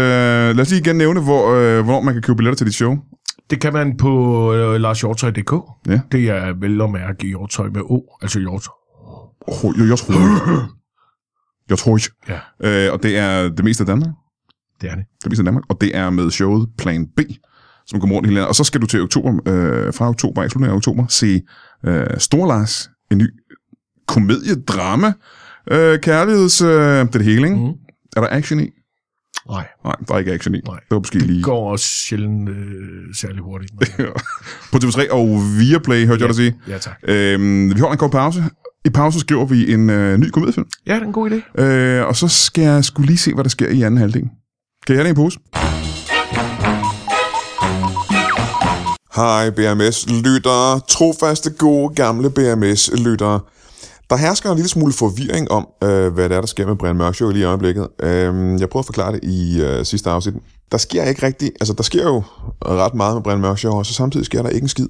lad 0.55 0.59
os 0.59 0.69
lige 0.69 0.79
igen 0.79 0.95
nævne, 0.95 1.19
hvor, 1.21 1.53
øh, 1.53 1.83
hvornår 1.83 2.01
man 2.01 2.13
kan 2.13 2.21
købe 2.23 2.37
billetter 2.37 2.55
til 2.57 2.65
dit 2.67 2.75
show. 2.75 2.97
Det 3.51 3.61
kan 3.61 3.73
man 3.73 3.97
på 3.97 4.53
øh, 4.53 4.81
larshjortøj.dk. 4.81 5.53
Ja. 5.87 5.99
Det 6.11 6.29
er 6.29 6.53
vel 6.59 6.81
at 6.81 6.89
mærke 6.89 7.27
hjortøj 7.27 7.69
med 7.69 7.81
O, 7.81 8.01
altså 8.21 8.39
hjortøj. 8.39 8.73
Oh, 9.41 9.79
jeg, 9.79 9.89
jeg 9.89 9.97
tror 9.97 10.13
Jeg 11.69 11.77
tror 11.77 11.97
ikke. 11.97 12.09
Ja, 12.29 12.39
Øh, 12.87 12.93
og 12.93 13.03
det 13.03 13.17
er 13.17 13.49
det 13.49 13.65
meste 13.65 13.81
af 13.81 13.85
Danmark. 13.85 14.09
det 14.81 14.89
er 14.91 14.95
det. 14.95 15.05
Det 15.23 15.31
meste 15.31 15.41
af 15.41 15.45
Danmark. 15.45 15.63
Og 15.69 15.81
det 15.81 15.97
er 15.97 16.09
med 16.09 16.31
showet 16.31 16.69
Plan 16.77 17.07
B, 17.07 17.19
som 17.85 17.99
kommer 17.99 18.15
rundt 18.15 18.27
hele 18.27 18.35
landet. 18.35 18.47
Og 18.47 18.55
så 18.55 18.63
skal 18.63 18.81
du 18.81 18.85
til 18.85 19.01
oktober, 19.01 19.39
øh, 19.47 19.93
fra 19.93 20.09
oktober, 20.09 20.43
i 20.43 20.49
slutningen 20.49 20.71
af 20.73 20.77
oktober, 20.77 21.05
se 21.07 21.41
øh, 21.85 22.07
Stor 22.17 22.47
Lars, 22.47 22.89
en 23.11 23.17
ny 23.17 23.29
komediedrama. 24.07 25.13
Øh, 25.71 25.99
kærligheds... 25.99 26.61
Øh, 26.61 26.69
det 26.69 26.99
er 26.99 27.03
det 27.03 27.23
hele, 27.23 27.43
ikke? 27.47 27.55
Mm. 27.59 27.73
Er 28.15 28.21
der 28.21 28.27
action 28.31 28.59
i? 28.59 28.69
Nej, 29.49 29.67
Nej, 29.85 29.95
der 30.07 30.13
er 30.13 30.19
ikke 30.19 30.31
action 30.33 30.55
i. 30.55 30.61
Nej. 30.67 30.75
Det 30.75 30.91
var 30.91 30.99
måske 30.99 31.17
lige... 31.19 31.35
det 31.35 31.43
går 31.43 31.71
også 31.71 31.85
sjældent 31.85 32.49
øh, 32.49 32.55
særlig 33.15 33.41
hurtigt. 33.41 33.71
Men, 33.79 34.07
På 34.71 34.77
TV3 34.77 35.11
og 35.11 35.27
Viaplay, 35.59 36.05
hørte 36.05 36.23
ja. 36.23 36.27
jeg 36.27 36.27
dig 36.27 36.35
sige. 36.35 36.55
ja, 36.67 36.77
tak. 36.77 36.93
Øhm, 37.03 37.75
vi 37.75 37.79
holder 37.79 37.91
en 37.91 37.97
kort 37.97 38.11
pause. 38.11 38.43
I 38.85 38.89
pausen 38.89 39.19
skriver 39.21 39.45
vi 39.45 39.73
en 39.73 39.89
øh, 39.89 40.17
ny 40.17 40.29
komediefilm. 40.29 40.67
Ja, 40.87 40.93
det 40.95 41.01
er 41.01 41.05
en 41.05 41.13
god 41.13 41.31
idé. 41.31 41.61
Øh, 41.61 42.07
og 42.07 42.15
så 42.15 42.27
skal 42.27 42.63
jeg 42.63 42.83
skulle 42.85 43.07
lige 43.07 43.17
se, 43.17 43.33
hvad 43.33 43.43
der 43.43 43.49
sker 43.49 43.67
i 43.69 43.81
anden 43.81 43.97
halvdel. 43.97 44.21
Kan 44.87 44.95
jeg 44.95 44.95
have 44.95 45.03
det 45.03 45.07
i 45.07 45.09
en 45.09 45.15
pose? 45.15 45.39
Hej 49.15 49.49
BMS-lyttere, 49.49 50.79
trofaste 50.87 51.49
gode 51.57 51.95
gamle 51.95 52.29
BMS-lyttere. 52.29 53.39
Der 54.11 54.17
hersker 54.17 54.49
en 54.49 54.55
lille 54.55 54.69
smule 54.69 54.93
forvirring 54.93 55.51
om, 55.51 55.67
øh, 55.83 56.13
hvad 56.13 56.29
det 56.29 56.35
er, 56.35 56.39
der 56.41 56.47
sker 56.47 56.67
med 56.67 56.75
Brian 56.75 56.95
Mørk 56.95 57.15
Show 57.15 57.29
lige 57.29 57.41
i 57.41 57.45
øjeblikket. 57.45 57.87
Øh, 57.99 58.59
jeg 58.59 58.69
prøver 58.69 58.81
at 58.81 58.85
forklare 58.85 59.13
det 59.13 59.23
i 59.23 59.61
øh, 59.61 59.85
sidste 59.85 60.09
afsnit. 60.09 60.35
Der 60.71 60.77
sker 60.77 61.03
ikke 61.03 61.25
rigtigt, 61.25 61.51
altså 61.61 61.73
der 61.73 61.83
sker 61.83 62.03
jo 62.03 62.23
ret 62.65 62.93
meget 62.93 63.15
med 63.15 63.23
Brian 63.23 63.39
Mørk 63.39 63.57
Show, 63.57 63.73
og 63.73 63.85
så 63.85 63.93
samtidig 63.93 64.25
sker 64.25 64.41
der 64.41 64.49
ikke 64.49 64.65
en 64.65 64.69
skid. 64.69 64.87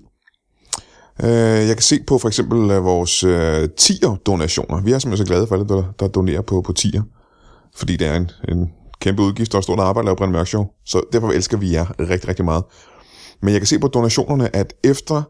Øh, 1.24 1.30
jeg 1.68 1.76
kan 1.76 1.82
se 1.82 2.00
på 2.08 2.18
for 2.18 2.28
eksempel 2.28 2.72
øh, 2.72 2.84
vores 2.84 3.24
øh, 3.24 3.70
tier-donationer. 3.78 4.82
Vi 4.82 4.92
er 4.92 5.00
simpelthen 5.00 5.26
så 5.26 5.32
glade 5.34 5.48
for 5.48 5.56
alle, 5.56 5.68
der, 5.68 5.84
der 6.00 6.08
donerer 6.08 6.42
på, 6.42 6.62
på 6.62 6.74
tier. 6.74 7.02
Fordi 7.76 7.96
det 7.96 8.08
er 8.08 8.16
en, 8.16 8.32
en 8.50 8.70
kæmpe 9.00 9.22
udgift 9.22 9.54
og 9.54 9.58
et 9.58 9.64
stort 9.64 9.80
arbejde 9.80 10.00
at 10.00 10.06
lave 10.06 10.16
Brian 10.16 10.32
Mørk 10.32 10.48
Show. 10.48 10.66
Så 10.86 11.02
derfor 11.14 11.32
elsker 11.32 11.58
vi 11.58 11.74
jer 11.74 11.86
rigtig, 12.00 12.28
rigtig 12.28 12.46
meget. 12.46 12.64
Men 13.42 13.52
jeg 13.52 13.62
kan 13.62 13.68
se 13.68 13.80
på 13.80 13.88
donationerne, 13.88 14.56
at 14.56 14.74
efter 14.84 15.22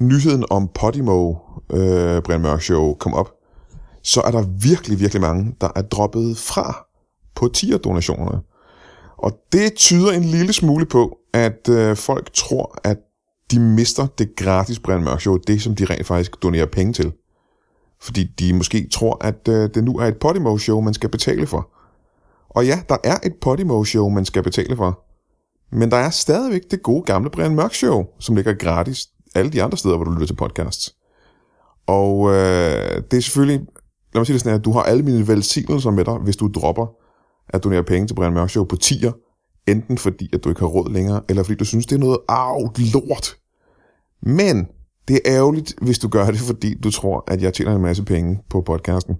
nyheden 0.00 0.44
om 0.50 0.68
Podimo, 0.74 1.34
øh, 1.72 2.22
Brian 2.22 2.40
Mørk 2.40 2.62
Show, 2.62 2.94
kom 2.94 3.14
op, 3.14 3.32
så 4.02 4.20
er 4.20 4.30
der 4.30 4.42
virkelig, 4.42 5.00
virkelig 5.00 5.20
mange, 5.20 5.54
der 5.60 5.68
er 5.76 5.82
droppet 5.82 6.36
fra 6.38 6.86
på 7.34 7.48
tier-donationerne. 7.48 8.40
Og 9.16 9.32
det 9.52 9.74
tyder 9.74 10.12
en 10.12 10.24
lille 10.24 10.52
smule 10.52 10.86
på, 10.86 11.18
at 11.34 11.68
øh, 11.70 11.96
folk 11.96 12.32
tror, 12.32 12.78
at 12.84 12.96
de 13.50 13.60
mister 13.60 14.06
det 14.18 14.36
gratis 14.36 14.78
Brian 14.78 15.04
Mørk 15.04 15.20
Show, 15.20 15.36
det 15.36 15.62
som 15.62 15.74
de 15.74 15.84
rent 15.84 16.06
faktisk 16.06 16.42
donerer 16.42 16.66
penge 16.66 16.92
til. 16.92 17.12
Fordi 18.00 18.24
de 18.24 18.54
måske 18.54 18.88
tror, 18.92 19.24
at 19.24 19.48
øh, 19.48 19.70
det 19.74 19.84
nu 19.84 19.98
er 19.98 20.06
et 20.06 20.16
Podimo-show, 20.24 20.80
man 20.80 20.94
skal 20.94 21.10
betale 21.10 21.46
for. 21.46 21.70
Og 22.50 22.66
ja, 22.66 22.82
der 22.88 22.96
er 23.04 23.18
et 23.24 23.34
Podimo-show, 23.40 24.08
man 24.08 24.24
skal 24.24 24.42
betale 24.42 24.76
for. 24.76 25.02
Men 25.72 25.90
der 25.90 25.96
er 25.96 26.10
stadigvæk 26.10 26.70
det 26.70 26.82
gode 26.82 27.02
gamle 27.02 27.30
Brian 27.30 27.54
Mørk 27.54 27.74
Show, 27.74 28.04
som 28.20 28.36
ligger 28.36 28.52
gratis 28.52 29.08
alle 29.34 29.50
de 29.50 29.62
andre 29.62 29.78
steder, 29.78 29.96
hvor 29.96 30.04
du 30.04 30.10
lytter 30.10 30.26
til 30.26 30.36
podcasts. 30.36 30.95
Og 31.86 32.30
øh, 32.30 33.02
det 33.10 33.16
er 33.16 33.20
selvfølgelig, 33.20 33.60
lad 34.14 34.20
mig 34.20 34.26
sige 34.26 34.34
det 34.34 34.40
sådan 34.40 34.58
her, 34.58 34.62
du 34.62 34.72
har 34.72 34.82
alle 34.82 35.02
mine 35.02 35.28
velsignelser 35.28 35.90
med 35.90 36.04
dig, 36.04 36.14
hvis 36.14 36.36
du 36.36 36.50
dropper 36.54 36.86
at 37.48 37.64
donere 37.64 37.84
penge 37.84 38.06
til 38.06 38.14
Brian 38.14 38.32
Mørk 38.32 38.50
Show 38.50 38.64
på 38.64 38.76
tier, 38.76 39.12
enten 39.66 39.98
fordi, 39.98 40.30
at 40.32 40.44
du 40.44 40.48
ikke 40.48 40.60
har 40.60 40.68
råd 40.68 40.92
længere, 40.92 41.22
eller 41.28 41.42
fordi 41.42 41.56
du 41.56 41.64
synes, 41.64 41.86
det 41.86 41.96
er 41.96 42.00
noget 42.00 42.18
arv 42.28 42.72
lort. 42.92 43.36
Men 44.22 44.66
det 45.08 45.16
er 45.16 45.36
ærgerligt, 45.36 45.74
hvis 45.82 45.98
du 45.98 46.08
gør 46.08 46.26
det, 46.26 46.40
fordi 46.40 46.74
du 46.74 46.90
tror, 46.90 47.24
at 47.26 47.42
jeg 47.42 47.54
tjener 47.54 47.76
en 47.76 47.82
masse 47.82 48.04
penge 48.04 48.38
på 48.50 48.60
podcasten. 48.60 49.14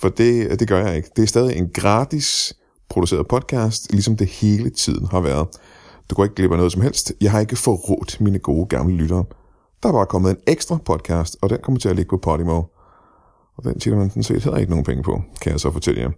For 0.00 0.08
det, 0.08 0.60
det 0.60 0.68
gør 0.68 0.86
jeg 0.86 0.96
ikke. 0.96 1.10
Det 1.16 1.22
er 1.22 1.26
stadig 1.26 1.56
en 1.56 1.70
gratis 1.74 2.54
produceret 2.90 3.28
podcast, 3.28 3.92
ligesom 3.92 4.16
det 4.16 4.26
hele 4.26 4.70
tiden 4.70 5.06
har 5.06 5.20
været. 5.20 5.48
Du 6.10 6.14
går 6.14 6.24
ikke 6.24 6.34
glip 6.34 6.50
af 6.50 6.56
noget 6.56 6.72
som 6.72 6.82
helst. 6.82 7.12
Jeg 7.20 7.30
har 7.30 7.40
ikke 7.40 7.56
forrådt 7.56 8.20
mine 8.20 8.38
gode 8.38 8.66
gamle 8.66 8.96
lyttere. 8.96 9.24
Der 9.82 9.88
er 9.88 9.92
bare 9.92 10.06
kommet 10.06 10.30
en 10.30 10.36
ekstra 10.46 10.78
podcast, 10.84 11.36
og 11.42 11.50
den 11.50 11.58
kommer 11.62 11.80
til 11.80 11.88
at 11.88 11.96
ligge 11.96 12.08
på 12.08 12.16
Podimo. 12.16 12.62
Og 13.56 13.64
den 13.64 13.80
tjener 13.80 13.98
man 13.98 14.10
sådan 14.10 14.22
set 14.22 14.42
heller 14.42 14.58
ikke 14.58 14.70
nogen 14.70 14.84
penge 14.84 15.02
på, 15.02 15.22
kan 15.40 15.52
jeg 15.52 15.60
så 15.60 15.70
fortælle 15.70 16.00
jer. 16.00 16.10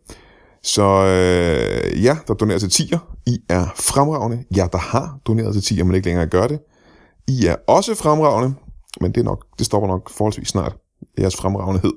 Så 0.63 0.83
øh, 0.83 2.05
ja, 2.05 2.17
der 2.29 2.35
donerer 2.35 2.59
til 2.59 2.71
tier. 2.71 2.99
I 3.27 3.39
er 3.49 3.67
fremragende. 3.77 4.45
Ja, 4.57 4.67
der 4.73 4.79
har 4.79 5.19
doneret 5.27 5.53
til 5.55 5.63
tier, 5.63 5.85
men 5.85 5.95
ikke 5.95 6.07
længere 6.07 6.27
gør 6.27 6.47
det. 6.47 6.59
I 7.29 7.47
er 7.47 7.57
også 7.67 7.95
fremragende, 7.95 8.55
men 9.01 9.13
det, 9.13 9.21
er 9.21 9.25
nok, 9.25 9.47
det 9.59 9.67
stopper 9.67 9.89
nok 9.89 10.11
forholdsvis 10.11 10.49
snart. 10.49 10.77
Jeres 11.19 11.37
fremragendehed. 11.37 11.93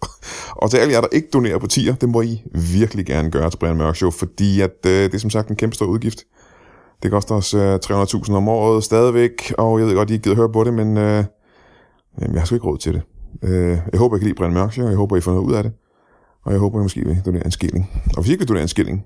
og 0.62 0.70
til 0.70 0.76
alle 0.76 0.92
jer, 0.92 1.00
der 1.00 1.08
ikke 1.12 1.28
donerer 1.32 1.58
på 1.58 1.66
tier, 1.66 1.94
det 1.94 2.08
må 2.08 2.22
I 2.22 2.42
virkelig 2.54 3.06
gerne 3.06 3.30
gøre 3.30 3.50
til 3.50 3.58
Brian 3.58 3.76
Mørk 3.76 3.96
Show, 3.96 4.10
fordi 4.10 4.60
at, 4.60 4.86
øh, 4.86 4.92
det 4.92 5.14
er 5.14 5.18
som 5.18 5.30
sagt 5.30 5.48
en 5.48 5.56
kæmpe 5.56 5.74
stor 5.74 5.86
udgift. 5.86 6.18
Det 7.02 7.10
koster 7.10 7.34
os 7.34 7.54
øh, 7.54 7.74
300.000 7.74 8.32
om 8.32 8.48
året 8.48 8.84
stadigvæk, 8.84 9.54
og 9.58 9.78
jeg 9.78 9.86
ved 9.86 9.94
godt, 9.94 10.10
I 10.10 10.12
ikke 10.12 10.22
gider 10.22 10.36
høre 10.36 10.52
på 10.52 10.64
det, 10.64 10.74
men 10.74 10.96
øh, 10.96 11.24
jamen, 12.20 12.34
jeg 12.34 12.40
har 12.40 12.46
sgu 12.46 12.54
ikke 12.54 12.66
råd 12.66 12.78
til 12.78 12.94
det. 12.94 13.02
Øh, 13.42 13.78
jeg 13.92 13.98
håber, 13.98 14.16
I 14.16 14.18
kan 14.18 14.26
lide 14.26 14.36
Brian 14.36 14.52
Mørk 14.52 14.78
og 14.78 14.84
jeg 14.84 14.96
håber, 14.96 15.16
I 15.16 15.20
får 15.20 15.32
noget 15.32 15.46
ud 15.46 15.54
af 15.54 15.62
det, 15.62 15.72
og 16.44 16.52
jeg 16.52 16.60
håber, 16.60 16.80
I 16.80 16.82
måske 16.82 17.04
vil 17.04 17.22
donere 17.26 17.44
en 17.44 17.50
skilling. 17.50 17.90
Og 18.16 18.22
hvis 18.22 18.28
I 18.28 18.32
ikke 18.32 18.40
vil 18.40 18.48
donere 18.48 18.62
en 18.62 18.68
skilling, 18.68 19.04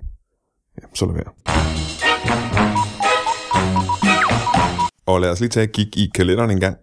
ja, 0.83 0.87
så 0.95 1.07
lad 1.07 1.15
være. 1.15 1.33
Og 5.07 5.21
lad 5.21 5.31
os 5.31 5.41
lige 5.41 5.51
tage 5.51 5.65
et 5.65 5.73
kig 5.73 5.99
i 5.99 6.11
kalenderen 6.15 6.51
en 6.51 6.61
gang. 6.61 6.77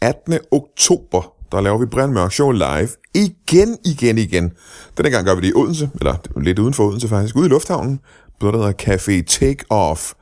18. 0.00 0.38
oktober, 0.50 1.34
der 1.52 1.60
laver 1.60 1.78
vi 1.78 1.86
Brian 1.86 2.12
Mørk 2.12 2.32
Show 2.32 2.50
live. 2.50 2.88
Igen, 3.14 3.78
igen, 3.84 4.18
igen. 4.18 4.52
Denne 4.96 5.10
gang 5.10 5.26
gør 5.26 5.34
vi 5.34 5.40
det 5.40 5.48
i 5.48 5.52
Odense, 5.56 5.90
eller 5.98 6.16
lidt 6.36 6.58
uden 6.58 6.74
for 6.74 6.84
Odense 6.84 7.08
faktisk, 7.08 7.36
ude 7.36 7.46
i 7.46 7.48
lufthavnen, 7.48 8.00
på 8.40 8.46
noget, 8.46 8.54
der 8.54 8.66
hedder 8.66 8.96
Café 8.96 9.24
Take 9.38 9.64
Off. 9.70 10.12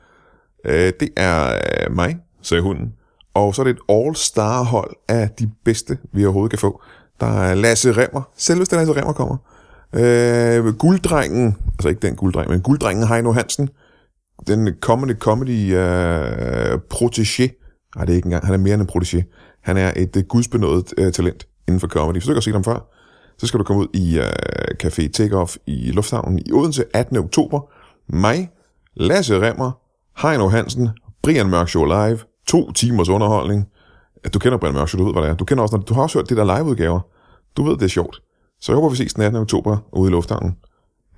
Øh, 0.65 0.93
det 0.99 1.09
er 1.17 1.53
øh, 1.53 1.95
mig, 1.95 2.17
sagde 2.41 2.63
hunden. 2.63 2.93
Og 3.33 3.55
så 3.55 3.61
er 3.61 3.63
det 3.63 3.71
et 3.71 3.81
all-star 3.89 4.63
hold 4.63 4.95
af 5.07 5.29
de 5.39 5.51
bedste, 5.65 5.97
vi 6.13 6.25
overhovedet 6.25 6.49
kan 6.49 6.59
få. 6.59 6.81
Der 7.19 7.41
er 7.41 7.55
Lasse 7.55 7.91
Remmer, 7.91 8.21
selveste 8.37 8.75
Lasse 8.75 8.93
Remmer 8.93 9.13
kommer. 9.13 9.37
Øh, 9.93 10.73
gulddrengen, 10.73 11.57
altså 11.67 11.89
ikke 11.89 12.07
den 12.07 12.15
gulddreng, 12.15 12.49
men 12.49 12.61
gulddrengen 12.61 13.07
Heino 13.07 13.31
Hansen. 13.31 13.69
Den 14.47 14.69
comedy 14.81 15.19
comedy 15.19 15.75
øh, 15.75 16.73
protégé. 16.93 17.47
Nej, 17.95 18.05
det 18.05 18.11
er 18.11 18.15
ikke 18.15 18.25
engang. 18.25 18.45
Han 18.45 18.53
er 18.53 18.57
mere 18.57 18.73
end 18.73 18.81
en 18.81 18.89
protégé. 18.89 19.23
Han 19.61 19.77
er 19.77 19.91
et 19.95 20.17
øh, 20.17 20.23
gudsbenået 20.23 20.93
øh, 20.97 21.11
talent 21.11 21.47
inden 21.67 21.79
for 21.79 21.87
comedy. 21.87 22.13
Hvis 22.13 22.23
du 22.23 22.31
ikke 22.31 22.37
har 22.37 22.41
set 22.41 22.53
ham 22.53 22.63
før, 22.63 22.89
så 23.37 23.47
skal 23.47 23.59
du 23.59 23.63
komme 23.63 23.81
ud 23.81 23.87
i 23.93 24.17
øh, 24.19 24.75
Café 24.83 25.07
Takeoff 25.11 25.57
i 25.67 25.91
Lufthavnen 25.91 26.39
i 26.45 26.51
Odense 26.51 26.83
18. 26.93 27.17
oktober. 27.17 27.71
Mig, 28.07 28.49
Lasse 28.95 29.41
Remmer, 29.41 29.71
Heino 30.21 30.49
Hansen, 30.49 30.89
Brian 31.23 31.49
Mørk 31.49 31.69
Show 31.69 31.85
Live, 31.85 32.19
to 32.47 32.71
timers 32.71 33.09
underholdning. 33.09 33.65
Du 34.33 34.39
kender 34.39 34.57
Brian 34.57 34.73
Mørk 34.73 34.89
Show, 34.89 34.99
du 34.99 35.05
ved, 35.05 35.13
hvad 35.13 35.23
det 35.23 35.29
er. 35.29 35.35
Du, 35.35 35.45
kender 35.45 35.61
også, 35.61 35.77
du 35.77 35.93
har 35.93 36.01
også 36.01 36.17
hørt 36.19 36.29
det 36.29 36.37
der 36.37 36.57
liveudgaver. 36.57 36.99
Du 37.57 37.63
ved, 37.63 37.73
det 37.77 37.83
er 37.83 37.87
sjovt. 37.87 38.21
Så 38.61 38.71
jeg 38.71 38.75
håber, 38.75 38.89
vi 38.89 38.95
ses 38.95 39.13
den 39.13 39.23
18. 39.23 39.41
oktober 39.41 39.77
ude 39.93 40.09
i 40.09 40.11
Lufthavnen. 40.11 40.55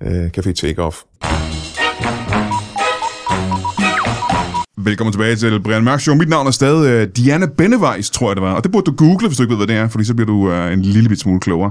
Øh, 0.02 0.30
Café 0.38 0.52
Takeoff. 0.52 0.96
Velkommen 4.78 5.12
tilbage 5.12 5.36
til 5.36 5.62
Brian 5.62 5.84
Mørk 5.84 6.00
Show. 6.00 6.14
Mit 6.14 6.28
navn 6.28 6.46
er 6.46 6.50
stadig 6.50 7.02
uh, 7.02 7.12
Diana 7.16 7.46
Benneweis, 7.46 8.10
tror 8.10 8.28
jeg 8.28 8.36
det 8.36 8.42
var. 8.42 8.54
Og 8.54 8.64
det 8.64 8.72
burde 8.72 8.90
du 8.90 8.96
google, 8.96 9.26
hvis 9.26 9.36
du 9.36 9.42
ikke 9.42 9.50
ved, 9.50 9.58
hvad 9.58 9.66
det 9.66 9.76
er, 9.76 9.88
fordi 9.88 10.04
så 10.04 10.14
bliver 10.14 10.26
du 10.26 10.48
uh, 10.48 10.72
en 10.72 10.82
lille 10.82 11.08
bit 11.08 11.20
smule 11.20 11.40
klogere. 11.40 11.70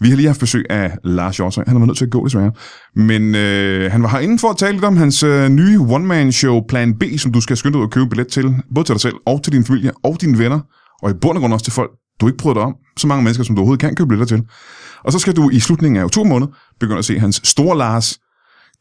Vi 0.00 0.08
har 0.08 0.16
lige 0.16 0.26
haft 0.26 0.40
besøg 0.40 0.64
af 0.70 0.96
Lars 1.04 1.36
Hjortøj. 1.36 1.64
Han 1.66 1.74
har 1.74 1.78
været 1.78 1.86
nødt 1.86 1.98
til 1.98 2.04
at 2.04 2.10
gå, 2.10 2.24
desværre. 2.24 2.52
Men 2.96 3.34
øh, 3.34 3.92
han 3.92 4.02
var 4.02 4.08
herinde 4.08 4.38
for 4.38 4.48
at 4.48 4.56
tale 4.56 4.72
lidt 4.72 4.84
om 4.84 4.96
hans 4.96 5.22
øh, 5.22 5.48
nye 5.48 5.78
one-man-show 5.78 6.60
Plan 6.68 6.94
B, 6.94 7.02
som 7.18 7.32
du 7.32 7.40
skal 7.40 7.56
skynde 7.56 7.72
dig 7.72 7.78
ud 7.80 7.84
og 7.84 7.90
købe 7.90 8.08
billet 8.08 8.28
til. 8.28 8.54
Både 8.74 8.86
til 8.86 8.94
dig 8.94 9.00
selv 9.00 9.14
og 9.26 9.42
til 9.42 9.52
din 9.52 9.64
familie 9.64 9.92
og 10.04 10.16
dine 10.20 10.38
venner. 10.38 10.60
Og 11.02 11.10
i 11.10 11.14
bund 11.20 11.36
og 11.36 11.40
grund 11.40 11.52
også 11.52 11.64
til 11.64 11.72
folk, 11.72 11.90
du 12.20 12.26
ikke 12.26 12.38
prøver 12.38 12.54
dig 12.54 12.62
om. 12.62 12.74
Så 12.96 13.06
mange 13.06 13.24
mennesker, 13.24 13.44
som 13.44 13.54
du 13.54 13.60
overhovedet 13.60 13.80
kan 13.80 13.94
købe 13.94 14.08
billetter 14.08 14.36
til. 14.36 14.44
Og 15.04 15.12
så 15.12 15.18
skal 15.18 15.36
du 15.36 15.50
i 15.50 15.60
slutningen 15.60 16.00
af 16.00 16.04
oktober 16.04 16.28
måned 16.28 16.46
begynde 16.80 16.98
at 16.98 17.04
se 17.04 17.18
hans 17.18 17.40
store 17.44 17.78
Lars 17.78 18.18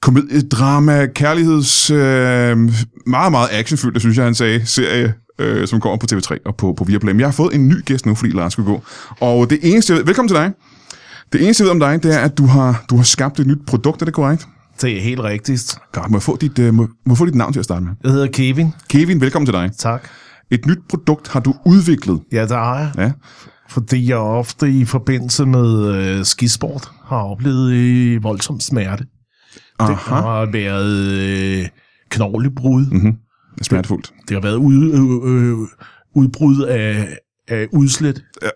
komedie, 0.01 0.41
drama, 0.41 1.05
kærligheds, 1.05 1.89
øh, 1.91 2.57
meget, 3.07 3.31
meget 3.31 3.49
actionfyldt, 3.51 3.99
synes 3.99 4.17
jeg, 4.17 4.25
han 4.25 4.35
sagde, 4.35 4.65
serie, 4.65 5.13
øh, 5.39 5.67
som 5.67 5.79
kommer 5.79 5.97
på 5.97 6.07
TV3 6.11 6.37
og 6.45 6.55
på, 6.55 6.73
på 6.77 6.83
Viaplay. 6.83 7.11
Men 7.11 7.19
jeg 7.19 7.27
har 7.27 7.31
fået 7.33 7.55
en 7.55 7.67
ny 7.67 7.85
gæst 7.85 8.05
nu, 8.05 8.15
fordi 8.15 8.31
Lars 8.31 8.53
skulle 8.53 8.71
gå. 8.71 8.83
Og 9.19 9.49
det 9.49 9.59
eneste, 9.63 9.93
jeg 9.93 9.97
ved, 9.97 10.05
velkommen 10.05 10.27
til 10.27 10.37
dig. 10.37 10.51
Det 11.33 11.43
eneste, 11.43 11.61
jeg 11.63 11.65
ved 11.65 11.71
om 11.71 11.79
dig, 11.79 12.03
det 12.03 12.15
er, 12.15 12.19
at 12.19 12.37
du 12.37 12.45
har, 12.45 12.85
du 12.89 12.95
har 12.95 13.03
skabt 13.03 13.39
et 13.39 13.47
nyt 13.47 13.65
produkt, 13.67 14.01
er 14.01 14.05
det 14.05 14.13
korrekt? 14.13 14.47
Det 14.81 14.97
er 14.97 15.01
helt 15.01 15.19
rigtigt. 15.19 15.77
Godt, 15.91 16.09
må 16.11 16.17
jeg 16.17 16.21
få 16.21 16.37
dit, 16.37 16.59
øh, 16.59 16.73
må, 16.73 16.87
må 17.05 17.13
jeg 17.13 17.17
få 17.17 17.25
dit 17.25 17.35
navn 17.35 17.53
til 17.53 17.59
at 17.59 17.63
starte 17.65 17.85
med? 17.85 17.93
Jeg 18.03 18.11
hedder 18.11 18.27
Kevin. 18.27 18.73
Kevin, 18.89 19.21
velkommen 19.21 19.45
til 19.45 19.53
dig. 19.53 19.71
Tak. 19.77 20.09
Et 20.51 20.65
nyt 20.65 20.79
produkt 20.89 21.27
har 21.27 21.39
du 21.39 21.55
udviklet. 21.65 22.21
Ja, 22.31 22.45
der 22.47 22.55
har 22.57 22.79
jeg. 22.79 22.91
Ja. 22.97 23.11
Fordi 23.69 24.09
jeg 24.09 24.17
ofte 24.17 24.69
i 24.71 24.85
forbindelse 24.85 25.45
med 25.45 25.95
øh, 25.95 26.25
skisport 26.25 26.91
har 27.05 27.17
oplevet 27.17 27.71
øh, 27.73 28.23
voldsom 28.23 28.59
smerte. 28.59 29.03
Det 29.03 29.09
Aha. 29.79 30.15
har 30.15 30.51
været 30.51 30.97
øh, 30.97 31.65
knoglebrud. 32.09 32.85
Mm-hmm. 32.85 33.11
Det 33.53 33.59
er 33.59 33.63
smertefuldt. 33.63 34.13
Det 34.27 34.35
har 34.35 34.41
været 34.41 34.55
ud, 34.55 34.75
øh, 34.75 35.33
øh, 35.33 35.67
udbrud 36.15 36.61
af, 36.63 37.17
af 37.47 37.67
udslæt, 37.73 38.21
Ja. 38.41 38.47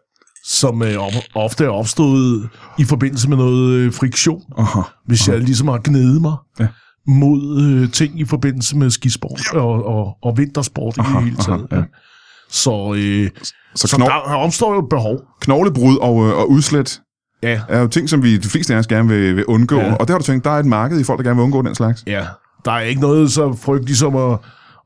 Som 0.46 0.82
øh, 0.84 0.96
ofte 1.36 1.66
er 1.66 1.70
opstået 1.70 2.50
i 2.80 2.84
forbindelse 2.84 3.30
med 3.30 3.38
noget 3.38 3.74
øh, 3.74 3.94
friktion. 3.94 4.42
Aha. 4.58 4.80
Hvis 5.08 5.28
jeg 5.28 5.40
ligesom 5.40 5.68
har 5.68 5.78
gnedet 5.84 6.22
mig 6.22 6.36
Ja. 6.60 6.68
mod 7.08 7.62
øh, 7.62 7.92
ting 7.92 8.20
i 8.20 8.26
forbindelse 8.26 8.78
med 8.78 8.90
skisport 8.90 9.54
og, 9.54 9.86
og, 9.86 10.18
og 10.24 10.38
vintersport 10.38 10.98
i 10.98 11.00
Aha, 11.00 11.16
det 11.18 11.24
hele 11.24 11.36
taget. 11.38 11.68
aha, 11.72 11.82
ja. 11.82 11.86
Så, 12.50 12.94
øh, 12.98 13.30
Så, 13.76 13.88
så 13.88 13.96
knog, 13.96 14.08
der 14.10 14.14
opstår 14.36 14.74
jo 14.74 14.80
et 14.80 14.90
behov. 14.90 15.20
knoglebrud 15.42 15.98
og, 15.98 16.28
øh, 16.28 16.38
og 16.38 16.50
udslæt 16.52 17.02
Ja, 17.44 17.62
er 17.70 17.80
jo 17.80 17.88
ting, 17.88 18.10
som 18.10 18.24
vi 18.24 18.38
de 18.38 18.48
fleste 18.50 18.74
af 18.76 18.78
os 18.80 18.88
gerne 18.88 19.08
vil, 19.10 19.36
vil 19.36 19.46
undgå. 19.46 19.76
Ja. 19.78 19.94
Og 19.96 20.08
der 20.08 20.14
har 20.14 20.18
du 20.20 20.24
tænkt, 20.26 20.44
der 20.46 20.52
er 20.52 20.60
et 20.60 20.66
marked 20.66 21.00
i 21.00 21.04
folk, 21.04 21.18
der 21.18 21.24
gerne 21.24 21.36
vil 21.36 21.44
undgå 21.44 21.62
den 21.62 21.76
slags. 21.76 22.04
ja. 22.08 22.26
Der 22.66 22.72
er 22.72 22.80
ikke 22.82 23.02
noget 23.02 23.32
så 23.32 23.54
frygteligt 23.62 24.00
som 24.00 24.16
at, 24.16 24.40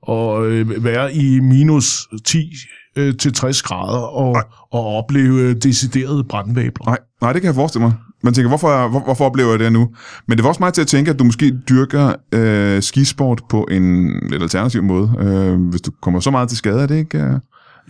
at 0.09 0.41
øh, 0.43 0.83
være 0.83 1.13
i 1.13 1.39
minus 1.39 2.07
10 2.25 2.51
øh, 2.95 3.17
til 3.17 3.33
60 3.33 3.61
grader 3.61 3.99
og, 3.99 4.37
og 4.71 4.85
opleve 4.85 5.41
øh, 5.41 5.55
deciderede 5.55 6.23
brandvæbler. 6.23 6.85
Nej, 6.85 6.97
nej, 7.21 7.33
det 7.33 7.41
kan 7.41 7.47
jeg 7.47 7.55
forestille 7.55 7.85
mig. 7.85 7.93
Man 8.23 8.33
tænker, 8.33 8.49
hvorfor, 8.49 8.87
hvor, 8.87 8.99
hvorfor 8.99 9.25
oplever 9.25 9.49
jeg 9.49 9.59
det 9.59 9.71
nu? 9.73 9.89
Men 10.27 10.37
det 10.37 10.43
var 10.43 10.49
også 10.49 10.59
meget 10.59 10.73
til 10.73 10.81
at 10.81 10.87
tænke, 10.87 11.11
at 11.11 11.19
du 11.19 11.23
måske 11.23 11.51
dyrker 11.69 12.13
øh, 12.31 12.81
skisport 12.81 13.41
på 13.49 13.67
en 13.71 14.05
lidt 14.29 14.41
alternativ 14.41 14.83
måde. 14.83 15.13
Øh, 15.19 15.69
hvis 15.69 15.81
du 15.81 15.91
kommer 16.01 16.19
så 16.19 16.31
meget 16.31 16.49
til 16.49 16.57
skade, 16.57 16.81
er 16.81 16.85
det 16.85 16.97
ikke? 16.97 17.17
Øh? 17.17 17.33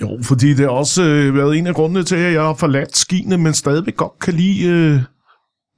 Jo, 0.02 0.20
fordi 0.24 0.50
det 0.50 0.60
har 0.60 0.68
også 0.70 1.04
øh, 1.04 1.36
været 1.36 1.58
en 1.58 1.68
af 1.68 1.76
grundene 1.76 2.04
til, 2.04 2.16
at 2.16 2.34
jeg 2.34 2.42
har 2.42 2.54
forladt 2.54 2.98
skiene, 2.98 3.38
men 3.38 3.54
stadigvæk 3.54 3.96
godt 3.98 4.20
kan 4.22 4.34
lide 4.34 4.68
øh, 4.68 5.00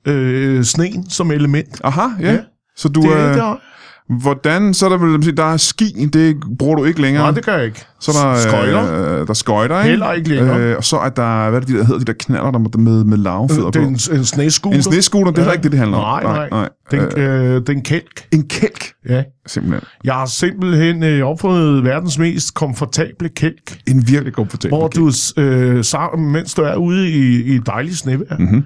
øh, 0.07 0.63
sneen 0.63 1.09
som 1.09 1.31
element. 1.31 1.81
Aha, 1.83 2.01
ja. 2.01 2.25
Ja. 2.25 2.33
ja. 2.33 2.39
Så 2.75 2.89
du, 2.89 3.01
Det, 3.01 3.11
øh, 3.11 3.17
det 3.17 3.41
har, 3.41 3.61
hvordan, 4.09 4.73
så 4.73 4.85
er 4.85 4.89
der 4.89 4.97
vel, 4.97 5.37
der 5.37 5.53
er 5.53 5.57
ski, 5.57 6.07
det 6.13 6.37
bruger 6.59 6.75
du 6.75 6.83
ikke 6.85 7.01
længere. 7.01 7.23
nej, 7.23 7.31
det 7.31 7.45
gør 7.45 7.55
jeg 7.55 7.65
ikke. 7.65 7.85
Så 7.99 8.11
er 8.11 8.29
der, 8.29 8.37
Skøjter. 8.41 8.93
Øh, 8.93 9.19
der 9.19 9.25
er 9.29 9.33
skøjter, 9.33 9.77
ikke? 9.79 9.89
Heller 9.89 10.11
ikke 10.13 10.29
længere. 10.29 10.59
Øh, 10.59 10.77
og 10.77 10.83
så 10.83 10.97
er 10.97 11.09
der, 11.09 11.49
hvad 11.49 11.55
er 11.55 11.65
det, 11.65 11.67
de 11.69 11.77
der 11.77 11.83
hedder, 11.83 11.99
de 11.99 12.05
der 12.05 12.13
knaller, 12.19 12.51
der 12.51 12.59
med, 12.59 12.69
med, 12.77 13.03
med 13.03 13.17
lavfødder 13.17 13.69
Det 13.71 13.75
er 13.75 13.83
på? 13.83 13.87
en, 13.87 14.19
en 14.19 14.25
snescooter. 14.25 14.77
En 14.77 14.83
snescooter, 14.83 15.31
det 15.31 15.37
er 15.37 15.41
heller 15.41 15.53
ikke 15.53 15.63
det, 15.63 15.71
det 15.71 15.79
handler 15.79 15.97
om. 15.97 16.23
Nej, 16.23 16.33
nej. 16.33 16.49
nej. 16.49 16.69
Den, 16.91 16.99
Øh, 17.21 17.55
øh, 17.55 17.61
den 17.67 17.81
kælk. 17.81 18.25
en 18.31 18.47
kælk, 18.47 18.91
Ja. 19.09 19.23
simpelthen. 19.47 19.83
Jeg 20.03 20.13
har 20.13 20.25
simpelthen 20.25 21.03
øh, 21.03 21.25
opfundet 21.27 21.83
verdens 21.83 22.19
mest 22.19 22.53
komfortable 22.53 23.29
kælk, 23.35 23.79
En 23.87 24.07
virkelig 24.07 24.33
komfortabel 24.33 24.77
hvor 24.77 24.87
kælk. 24.87 25.13
du, 25.37 25.41
øh, 25.41 25.83
sammen, 25.83 26.31
mens 26.31 26.53
du 26.53 26.61
er 26.61 26.75
ude 26.75 27.09
i, 27.09 27.41
i 27.43 27.55
et 27.55 27.65
dejligt 27.67 27.97
snevejr, 27.97 28.37
Mhm. 28.39 28.63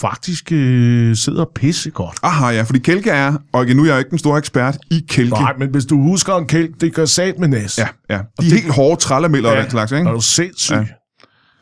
Faktisk 0.00 0.52
øh, 0.52 1.16
sidder 1.16 1.44
pissegodt. 1.54 2.16
Aha, 2.22 2.46
ja, 2.48 2.62
fordi 2.62 2.78
kælke 2.78 3.10
er, 3.10 3.36
og 3.52 3.64
igen, 3.64 3.76
nu 3.76 3.82
er 3.82 3.86
jeg 3.86 3.98
ikke 3.98 4.10
den 4.10 4.18
store 4.18 4.38
ekspert 4.38 4.78
i 4.90 5.04
kælke. 5.08 5.30
Nej, 5.30 5.54
men 5.58 5.68
hvis 5.70 5.84
du 5.84 6.02
husker 6.02 6.36
en 6.36 6.46
kælk, 6.46 6.80
det 6.80 6.94
gør 6.94 7.04
sat 7.04 7.38
med 7.38 7.48
næs. 7.48 7.78
Ja, 7.78 7.88
ja. 8.10 8.20
De 8.40 8.46
er 8.46 8.50
helt 8.50 8.74
hårde 8.74 9.00
trællemælder 9.00 9.50
og 9.50 9.56
den 9.56 9.70
slags, 9.70 9.92
ikke? 9.92 10.08
Er 10.08 10.12
du 10.12 10.20
sindssyg? 10.20 10.74
Ja. 10.74 10.80
Ja. 10.80 10.86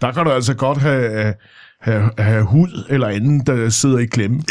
Der 0.01 0.13
kan 0.13 0.25
du 0.25 0.31
altså 0.31 0.55
godt 0.55 0.79
have, 0.79 1.35
have, 1.81 2.11
have 2.19 2.43
hud 2.45 2.85
eller 2.89 3.09
anden, 3.09 3.47
der 3.47 3.69
sidder 3.69 3.99
i 3.99 4.05
klemme. 4.07 4.43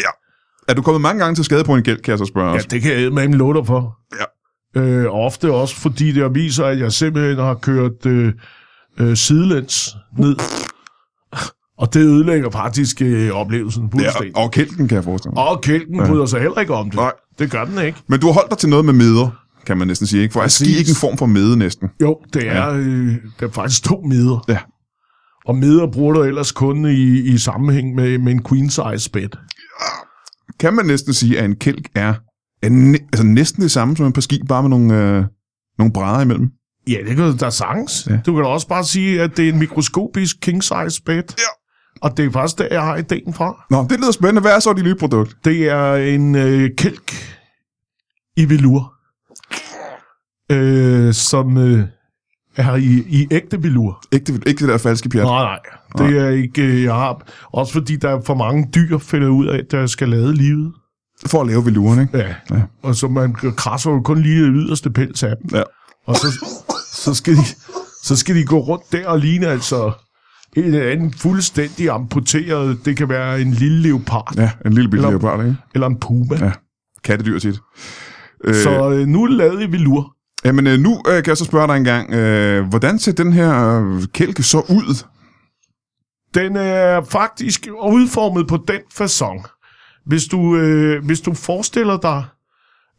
Er 0.67 0.73
du 0.73 0.81
kommet 0.81 1.01
mange 1.01 1.19
gange 1.23 1.35
til 1.35 1.45
skade 1.45 1.63
på 1.63 1.75
en 1.75 1.83
kælk, 1.83 2.01
kan 2.01 2.11
jeg 2.11 2.17
så 2.17 2.25
spørge 2.25 2.49
Ja, 2.49 2.53
også? 2.55 2.67
det 2.71 2.81
kan 2.81 3.01
jeg 3.01 3.13
med 3.13 3.27
love 3.27 3.53
dig 3.53 3.65
for. 3.67 3.97
Ja. 4.19 4.81
Øh, 4.81 5.05
ofte 5.09 5.51
også, 5.51 5.75
fordi 5.75 6.11
det 6.11 6.35
viser, 6.35 6.65
at 6.65 6.79
jeg 6.79 6.91
simpelthen 6.91 7.37
har 7.37 7.53
kørt 7.53 8.05
øh, 8.05 8.33
øh, 8.99 9.17
sidelæns 9.17 9.95
ned. 10.17 10.35
Og 11.77 11.93
det 11.93 11.99
ødelægger 11.99 12.49
faktisk 12.49 13.01
øh, 13.01 13.31
oplevelsen 13.31 13.83
Ja, 13.83 13.89
fuldstændig. 13.99 14.37
og, 14.37 14.43
og 14.43 14.51
kælken, 14.51 14.87
kan 14.87 14.95
jeg 14.95 15.03
forestille 15.03 15.33
mig. 15.33 15.43
Og 15.47 15.61
kælken 15.61 15.97
bryder 16.07 16.25
sig 16.25 16.41
heller 16.41 16.59
ikke 16.59 16.73
om 16.73 16.89
det. 16.89 16.95
Nej. 16.99 17.11
Det 17.39 17.51
gør 17.51 17.65
den 17.65 17.85
ikke. 17.85 17.99
Men 18.07 18.19
du 18.19 18.25
har 18.27 18.33
holdt 18.33 18.49
dig 18.49 18.57
til 18.57 18.69
noget 18.69 18.85
med 18.85 18.93
meder, 18.93 19.29
kan 19.65 19.77
man 19.77 19.87
næsten 19.87 20.07
sige, 20.07 20.21
ikke? 20.23 20.33
For 20.33 20.41
er 20.41 20.47
ski 20.47 20.77
ikke 20.77 20.89
en 20.89 20.95
form 20.95 21.17
for 21.17 21.25
mede 21.25 21.57
næsten? 21.57 21.89
Jo, 22.01 22.17
det 22.33 22.47
er, 22.47 22.69
øh, 22.69 23.07
det 23.39 23.41
er 23.41 23.51
faktisk 23.51 23.83
to 23.83 24.01
midler. 24.05 24.45
Ja. 24.47 24.57
Og 25.45 25.55
midder 25.55 25.87
bruger 25.91 26.13
du 26.13 26.23
ellers 26.23 26.51
kun 26.51 26.85
i, 26.85 27.19
i 27.19 27.37
sammenhæng 27.37 27.95
med, 27.95 28.17
med 28.17 28.31
en 28.31 28.43
queen 28.43 28.69
size 28.69 29.09
bed. 29.13 29.29
Kan 30.59 30.73
man 30.73 30.85
næsten 30.85 31.13
sige, 31.13 31.39
at 31.39 31.45
en 31.45 31.55
kælk 31.55 31.87
er, 31.95 32.13
er 32.61 32.69
næ- 32.69 32.97
altså 33.13 33.23
næsten 33.25 33.61
det 33.63 33.71
samme 33.71 33.97
som 33.97 34.05
en 34.05 34.13
par 34.13 34.21
ski, 34.21 34.41
bare 34.49 34.61
med 34.63 34.69
nogle, 34.69 34.93
øh, 35.17 35.23
nogle 35.77 35.93
brædder 35.93 36.21
imellem? 36.21 36.49
Ja, 36.89 36.97
det 37.07 37.15
kan 37.15 37.37
da 37.37 37.49
sagtens. 37.49 38.07
Ja. 38.07 38.13
Ja. 38.13 38.19
Du 38.25 38.33
kan 38.33 38.43
da 38.43 38.49
også 38.49 38.67
bare 38.67 38.83
sige, 38.83 39.21
at 39.21 39.37
det 39.37 39.45
er 39.49 39.53
en 39.53 39.59
mikroskopisk 39.59 40.35
king 40.41 40.63
size 40.63 41.01
bed. 41.05 41.15
Ja. 41.15 41.23
Og 42.01 42.17
det 42.17 42.25
er 42.25 42.31
faktisk 42.31 42.57
der, 42.57 42.67
jeg 42.71 42.81
har 42.81 42.95
ideen 42.95 43.33
fra. 43.33 43.65
Nå, 43.69 43.85
det 43.89 43.99
lyder 43.99 44.11
spændende. 44.11 44.41
Hvad 44.41 44.51
er 44.51 44.59
så 44.59 44.73
det 44.73 44.83
nye 44.83 44.95
produkt? 44.95 45.35
Det 45.45 45.69
er 45.69 45.95
en 45.95 46.35
øh, 46.35 46.69
kælk 46.77 47.13
i 48.37 48.49
velur. 48.49 48.93
Øh, 50.51 51.13
som 51.13 51.57
øh, 51.57 51.83
er 52.57 52.75
i, 52.75 53.03
i 53.07 53.27
ægte 53.31 53.63
velur. 53.63 54.03
Ikke 54.11 54.33
det, 54.33 54.47
ikke 54.47 54.59
det 54.59 54.69
der 54.69 54.77
falske 54.77 55.09
pjat. 55.09 55.23
Nej, 55.23 55.43
nej. 55.43 55.59
Det 56.07 56.17
er 56.17 56.29
ikke, 56.29 56.61
øh, 56.61 56.83
jeg 56.83 56.93
har. 56.93 57.21
Også 57.53 57.73
fordi 57.73 57.95
der 57.95 58.09
er 58.09 58.21
for 58.21 58.35
mange 58.35 58.69
dyr, 58.75 58.97
finder 58.97 59.27
ud 59.27 59.47
af, 59.47 59.61
der 59.71 59.87
skal 59.87 60.09
lade 60.09 60.33
livet. 60.33 60.73
For 61.25 61.41
at 61.41 61.47
lave 61.47 61.65
veluren, 61.65 62.01
ikke? 62.01 62.17
Ja. 62.17 62.27
Ja. 62.27 62.33
ja. 62.51 62.61
Og 62.83 62.95
så 62.95 63.07
man 63.07 63.33
krasser 63.33 63.91
jo 63.91 64.01
kun 64.01 64.21
lige 64.21 64.43
det 64.43 64.51
yderste 64.53 64.89
pels 64.89 65.23
af 65.23 65.33
dem. 65.41 65.57
Ja. 65.57 65.63
Og 66.05 66.15
så, 66.15 66.27
så, 66.93 67.13
skal 67.13 67.33
de, 67.33 67.45
så 68.03 68.15
skal 68.15 68.35
de 68.35 68.45
gå 68.45 68.59
rundt 68.59 68.91
der 68.91 69.07
og 69.07 69.19
ligne 69.19 69.47
altså 69.47 69.91
en 70.55 70.63
eller 70.63 70.91
anden 70.91 71.13
fuldstændig 71.13 71.89
amputeret. 71.89 72.85
Det 72.85 72.97
kan 72.97 73.09
være 73.09 73.41
en 73.41 73.51
lille 73.51 73.81
leopard 73.81 74.33
ja. 74.37 74.41
Ja, 74.41 74.51
en 74.65 74.73
lille 74.73 74.89
bitte 74.89 74.97
Eller- 75.05 75.09
leopard, 75.09 75.45
ikke? 75.45 75.55
eller 75.73 75.87
en 75.87 75.99
puma. 75.99 76.35
Ja. 76.45 76.51
Kattedyr 77.03 77.39
tit. 77.39 77.59
Øh, 78.45 78.55
Så 78.55 78.89
øh, 78.91 79.07
nu 79.07 79.23
er 79.23 79.27
det 79.27 79.37
lavet 79.37 79.61
i 79.63 79.71
velur. 79.71 80.13
Jamen, 80.45 80.67
øh, 80.67 80.79
nu 80.79 81.01
øh, 81.07 81.13
kan 81.23 81.27
jeg 81.27 81.37
så 81.37 81.45
spørge 81.45 81.67
dig 81.67 81.77
en 81.77 81.83
gang. 81.83 82.13
Øh, 82.13 82.65
hvordan 82.65 82.99
ser 82.99 83.11
den 83.11 83.33
her 83.33 83.81
øh, 83.85 84.03
kælke 84.13 84.43
så 84.43 84.57
ud? 84.59 85.05
Den 86.33 86.55
er 86.55 87.01
faktisk 87.03 87.67
udformet 87.91 88.47
på 88.47 88.57
den 88.67 88.79
façon. 89.01 89.53
Hvis 90.05 90.25
du, 90.25 90.57
øh, 90.57 91.05
hvis 91.05 91.21
du 91.21 91.33
forestiller 91.33 91.97
dig 91.97 92.23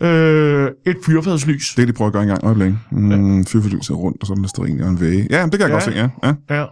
øh, 0.09 0.71
et 0.87 0.97
fyrfadslys, 1.07 1.75
Det 1.77 1.83
er 1.83 1.87
de 1.87 1.93
prøver 1.93 2.07
at 2.09 2.13
gøre 2.13 2.23
en 2.23 2.29
gang. 2.29 2.45
Øjeblik. 2.45 2.75
Mm, 2.91 3.47
Fyrfelyset 3.47 3.97
rundt, 3.97 4.21
og 4.21 4.27
så 4.27 4.33
er 4.33 4.37
der 4.37 4.49
sterin 4.49 4.81
og 4.81 4.89
en 4.89 5.01
væge. 5.01 5.27
Ja, 5.31 5.43
det 5.43 5.51
kan 5.53 5.61
jeg 5.61 5.69
Ja. 5.69 5.73
godt 5.75 5.83
se, 5.85 5.91
ja. 5.91 6.09
ja. 6.23 6.35
ja, 6.51 6.65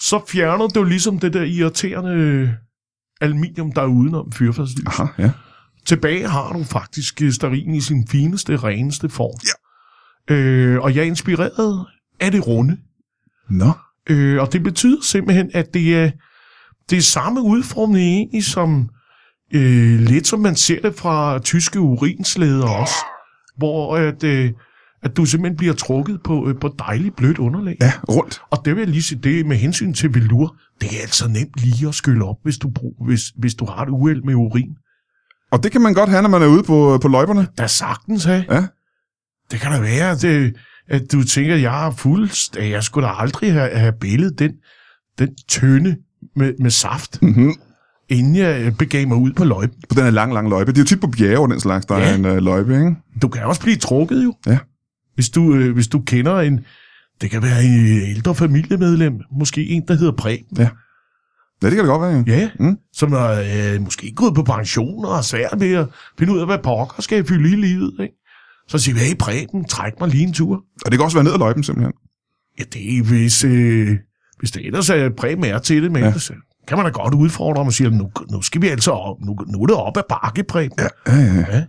så 0.00 0.24
fjerner 0.28 0.66
du 0.66 0.84
ligesom 0.84 1.18
det 1.18 1.32
der 1.32 1.42
irriterende 1.42 2.56
aluminium, 3.20 3.72
der 3.72 3.82
er 3.82 3.86
udenom 3.86 4.32
fyrfadslys. 4.32 4.86
Aha, 4.86 5.06
ja. 5.18 5.30
Tilbage 5.86 6.28
har 6.28 6.52
du 6.52 6.64
faktisk 6.64 7.22
øh, 7.22 7.32
stearin 7.32 7.74
i 7.74 7.80
sin 7.80 8.08
fineste, 8.08 8.56
reneste 8.56 9.08
form. 9.08 9.40
Ja. 10.28 10.34
Øh, 10.34 10.80
og 10.80 10.94
jeg 10.94 11.00
er 11.00 11.06
inspireret 11.06 11.86
af 12.20 12.32
det 12.32 12.46
runde. 12.46 12.78
Nå. 13.50 13.72
Øh, 14.10 14.40
og 14.40 14.52
det 14.52 14.62
betyder 14.62 15.02
simpelthen, 15.02 15.50
at 15.54 15.74
det 15.74 15.96
er, 15.96 16.10
det 16.90 16.98
er 16.98 17.02
samme 17.02 17.42
udformning 17.42 18.04
egentlig 18.04 18.44
som 18.44 18.88
øh, 19.54 20.00
lidt 20.00 20.26
som 20.26 20.40
man 20.40 20.56
ser 20.56 20.80
det 20.80 20.94
fra 20.94 21.38
tyske 21.38 21.80
urinslæder 21.80 22.68
også, 22.68 22.94
hvor 23.56 23.96
at, 23.96 24.24
øh, 24.24 24.52
at 25.02 25.16
du 25.16 25.24
simpelthen 25.24 25.56
bliver 25.56 25.74
trukket 25.74 26.20
på, 26.24 26.48
øh, 26.48 26.54
på 26.60 26.74
dejligt 26.78 27.16
blødt 27.16 27.38
underlag. 27.38 27.76
Ja, 27.80 27.92
rundt. 28.08 28.40
Og 28.50 28.62
det 28.64 28.74
vil 28.76 28.80
jeg 28.80 28.88
lige 28.90 29.02
sige, 29.02 29.20
det 29.22 29.46
med 29.46 29.56
hensyn 29.56 29.92
til 29.94 30.14
velur, 30.14 30.56
det 30.80 30.88
er 30.96 31.00
altså 31.00 31.28
nemt 31.28 31.60
lige 31.64 31.88
at 31.88 31.94
skylle 31.94 32.24
op, 32.24 32.36
hvis 32.42 32.58
du, 32.58 32.70
brug, 32.70 32.94
hvis, 33.06 33.22
hvis 33.36 33.54
du 33.54 33.64
har 33.66 33.82
et 33.82 33.88
uheld 33.88 34.22
med 34.22 34.34
urin. 34.34 34.70
Og 35.50 35.62
det 35.62 35.72
kan 35.72 35.80
man 35.80 35.94
godt 35.94 36.10
have, 36.10 36.22
når 36.22 36.28
man 36.28 36.42
er 36.42 36.46
ude 36.46 36.62
på, 36.62 36.98
på 37.02 37.08
løjperne. 37.08 37.46
Der 37.58 37.66
sagtens 37.66 38.24
have. 38.24 38.44
Ja. 38.50 38.66
Det 39.50 39.60
kan 39.60 39.72
da 39.72 39.80
være, 39.80 40.10
at, 40.10 40.24
øh, 40.24 40.52
at 40.88 41.12
du 41.12 41.24
tænker, 41.24 41.54
at 41.54 41.62
jeg 41.62 41.86
er 41.86 41.90
fuldst, 41.90 42.56
at 42.56 42.70
jeg 42.70 42.82
skulle 42.82 43.08
da 43.08 43.12
aldrig 43.16 43.52
have, 43.52 43.70
have 43.78 43.92
billedet 44.00 44.38
den, 44.38 44.52
den 45.18 45.28
tønde 45.48 45.96
med, 46.36 46.52
med 46.60 46.70
saft, 46.70 47.22
Mm-hmm. 47.22 47.52
inden 48.08 48.36
jeg 48.36 48.76
begav 48.78 49.08
mig 49.08 49.16
ud 49.16 49.32
på 49.32 49.44
løjpen. 49.44 49.82
På 49.88 49.94
den 49.94 50.02
her 50.04 50.10
lang, 50.10 50.34
lang 50.34 50.48
løjpe. 50.48 50.72
Det 50.72 50.78
er 50.78 50.82
jo 50.82 50.86
tit 50.86 51.00
på 51.00 51.06
bjerge 51.06 51.48
den 51.50 51.60
slags, 51.60 51.86
der 51.86 51.98
Ja. 51.98 52.10
er 52.10 52.14
en 52.14 52.24
øh, 52.24 52.36
løjpe, 52.36 52.74
ikke? 52.74 52.96
Du 53.22 53.28
kan 53.28 53.42
også 53.42 53.60
blive 53.60 53.76
trukket 53.76 54.24
jo. 54.24 54.34
Ja. 54.46 54.58
Hvis 55.18 55.28
du, 55.30 55.54
øh, 55.54 55.74
hvis 55.74 55.88
du 55.88 56.00
kender 56.06 56.40
en, 56.40 56.60
det 57.20 57.30
kan 57.30 57.42
være 57.42 57.64
en 57.64 58.00
ældre 58.16 58.34
familiemedlem, 58.34 59.20
måske 59.38 59.66
en, 59.66 59.82
der 59.88 59.94
hedder 59.94 60.12
Præm. 60.12 60.38
Ja, 60.58 60.68
det 61.62 61.70
kan 61.70 61.78
det 61.78 61.86
godt 61.86 62.02
være, 62.02 62.24
ja. 62.26 62.40
Ja, 62.40 62.50
Mm. 62.60 62.76
som 62.92 63.12
er 63.12 63.28
øh, 63.74 63.80
måske 63.82 64.12
gået 64.16 64.34
på 64.34 64.42
pension 64.42 65.04
og 65.04 65.16
er 65.16 65.22
svært 65.22 65.54
ved 65.58 65.72
at 65.74 65.86
finde 66.18 66.32
ud 66.32 66.38
af, 66.40 66.46
hvad 66.46 66.58
pokker 66.58 67.02
skal 67.02 67.16
jeg 67.16 67.26
fylde 67.26 67.48
i 67.52 67.56
livet. 67.56 67.92
Ikke? 68.00 68.14
Så 68.68 68.78
siger 68.78 68.94
vi, 68.94 69.00
hey 69.00 69.16
Preben, 69.16 69.64
træk 69.64 69.92
mig 70.00 70.08
lige 70.08 70.22
en 70.22 70.32
tur. 70.32 70.54
Og 70.84 70.90
det 70.90 70.98
kan 70.98 71.04
også 71.04 71.16
være 71.16 71.24
ned 71.24 71.32
ad 71.32 71.38
løjpen, 71.38 71.62
simpelthen. 71.62 71.92
Ja, 72.58 72.64
det 72.72 72.98
er, 72.98 73.02
hvis, 73.02 73.44
øh, 73.44 73.96
hvis 74.38 74.50
det 74.50 74.66
ellers 74.66 74.90
er 74.90 75.10
Preben 75.16 75.44
er 75.44 75.58
til 75.58 75.82
det, 75.82 75.92
men 75.92 76.02
Ja. 76.02 76.08
ja. 76.08 76.18
så 76.18 76.32
kan 76.68 76.76
man 76.78 76.86
da 76.86 76.90
godt 76.92 77.14
udfordre 77.14 77.60
ham 77.60 77.66
og 77.66 77.72
sige, 77.72 77.90
nu, 77.90 78.10
nu 78.30 78.42
skal 78.42 78.62
vi 78.62 78.68
altså 78.68 78.90
op, 78.90 79.16
nu, 79.20 79.36
nu 79.52 79.62
er 79.62 79.66
det 79.66 79.76
op 79.76 79.96
ad 79.96 80.02
bakke, 80.08 80.44
Preben. 80.44 80.78
Ja, 80.78 80.88
Ja, 81.06 81.20
ja. 81.22 81.56
ja. 81.56 81.64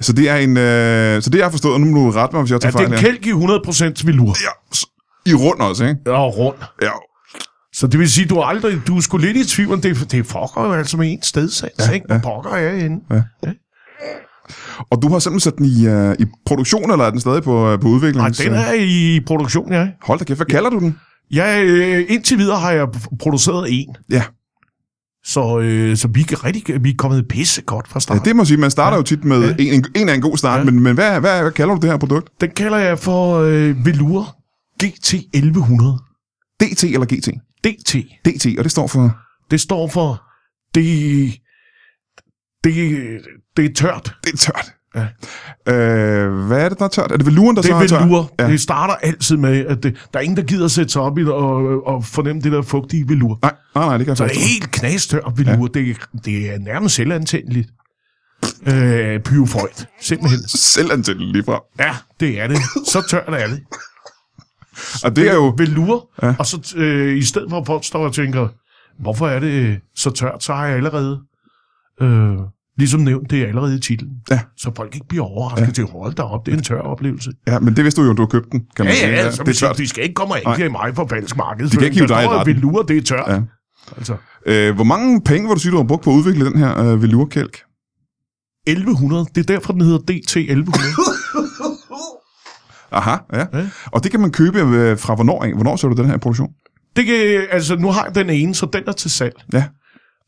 Så 0.00 0.12
det 0.12 0.28
er 0.28 0.36
en... 0.36 0.56
Øh, 0.56 1.22
så 1.22 1.30
det 1.30 1.38
jeg 1.38 1.44
har 1.44 1.50
forstået, 1.50 1.74
og 1.74 1.80
nu 1.80 1.86
må 1.86 2.06
du 2.06 2.10
rette 2.10 2.36
mig, 2.36 2.42
hvis 2.42 2.50
jeg 2.50 2.64
ja 2.64 2.70
tager 2.70 2.86
det 2.86 2.94
er 2.94 2.98
fejl 2.98 3.06
en 3.06 3.20
kælk 3.20 3.26
i 3.26 4.00
100% 4.00 4.06
velur. 4.06 4.36
Ja, 4.44 5.30
i 5.30 5.34
rund 5.34 5.60
også, 5.60 5.84
ikke? 5.84 6.12
Og 6.12 6.38
rund. 6.38 6.56
Ja. 6.82 6.90
Så 7.72 7.86
det 7.86 8.00
vil 8.00 8.10
sige, 8.10 8.26
du 8.26 8.36
er 8.36 8.44
aldrig, 8.44 8.80
du 8.86 8.96
er 8.96 9.00
sgu 9.00 9.16
lidt 9.16 9.36
i 9.36 9.46
tvivl, 9.46 9.72
om 9.72 9.80
det, 9.80 10.12
det 10.12 10.26
fucker 10.26 10.64
jo 10.66 10.72
altså 10.72 10.96
med 10.96 11.12
en 11.12 11.22
stedsats, 11.22 11.74
Ja, 11.78 11.84
ja, 11.84 11.90
ikke? 11.90 12.06
Hvor 12.06 12.14
ja. 12.14 12.20
pokker 12.20 12.50
er 12.50 12.58
jeg 12.58 12.82
henne? 12.82 13.00
Og 14.90 15.02
du 15.02 15.08
har 15.08 15.18
simpelthen 15.18 15.40
sat 15.40 15.58
den 15.58 15.66
i, 15.66 15.88
uh, 15.88 16.14
i 16.18 16.26
produktion, 16.46 16.90
eller 16.92 17.04
er 17.04 17.10
den 17.10 17.20
stadig 17.20 17.42
på, 17.42 17.72
uh, 17.72 17.80
på 17.80 17.88
udvikling? 17.88 18.16
Nej, 18.16 18.30
den 18.38 18.54
er 18.54 18.72
i 18.72 19.20
produktion, 19.26 19.72
ja. 19.72 19.88
Hold 20.02 20.18
da 20.18 20.24
kæft, 20.24 20.38
hvad 20.38 20.46
kalder 20.46 20.70
du 20.70 20.78
den? 20.78 20.98
Jeg, 21.30 21.64
øh, 21.64 22.04
indtil 22.08 22.38
videre 22.38 22.58
har 22.58 22.70
jeg 22.72 22.88
produceret 23.20 23.66
en. 23.70 23.96
Ja. 24.10 24.22
Så, 25.28 25.58
øh, 25.58 25.96
så 25.96 26.08
vi, 26.08 26.20
er 26.20 26.44
rigtig, 26.44 26.84
vi 26.84 26.90
er 26.90 26.94
kommet 26.98 27.28
pisse 27.28 27.62
godt 27.62 27.88
fra 27.88 27.96
ja, 27.96 28.00
start. 28.00 28.24
det 28.24 28.36
må 28.36 28.44
sige. 28.44 28.56
Man 28.56 28.70
starter 28.70 28.96
ja. 28.96 28.98
jo 28.98 29.02
tit 29.02 29.24
med 29.24 29.40
Ja. 29.40 29.46
ja. 29.46 29.54
en, 29.58 29.72
en, 29.74 29.84
en 29.94 30.08
af 30.08 30.14
en 30.14 30.20
god 30.20 30.36
start, 30.36 30.54
ja. 30.54 30.58
Ja. 30.58 30.70
men, 30.70 30.82
men 30.82 30.94
hvad, 30.94 31.20
hvad, 31.20 31.42
hvad 31.42 31.52
kalder 31.52 31.74
du 31.74 31.80
det 31.80 31.90
her 31.90 31.98
produkt? 31.98 32.40
Den 32.40 32.50
kalder 32.50 32.78
jeg 32.78 32.98
for 32.98 33.36
øh, 33.38 33.86
Velour 33.86 34.36
GT 34.84 35.14
1100. 35.14 35.98
DT 36.60 36.84
eller 36.84 37.06
GT? 37.06 37.28
DT. 37.64 37.94
DT, 38.24 38.58
og 38.58 38.64
det 38.64 38.72
står 38.72 38.86
for... 38.86 39.16
Det 39.50 39.60
står 39.60 39.88
for... 39.88 40.22
Det, 40.74 40.84
det, 42.64 42.74
det 43.56 43.64
er 43.64 43.74
tørt. 43.74 44.14
Det 44.24 44.32
er 44.32 44.36
tørt. 44.36 44.74
Ja. 44.94 45.06
Øh, 45.72 46.46
hvad 46.46 46.60
er 46.64 46.68
det, 46.68 46.78
der 46.78 46.84
er 46.84 46.88
tørt? 46.88 47.12
Er 47.12 47.16
det 47.16 47.26
veluren, 47.26 47.56
der 47.56 47.62
Det 47.62 47.68
så 47.70 47.76
er 47.76 47.80
er 47.82 47.86
tørt? 47.86 48.02
velur. 48.02 48.30
Ja. 48.40 48.46
Det 48.50 48.60
starter 48.60 48.94
altid 48.94 49.36
med, 49.36 49.66
at 49.66 49.82
det, 49.82 49.96
der 50.12 50.18
er 50.18 50.22
ingen, 50.22 50.36
der 50.36 50.42
gider 50.42 50.64
at 50.64 50.70
sætte 50.70 50.92
sig 50.92 51.02
op 51.02 51.18
i 51.18 51.20
det 51.24 51.32
og, 51.32 51.86
og 51.86 52.04
fornemme 52.04 52.42
det 52.42 52.52
der 52.52 52.62
fugtige 52.62 53.08
velur. 53.08 53.38
Nej, 53.42 53.54
nej, 53.74 53.84
nej, 53.84 53.96
det 53.96 54.06
kan 54.06 54.10
jeg 54.10 54.16
Så 54.16 54.24
det 54.24 54.36
er 54.36 54.48
helt 54.48 54.70
knastørt 54.70 55.32
velur. 55.36 55.68
Ja. 55.74 55.80
Det, 55.80 55.90
er- 55.90 56.18
det 56.24 56.54
er 56.54 56.58
nærmest 56.58 56.94
selvantændeligt. 56.94 57.68
Øh, 58.66 59.20
pyoføjt. 59.20 59.86
Simpelthen. 60.00 60.48
Selvantændeligt 60.48 61.32
lige 61.32 61.44
fra. 61.44 61.60
Ja, 61.78 61.96
det 62.20 62.40
er 62.40 62.46
det. 62.46 62.56
Så 62.86 63.06
tørt 63.10 63.24
er 63.28 63.46
det. 63.46 63.60
Og 65.04 65.16
det 65.16 65.28
er 65.30 65.34
jo... 65.34 65.54
Velur. 65.56 66.08
Ja. 66.22 66.26
Ja. 66.26 66.34
Og 66.38 66.46
så 66.46 66.74
øh, 66.76 67.16
i 67.18 67.22
stedet 67.24 67.50
for 67.50 67.60
at 67.60 67.66
folk 67.66 67.84
står 67.84 68.04
og 68.06 68.14
tænker, 68.14 68.48
hvorfor 69.02 69.28
er 69.28 69.40
det 69.40 69.48
øh, 69.50 69.76
så 69.96 70.10
tørt, 70.10 70.42
så 70.44 70.54
har 70.54 70.66
jeg 70.66 70.76
allerede, 70.76 71.20
øh, 72.02 72.36
ligesom 72.78 73.00
nævnt, 73.00 73.30
det 73.30 73.42
er 73.42 73.46
allerede 73.46 73.76
i 73.76 73.80
titlen. 73.80 74.10
Ja. 74.30 74.40
Så 74.56 74.70
folk 74.76 74.94
ikke 74.94 75.06
bliver 75.08 75.24
overrasket 75.24 75.66
ja. 75.66 75.72
til, 75.72 75.84
hold 75.84 76.14
da 76.14 76.22
op, 76.22 76.46
det 76.46 76.52
er 76.52 76.56
en 76.56 76.62
tør 76.62 76.80
oplevelse. 76.80 77.32
Ja, 77.46 77.58
men 77.58 77.76
det 77.76 77.84
vidste 77.84 78.00
du 78.02 78.06
jo, 78.06 78.12
du 78.12 78.22
har 78.22 78.26
købt 78.26 78.52
den, 78.52 78.60
kan 78.76 78.84
man 78.84 78.94
Ja, 78.94 79.00
sige. 79.00 79.10
ja, 79.10 79.16
altså, 79.16 79.42
det 79.42 79.50
er 79.50 79.54
tørt. 79.68 79.78
de 79.78 79.88
skal 79.88 80.02
ikke 80.02 80.14
komme 80.14 80.34
og 80.34 80.40
anklage 80.46 80.70
mig 80.70 80.94
for 80.94 81.06
falsk 81.10 81.36
marked. 81.36 81.68
De 81.68 81.76
kan 81.76 81.84
ikke 81.84 81.96
hive 81.96 82.08
dig 82.08 82.24
i 82.24 82.26
retten. 82.26 82.54
Velur, 82.54 82.82
det 82.82 82.96
er 82.96 83.02
tørt. 83.02 83.24
Ja. 83.28 83.34
Ja. 83.34 83.40
Altså, 83.96 84.16
Øh, 84.46 84.74
hvor 84.74 84.84
mange 84.84 85.20
penge 85.22 85.48
vil 85.48 85.54
du 85.54 85.60
sige, 85.60 85.72
du 85.72 85.76
har 85.76 85.84
brugt 85.84 86.02
på 86.04 86.10
at 86.10 86.14
udvikle 86.14 86.44
den 86.46 86.58
her 86.58 86.78
øh, 86.84 87.02
velurkælk? 87.02 87.58
1100, 88.66 89.26
det 89.34 89.50
er 89.50 89.54
derfor, 89.54 89.72
den 89.72 89.82
hedder 89.82 89.98
DT 89.98 90.36
1100. 90.36 90.88
Aha, 92.92 93.16
ja. 93.32 93.44
Ja. 93.58 93.66
Og 93.86 94.02
det 94.02 94.10
kan 94.10 94.20
man 94.20 94.30
købe 94.32 94.58
øh, 94.58 94.98
fra 94.98 95.14
hvornår 95.14 95.44
af? 95.44 95.54
Hvornår 95.54 95.76
så 95.76 95.88
du 95.88 95.94
den 96.02 96.06
her 96.10 96.16
produktion? 96.16 96.50
det 96.96 97.06
kan, 97.06 97.14
altså, 97.50 97.76
nu 97.76 97.90
har 97.90 98.04
jeg 98.04 98.14
den 98.14 98.30
ene, 98.30 98.54
så 98.54 98.66
den 98.72 98.82
er 98.86 98.92
til 98.92 99.10
salg. 99.10 99.34
Ja. 99.52 99.64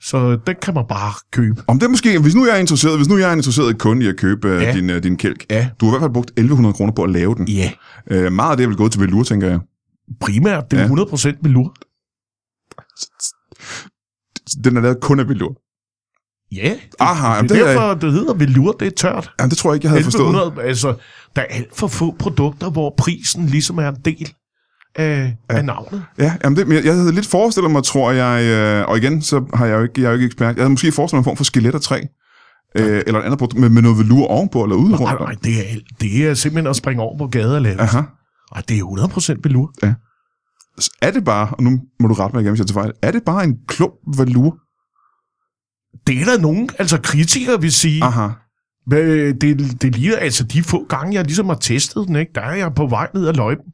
Så 0.03 0.39
den 0.47 0.55
kan 0.63 0.75
man 0.75 0.85
bare 0.89 1.13
købe. 1.33 1.63
Om 1.67 1.79
det 1.79 1.91
måske, 1.91 2.19
hvis 2.19 2.35
nu 2.35 2.47
jeg 2.47 2.55
er 2.57 2.59
interesseret, 2.61 2.97
hvis 2.99 3.09
nu 3.09 3.17
jeg 3.19 3.29
er 3.29 3.33
interesseret 3.37 3.79
kun 3.79 4.03
i 4.03 4.07
at 4.07 4.17
købe 4.17 4.49
øh, 4.49 4.63
Ja. 4.63 4.73
din, 4.73 4.91
øh, 4.91 5.03
din 5.03 5.17
kælk. 5.17 5.47
Ja. 5.51 5.69
Du 5.81 5.87
har 5.87 5.93
i 5.93 5.99
hvert 5.99 6.03
fald 6.03 6.13
brugt 6.15 6.31
1100 6.31 6.73
kroner 6.75 6.93
på 6.93 7.03
at 7.03 7.11
lave 7.11 7.35
den. 7.35 7.49
Ja. 7.49 7.71
Øh, 8.11 8.33
meget 8.33 8.51
af 8.51 8.57
det 8.57 8.65
er 8.65 8.69
vel 8.69 8.77
gået 8.77 8.93
til 8.93 9.01
velur, 9.01 9.23
tænker 9.23 9.49
jeg. 9.49 9.61
Primært, 10.21 10.71
det 10.71 10.77
er 10.79 10.83
Ja. 10.83 10.89
100% 10.89 11.39
velur. 11.43 11.75
Den 14.65 14.77
er 14.77 14.81
lavet 14.81 15.01
kun 15.01 15.21
af 15.21 15.29
velur. 15.29 15.57
Ja, 16.57 16.71
det, 16.71 16.95
Aha, 17.01 17.29
jamen, 17.35 17.49
det 17.49 17.57
det 17.57 17.63
er 17.63 17.69
er- 17.69 17.73
derfor, 17.73 17.95
det 17.95 18.13
hedder 18.13 18.35
velur, 18.35 18.73
det 18.73 18.87
er 18.87 18.91
tørt. 18.97 19.31
Jamen, 19.41 19.51
det 19.51 19.59
tror 19.59 19.71
jeg 19.71 19.75
ikke, 19.77 19.85
jeg 19.85 19.91
havde 19.91 20.05
forstået. 20.05 20.27
1100, 20.29 20.69
altså, 20.69 20.95
der 21.37 21.43
er 21.43 21.47
alt 21.47 21.77
for 21.77 21.87
få 21.87 22.17
produkter, 22.19 22.71
hvor 22.71 22.95
prisen 22.99 23.47
ligesom 23.47 23.79
er 23.79 23.89
en 23.89 23.97
del 24.05 24.33
af, 24.97 25.37
ja. 25.51 25.57
af 25.57 25.65
navnet. 25.65 26.05
Ja, 26.19 26.35
jamen 26.45 26.57
det, 26.57 26.69
jeg, 26.75 26.85
jeg 26.85 26.95
havde 26.95 27.13
lidt 27.13 27.27
forestillet 27.27 27.71
mig, 27.71 27.85
tror 27.85 28.11
jeg, 28.13 28.45
øh, 28.45 28.89
og 28.89 28.99
igen, 28.99 29.23
så 29.23 29.45
har 29.55 29.67
jeg 29.67 29.77
jo 29.77 29.83
ikke, 29.83 30.01
jeg 30.01 30.07
er 30.07 30.11
jo 30.11 30.15
ikke 30.15 30.27
ekspert, 30.27 30.57
jeg 30.57 30.63
havde 30.63 30.71
måske 30.71 30.93
forestillet 30.93 31.19
mig 31.19 31.21
en 31.21 31.25
form 31.25 31.37
for 31.37 31.45
skelet 31.45 31.75
af 31.75 31.81
træ, 31.81 32.01
øh, 32.77 33.03
eller 33.07 33.21
et 33.21 33.25
andet 33.25 33.39
produkt, 33.39 33.61
med, 33.61 33.69
med 33.69 33.83
noget 33.83 33.99
velur 33.99 34.27
ovenpå, 34.27 34.63
eller 34.65 34.77
ude 34.77 34.91
Nej, 34.91 34.99
rundt. 35.01 35.21
nej, 35.21 35.35
det 35.45 35.59
er, 35.59 35.79
det 36.01 36.27
er 36.29 36.35
simpelthen 36.35 36.67
at 36.71 36.77
springe 36.77 37.03
over 37.03 37.19
på 37.19 37.27
gader 37.27 37.55
og 37.55 37.63
landet. 37.63 37.81
Aha. 37.81 38.01
Ej, 38.55 38.63
det 38.69 38.79
er 38.79 38.83
100% 39.37 39.41
velur. 39.43 39.73
er 41.03 41.11
det 41.11 41.25
bare, 41.25 41.49
og 41.53 41.63
nu 41.63 41.81
må 42.01 42.09
du 42.09 42.15
rette 42.15 42.37
mig 42.37 42.43
igen, 42.43 42.51
hvis 42.51 42.59
jeg 42.59 42.67
tager 42.67 42.81
fejl, 42.83 42.93
er 43.03 43.11
det 43.11 43.23
bare 43.27 43.45
en 43.45 43.57
klump 43.69 43.95
valur? 44.19 44.57
Det 46.07 46.21
er 46.21 46.25
der 46.25 46.39
nogen, 46.41 46.69
altså 46.79 47.01
kritikere 47.03 47.61
vil 47.61 47.73
sige. 47.73 48.05
Aha. 48.05 48.29
Øh, 48.93 49.35
Det, 49.41 49.83
det 49.83 49.97
ligner, 49.97 50.17
altså 50.17 50.45
de 50.45 50.63
få 50.63 50.87
gange, 50.89 51.15
jeg 51.15 51.25
ligesom 51.25 51.47
har 51.47 51.55
testet 51.55 52.07
den, 52.09 52.17
ikke, 52.17 52.33
der 52.35 52.41
er 52.41 52.55
jeg 52.55 52.75
på 52.75 52.87
vej 52.87 53.09
ned 53.15 53.29
ad 53.29 53.35
løjpen. 53.35 53.73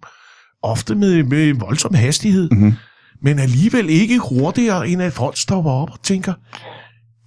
Ofte 0.66 0.94
med, 0.94 1.22
med 1.24 1.54
voldsom 1.54 1.94
hastighed. 1.94 2.48
Mhm. 2.52 2.72
Men 3.22 3.38
alligevel 3.38 3.90
ikke 3.90 4.18
hurtigere, 4.18 4.88
end 4.88 5.02
at 5.02 5.12
folk 5.12 5.36
stopper 5.36 5.70
op 5.70 5.90
og 5.90 6.02
tænker, 6.02 6.32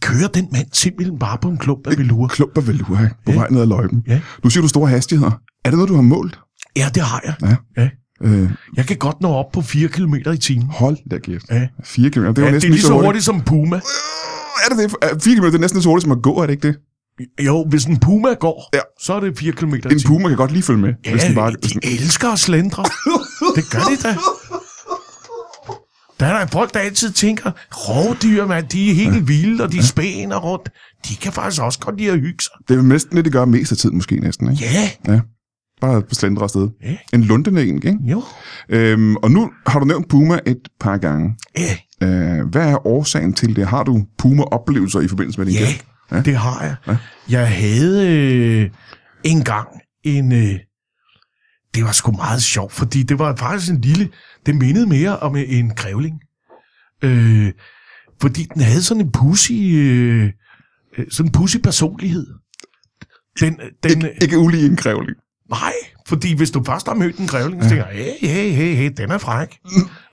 kører 0.02 0.28
den 0.28 0.48
mand 0.52 0.68
simpelthen 0.74 1.20
bare 1.20 1.38
på 1.42 1.50
en 1.50 1.58
klump 1.58 1.88
af 1.88 1.98
velur? 1.98 2.28
Klump 2.28 2.58
af 2.58 2.68
valur, 2.68 3.00
ikke? 3.04 3.16
På 3.26 3.32
Ja. 3.32 3.38
vej 3.38 3.48
ned 3.50 3.62
ad 3.62 3.68
løjpen. 3.68 4.04
Ja. 4.08 4.20
Nu 4.44 4.50
siger 4.50 4.62
du 4.62 4.68
store 4.68 4.90
hastigheder. 4.90 5.32
Er 5.66 5.70
det 5.70 5.74
noget, 5.74 5.90
du 5.90 5.96
har 5.96 6.02
målt? 6.02 6.40
Ja, 6.78 6.88
det 6.96 7.04
har 7.04 7.22
jeg. 7.26 7.34
Ja. 7.78 7.82
Ja. 7.84 7.90
Øh, 8.24 8.50
Jeg 8.78 8.86
kan 8.86 8.98
godt 8.98 9.22
nå 9.22 9.28
op 9.30 9.52
på 9.54 9.62
4 9.62 9.88
km 9.88 10.14
i 10.16 10.38
timen. 10.38 10.68
hold 10.70 10.98
da 11.12 11.18
kæft. 11.18 11.46
Ja. 11.52 11.68
4 11.84 12.10
km, 12.10 12.20
det 12.22 12.38
er 12.38 12.42
Ja, 12.42 12.46
det 12.46 12.54
næsten 12.54 12.72
er 12.72 12.74
lige 12.76 12.82
så 12.86 12.94
hurtigt 12.94 13.26
som 13.26 13.36
en 13.36 13.42
puma. 13.42 13.76
Er 13.76 14.70
det 14.70 14.78
det? 14.78 14.96
Er 15.02 15.20
4 15.24 15.36
km, 15.36 15.44
det 15.46 15.56
er 15.56 15.60
næsten 15.60 15.82
så 15.82 15.90
hurtigt 15.90 16.04
som 16.04 16.12
at 16.12 16.22
gå, 16.22 16.34
er 16.42 16.46
det 16.46 16.54
ikke 16.54 16.68
det? 16.68 16.76
Jo, 17.46 17.66
hvis 17.70 17.86
en 17.86 18.00
puma 18.00 18.34
går, 18.34 18.70
Ja. 18.74 18.80
så 19.02 19.14
er 19.14 19.20
det 19.20 19.38
4 19.38 19.52
km 19.52 19.74
En 19.74 20.00
puma 20.06 20.28
kan 20.28 20.38
godt 20.38 20.52
lige 20.52 20.64
følge 20.64 20.80
med. 20.80 20.94
Ja, 21.06 21.12
hvis 21.12 21.24
den 21.24 21.36
bare, 21.36 21.52
hvis 21.62 21.72
de 21.72 21.80
den, 21.80 21.90
elsker 21.94 22.28
at 22.30 22.40
slendre. 22.40 22.84
Det 23.56 23.64
gør 23.72 23.80
de 23.80 23.98
da. 24.04 24.16
Der 26.20 26.26
er 26.26 26.40
der 26.40 26.46
folk, 26.48 26.74
der 26.74 26.80
altid 26.80 27.12
tænker, 27.12 27.52
rovdyr, 27.72 28.46
man, 28.46 28.66
de 28.72 28.90
er 28.92 28.96
helt 28.96 29.28
vilde, 29.28 29.64
og 29.64 29.72
de 29.72 29.88
spæner 29.88 30.38
rundt. 30.38 30.70
De 31.10 31.16
kan 31.16 31.32
faktisk 31.34 31.62
også 31.62 31.80
godt 31.80 31.98
lide 31.98 32.12
at 32.12 32.20
hygge 32.20 32.44
sig. 32.44 32.52
det 32.68 32.78
er 32.78 32.82
næsten 32.82 33.18
det, 33.18 33.26
det 33.26 33.34
gør 33.34 33.46
mest 33.46 33.72
af 33.72 33.78
tiden 33.78 33.96
måske 33.96 34.16
næsten. 34.20 34.52
Ikke? 34.52 34.64
Ja, 35.08 35.20
Bare 35.82 36.02
på 36.02 36.16
slendre 36.16 36.44
afsted. 36.44 36.68
Ja. 36.84 36.98
En 37.14 37.22
lundende 37.24 37.68
en, 37.68 37.76
ikke? 37.76 37.98
jo. 38.04 38.24
Øhm, 38.70 39.16
og 39.16 39.32
nu 39.32 39.50
har 39.68 39.80
du 39.80 39.86
nævnt 39.86 40.10
Puma 40.10 40.40
et 40.46 40.58
par 40.80 40.98
gange. 40.98 41.36
Ja, 41.58 41.78
Øh, 42.04 42.46
hvad 42.52 42.70
er 42.70 42.88
årsagen 42.88 43.34
til 43.34 43.56
det? 43.56 43.68
Har 43.68 43.84
du 43.84 44.06
Puma-oplevelser 44.18 45.00
i 45.00 45.08
forbindelse 45.08 45.40
med 45.40 45.46
din 45.48 45.56
ja, 45.56 45.60
gæld? 45.66 45.76
Ja, 46.12 46.22
det 46.22 46.36
har 46.36 46.64
jeg. 46.64 46.76
Ja. 46.88 46.97
Jeg 47.30 47.57
havde 47.57 48.07
øh, 48.10 48.70
engang 49.24 49.68
en... 50.03 50.32
Øh, 50.32 50.60
det 51.76 51.84
var 51.84 51.91
sgu 51.91 52.12
meget 52.12 52.43
sjovt, 52.43 52.74
fordi 52.74 53.03
det 53.03 53.20
var 53.20 53.36
faktisk 53.36 53.72
en 53.72 53.82
lille... 53.82 54.10
Det 54.45 54.55
mindede 54.55 54.88
mere 54.88 55.20
om 55.20 55.36
en 55.36 55.70
grævling. 55.70 56.22
Øh, 57.03 57.51
fordi 58.22 58.47
den 58.53 58.62
havde 58.62 58.84
sådan 58.84 59.05
en 59.05 59.12
pussy... 59.12 59.51
Øh, 59.51 60.32
øh, 60.97 61.05
sådan 61.12 61.28
en 61.28 61.32
pussy 61.32 61.57
personlighed. 61.57 62.28
Den, 63.39 63.60
den, 63.84 63.91
Ikke, 63.91 64.18
ikke 64.22 64.38
ulig 64.38 64.66
en 64.66 64.76
grævling. 64.76 65.18
Nej, 65.49 65.74
fordi 66.07 66.34
hvis 66.34 66.51
du 66.51 66.64
først 66.64 66.88
har 66.88 66.93
mødt 66.93 67.18
en 67.18 67.28
grævling, 67.28 67.64
så 67.64 67.70
tænker 67.70 67.88
jeg, 67.88 67.95
hey, 68.22 68.28
hey, 68.30 68.51
hey, 68.51 68.76
hey, 68.76 68.91
den 68.97 69.12
er 69.12 69.18
fræk. 69.18 69.57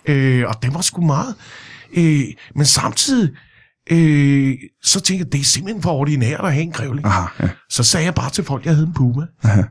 øh, 0.07 0.49
og 0.49 0.55
det 0.62 0.74
var 0.74 0.80
sgu 0.80 1.01
meget. 1.01 1.34
Øh, 1.97 2.24
men 2.55 2.66
samtidig, 2.66 3.30
øh, 3.91 4.55
så 4.82 5.01
tænkte 5.01 5.24
jeg, 5.24 5.32
det 5.32 5.41
er 5.41 5.45
simpelthen 5.45 5.82
for 5.82 5.91
ordinært 5.91 6.41
at 6.45 6.53
have 6.53 6.62
en 6.62 6.72
grævling. 6.72 7.07
Aha, 7.07 7.26
ja. 7.43 7.49
Så 7.70 7.82
sagde 7.82 8.05
jeg 8.07 8.14
bare 8.14 8.30
til 8.30 8.45
folk, 8.45 8.62
at 8.62 8.66
jeg 8.66 8.74
havde 8.74 8.87
en 8.87 8.95
puma. 8.95 9.26
Aha. 9.43 9.62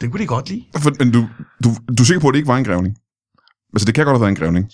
Det 0.00 0.10
kunne 0.10 0.20
de 0.20 0.26
godt 0.26 0.48
lide. 0.48 0.64
For, 0.78 0.90
men 0.98 1.12
du, 1.12 1.26
du, 1.64 1.70
du 1.98 2.02
er 2.02 2.06
sikker 2.06 2.20
på, 2.20 2.28
at 2.28 2.32
det 2.32 2.38
ikke 2.38 2.48
var 2.48 2.56
en 2.56 2.64
grævling? 2.64 2.96
Altså, 3.74 3.86
det 3.86 3.94
kan 3.94 4.04
godt 4.04 4.14
have 4.14 4.20
været 4.20 4.30
en 4.30 4.36
grævling. 4.36 4.66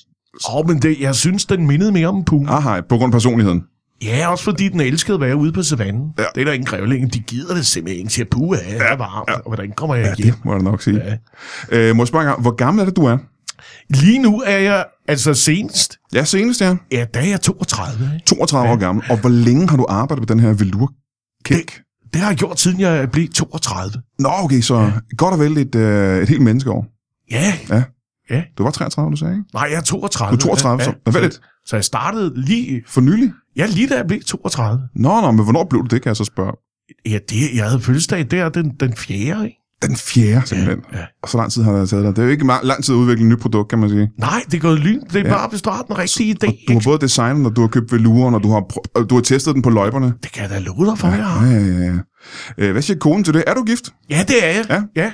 Åh, 0.48 0.56
oh, 0.56 0.68
men 0.68 0.82
det, 0.82 1.00
jeg 1.00 1.14
synes, 1.14 1.44
den 1.46 1.66
mindede 1.66 1.92
mere 1.92 2.06
om 2.08 2.16
en 2.16 2.24
puma. 2.24 2.50
Aha, 2.52 2.80
på 2.80 2.96
grund 2.96 3.04
af 3.04 3.12
personligheden. 3.12 3.64
Ja, 4.04 4.30
også 4.30 4.44
fordi 4.44 4.68
den 4.68 4.80
elskede 4.80 5.14
at 5.14 5.20
være 5.20 5.36
ude 5.36 5.52
på 5.52 5.62
savannen. 5.62 6.12
Ja. 6.18 6.24
Det 6.34 6.40
er 6.40 6.44
der 6.44 6.52
ingen 6.52 6.66
grævling. 6.66 7.14
De 7.14 7.20
gider 7.20 7.54
det 7.54 7.66
simpelthen 7.66 7.98
ikke 7.98 8.10
til 8.10 8.20
at 8.22 8.28
puha. 8.30 8.60
Ja, 8.68 8.74
det 8.74 8.82
er 8.90 8.96
varmt. 8.96 9.30
Ja. 9.30 9.34
Hvordan 9.46 9.72
kommer 9.76 9.94
jeg 9.94 10.14
Ja, 10.18 10.24
hjem? 10.24 10.34
det 10.34 10.44
må 10.44 10.52
jeg 10.52 10.62
nok 10.62 10.82
sige. 10.82 11.02
Ja. 11.04 11.88
Øh, 11.88 11.96
må 11.96 12.02
jeg 12.02 12.08
spørge 12.08 12.42
hvor 12.42 12.50
gammel 12.54 12.80
er 12.82 12.84
det, 12.86 12.96
du 12.96 13.04
er? 13.04 13.18
Lige 13.90 14.18
nu 14.18 14.40
er 14.46 14.56
jeg, 14.58 14.84
altså 15.08 15.34
senest, 15.34 15.98
Ja, 16.12 16.24
senest, 16.24 16.60
ja. 16.60 16.76
ja, 16.92 17.06
der 17.14 17.20
er 17.20 17.24
jeg 17.26 17.40
32. 17.40 18.10
Ikke? 18.14 18.26
32 18.26 18.70
år 18.72 18.76
gammel. 18.76 19.04
Og 19.10 19.16
hvor 19.20 19.28
længe 19.30 19.68
har 19.68 19.76
du 19.76 19.86
arbejdet 19.88 20.26
på 20.28 20.34
den 20.34 20.40
her 20.42 20.52
velour 20.52 20.92
kæk? 21.44 21.80
Det 22.12 22.20
har 22.20 22.28
jeg 22.30 22.36
gjort, 22.36 22.60
siden 22.60 22.80
jeg 22.80 23.10
blev 23.10 23.28
32. 23.28 24.02
Nå, 24.18 24.28
okay, 24.32 24.60
så 24.60 24.76
ja. 24.78 24.90
godt 25.16 25.32
og 25.34 25.40
vel 25.40 25.58
et, 25.58 25.74
øh, 25.74 26.22
et 26.22 26.28
helt 26.28 26.42
menneskeår. 26.42 26.86
Ja, 27.30 27.52
Du 28.58 28.62
var 28.62 28.70
33, 28.70 29.10
du 29.10 29.16
sagde, 29.16 29.32
ikke? 29.34 29.44
nej, 29.54 29.62
jeg 29.70 29.76
er 29.76 29.80
32. 29.80 30.36
Du 30.38 30.48
er 30.48 30.54
32, 30.54 30.84
så- 30.84 31.10
hvad 31.10 31.22
er 31.22 31.24
det? 31.26 31.34
Så, 31.34 31.40
så 31.66 31.76
jeg 31.76 31.84
startede 31.84 32.32
lige, 32.42 32.82
For 32.86 33.00
nylig? 33.00 33.32
ja, 33.56 33.66
lige 33.66 33.88
da 33.88 33.96
jeg 33.96 34.06
blev 34.06 34.20
32. 34.22 34.82
Nå, 34.94 35.20
nå, 35.20 35.30
men 35.30 35.44
hvornår 35.44 35.64
blev 35.64 35.82
du 35.82 35.86
det, 35.86 36.02
kan 36.02 36.08
jeg 36.08 36.16
så 36.16 36.24
spørge? 36.24 36.52
Ja, 37.06 37.18
det, 37.30 37.54
jeg 37.54 37.64
havde 37.64 37.80
fødselsdag 37.80 38.30
der 38.30 38.48
den, 38.48 38.70
den 38.80 38.96
fjerde, 38.96 39.44
ikke? 39.44 39.58
Den 39.82 39.96
fjerde, 39.96 40.46
simpelthen. 40.46 40.78
Ja, 40.92 40.98
ja. 40.98 41.04
Og 41.22 41.28
så 41.28 41.36
lang 41.38 41.52
tid 41.52 41.62
har 41.62 41.72
det 41.72 41.88
taget 41.88 42.04
dig. 42.04 42.16
Det 42.16 42.18
er 42.22 42.26
jo 42.26 42.30
ikke 42.30 42.44
ma- 42.44 42.66
lang 42.66 42.84
tid 42.84 42.94
at 42.94 42.98
udvikle 42.98 43.24
et 43.24 43.28
nyt 43.30 43.38
produkt, 43.38 43.68
kan 43.70 43.78
man 43.78 43.90
sige. 43.90 44.10
Nej, 44.18 44.42
det 44.46 44.54
er 44.54 44.58
gået 44.60 44.78
lyn. 44.80 45.00
Det 45.00 45.16
er 45.16 45.20
Ja. 45.20 45.26
ja. 45.26 45.32
bare, 45.34 45.48
hvis 45.48 45.62
du 45.62 45.70
har 45.70 45.82
den 45.82 45.98
rigtige 45.98 46.34
idé. 46.44 46.46
Og 46.48 46.54
du 46.68 46.72
har 46.72 46.80
både 46.84 46.98
designet, 46.98 47.46
og 47.46 47.56
du 47.56 47.60
har 47.60 47.68
købt 47.68 47.92
veluren, 47.92 48.34
og 48.34 48.42
du 48.42 48.50
har, 48.52 48.64
og 48.94 49.10
du 49.10 49.14
har 49.14 49.22
testet 49.22 49.54
den 49.54 49.62
på 49.62 49.70
løjperne. 49.70 50.12
Det 50.22 50.32
kan 50.32 50.42
jeg 50.42 50.50
da 50.50 50.58
love 50.58 50.86
dig 50.90 50.98
for, 50.98 51.08
Ja, 51.08 51.44
ja, 51.44 51.66
ja. 51.66 51.84
ja. 51.84 51.98
Øh, 52.58 52.72
hvad 52.72 52.82
siger 52.82 52.98
konen 52.98 53.24
til 53.24 53.34
det? 53.34 53.44
Er 53.46 53.54
du 53.54 53.64
gift? 53.64 53.84
Ja, 54.10 54.24
det 54.28 54.44
er 54.46 54.50
jeg. 54.50 54.82
Ja. 54.96 55.12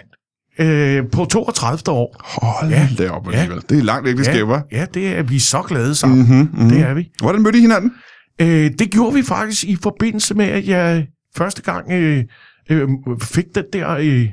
ja. 0.58 0.66
Øh, 0.66 1.04
på 1.12 1.24
32. 1.24 1.88
år. 1.96 2.16
Hold 2.42 2.70
Ja. 2.70 2.88
da 2.98 3.08
op 3.10 3.26
Ja. 3.32 3.36
alligevel. 3.36 3.62
Det 3.68 3.78
er 3.78 3.82
langt 3.82 4.08
ægteskab, 4.08 4.46
hva'? 4.48 4.68
ja, 4.72 4.86
det 4.94 5.08
er 5.18 5.22
vi 5.22 5.38
så 5.38 5.62
glade 5.62 5.94
sammen. 5.94 6.18
Mhm, 6.18 6.50
mhm. 6.52 6.68
Det 6.68 6.80
er 6.80 6.94
vi. 6.94 7.10
Hvordan 7.22 7.42
mødte 7.42 7.58
I 7.58 7.60
hinanden? 7.60 7.92
Øh, 8.40 8.70
det 8.78 8.90
gjorde 8.90 9.14
vi 9.14 9.22
faktisk 9.22 9.64
i 9.64 9.76
forbindelse 9.82 10.34
med, 10.34 10.44
at 10.44 10.66
jeg 10.68 11.06
første 11.36 11.62
gang 11.62 11.92
øh, 11.92 12.24
øh, 12.70 12.88
fik 13.22 13.44
den 13.54 13.64
der, 13.72 13.90
øh, 13.90 14.26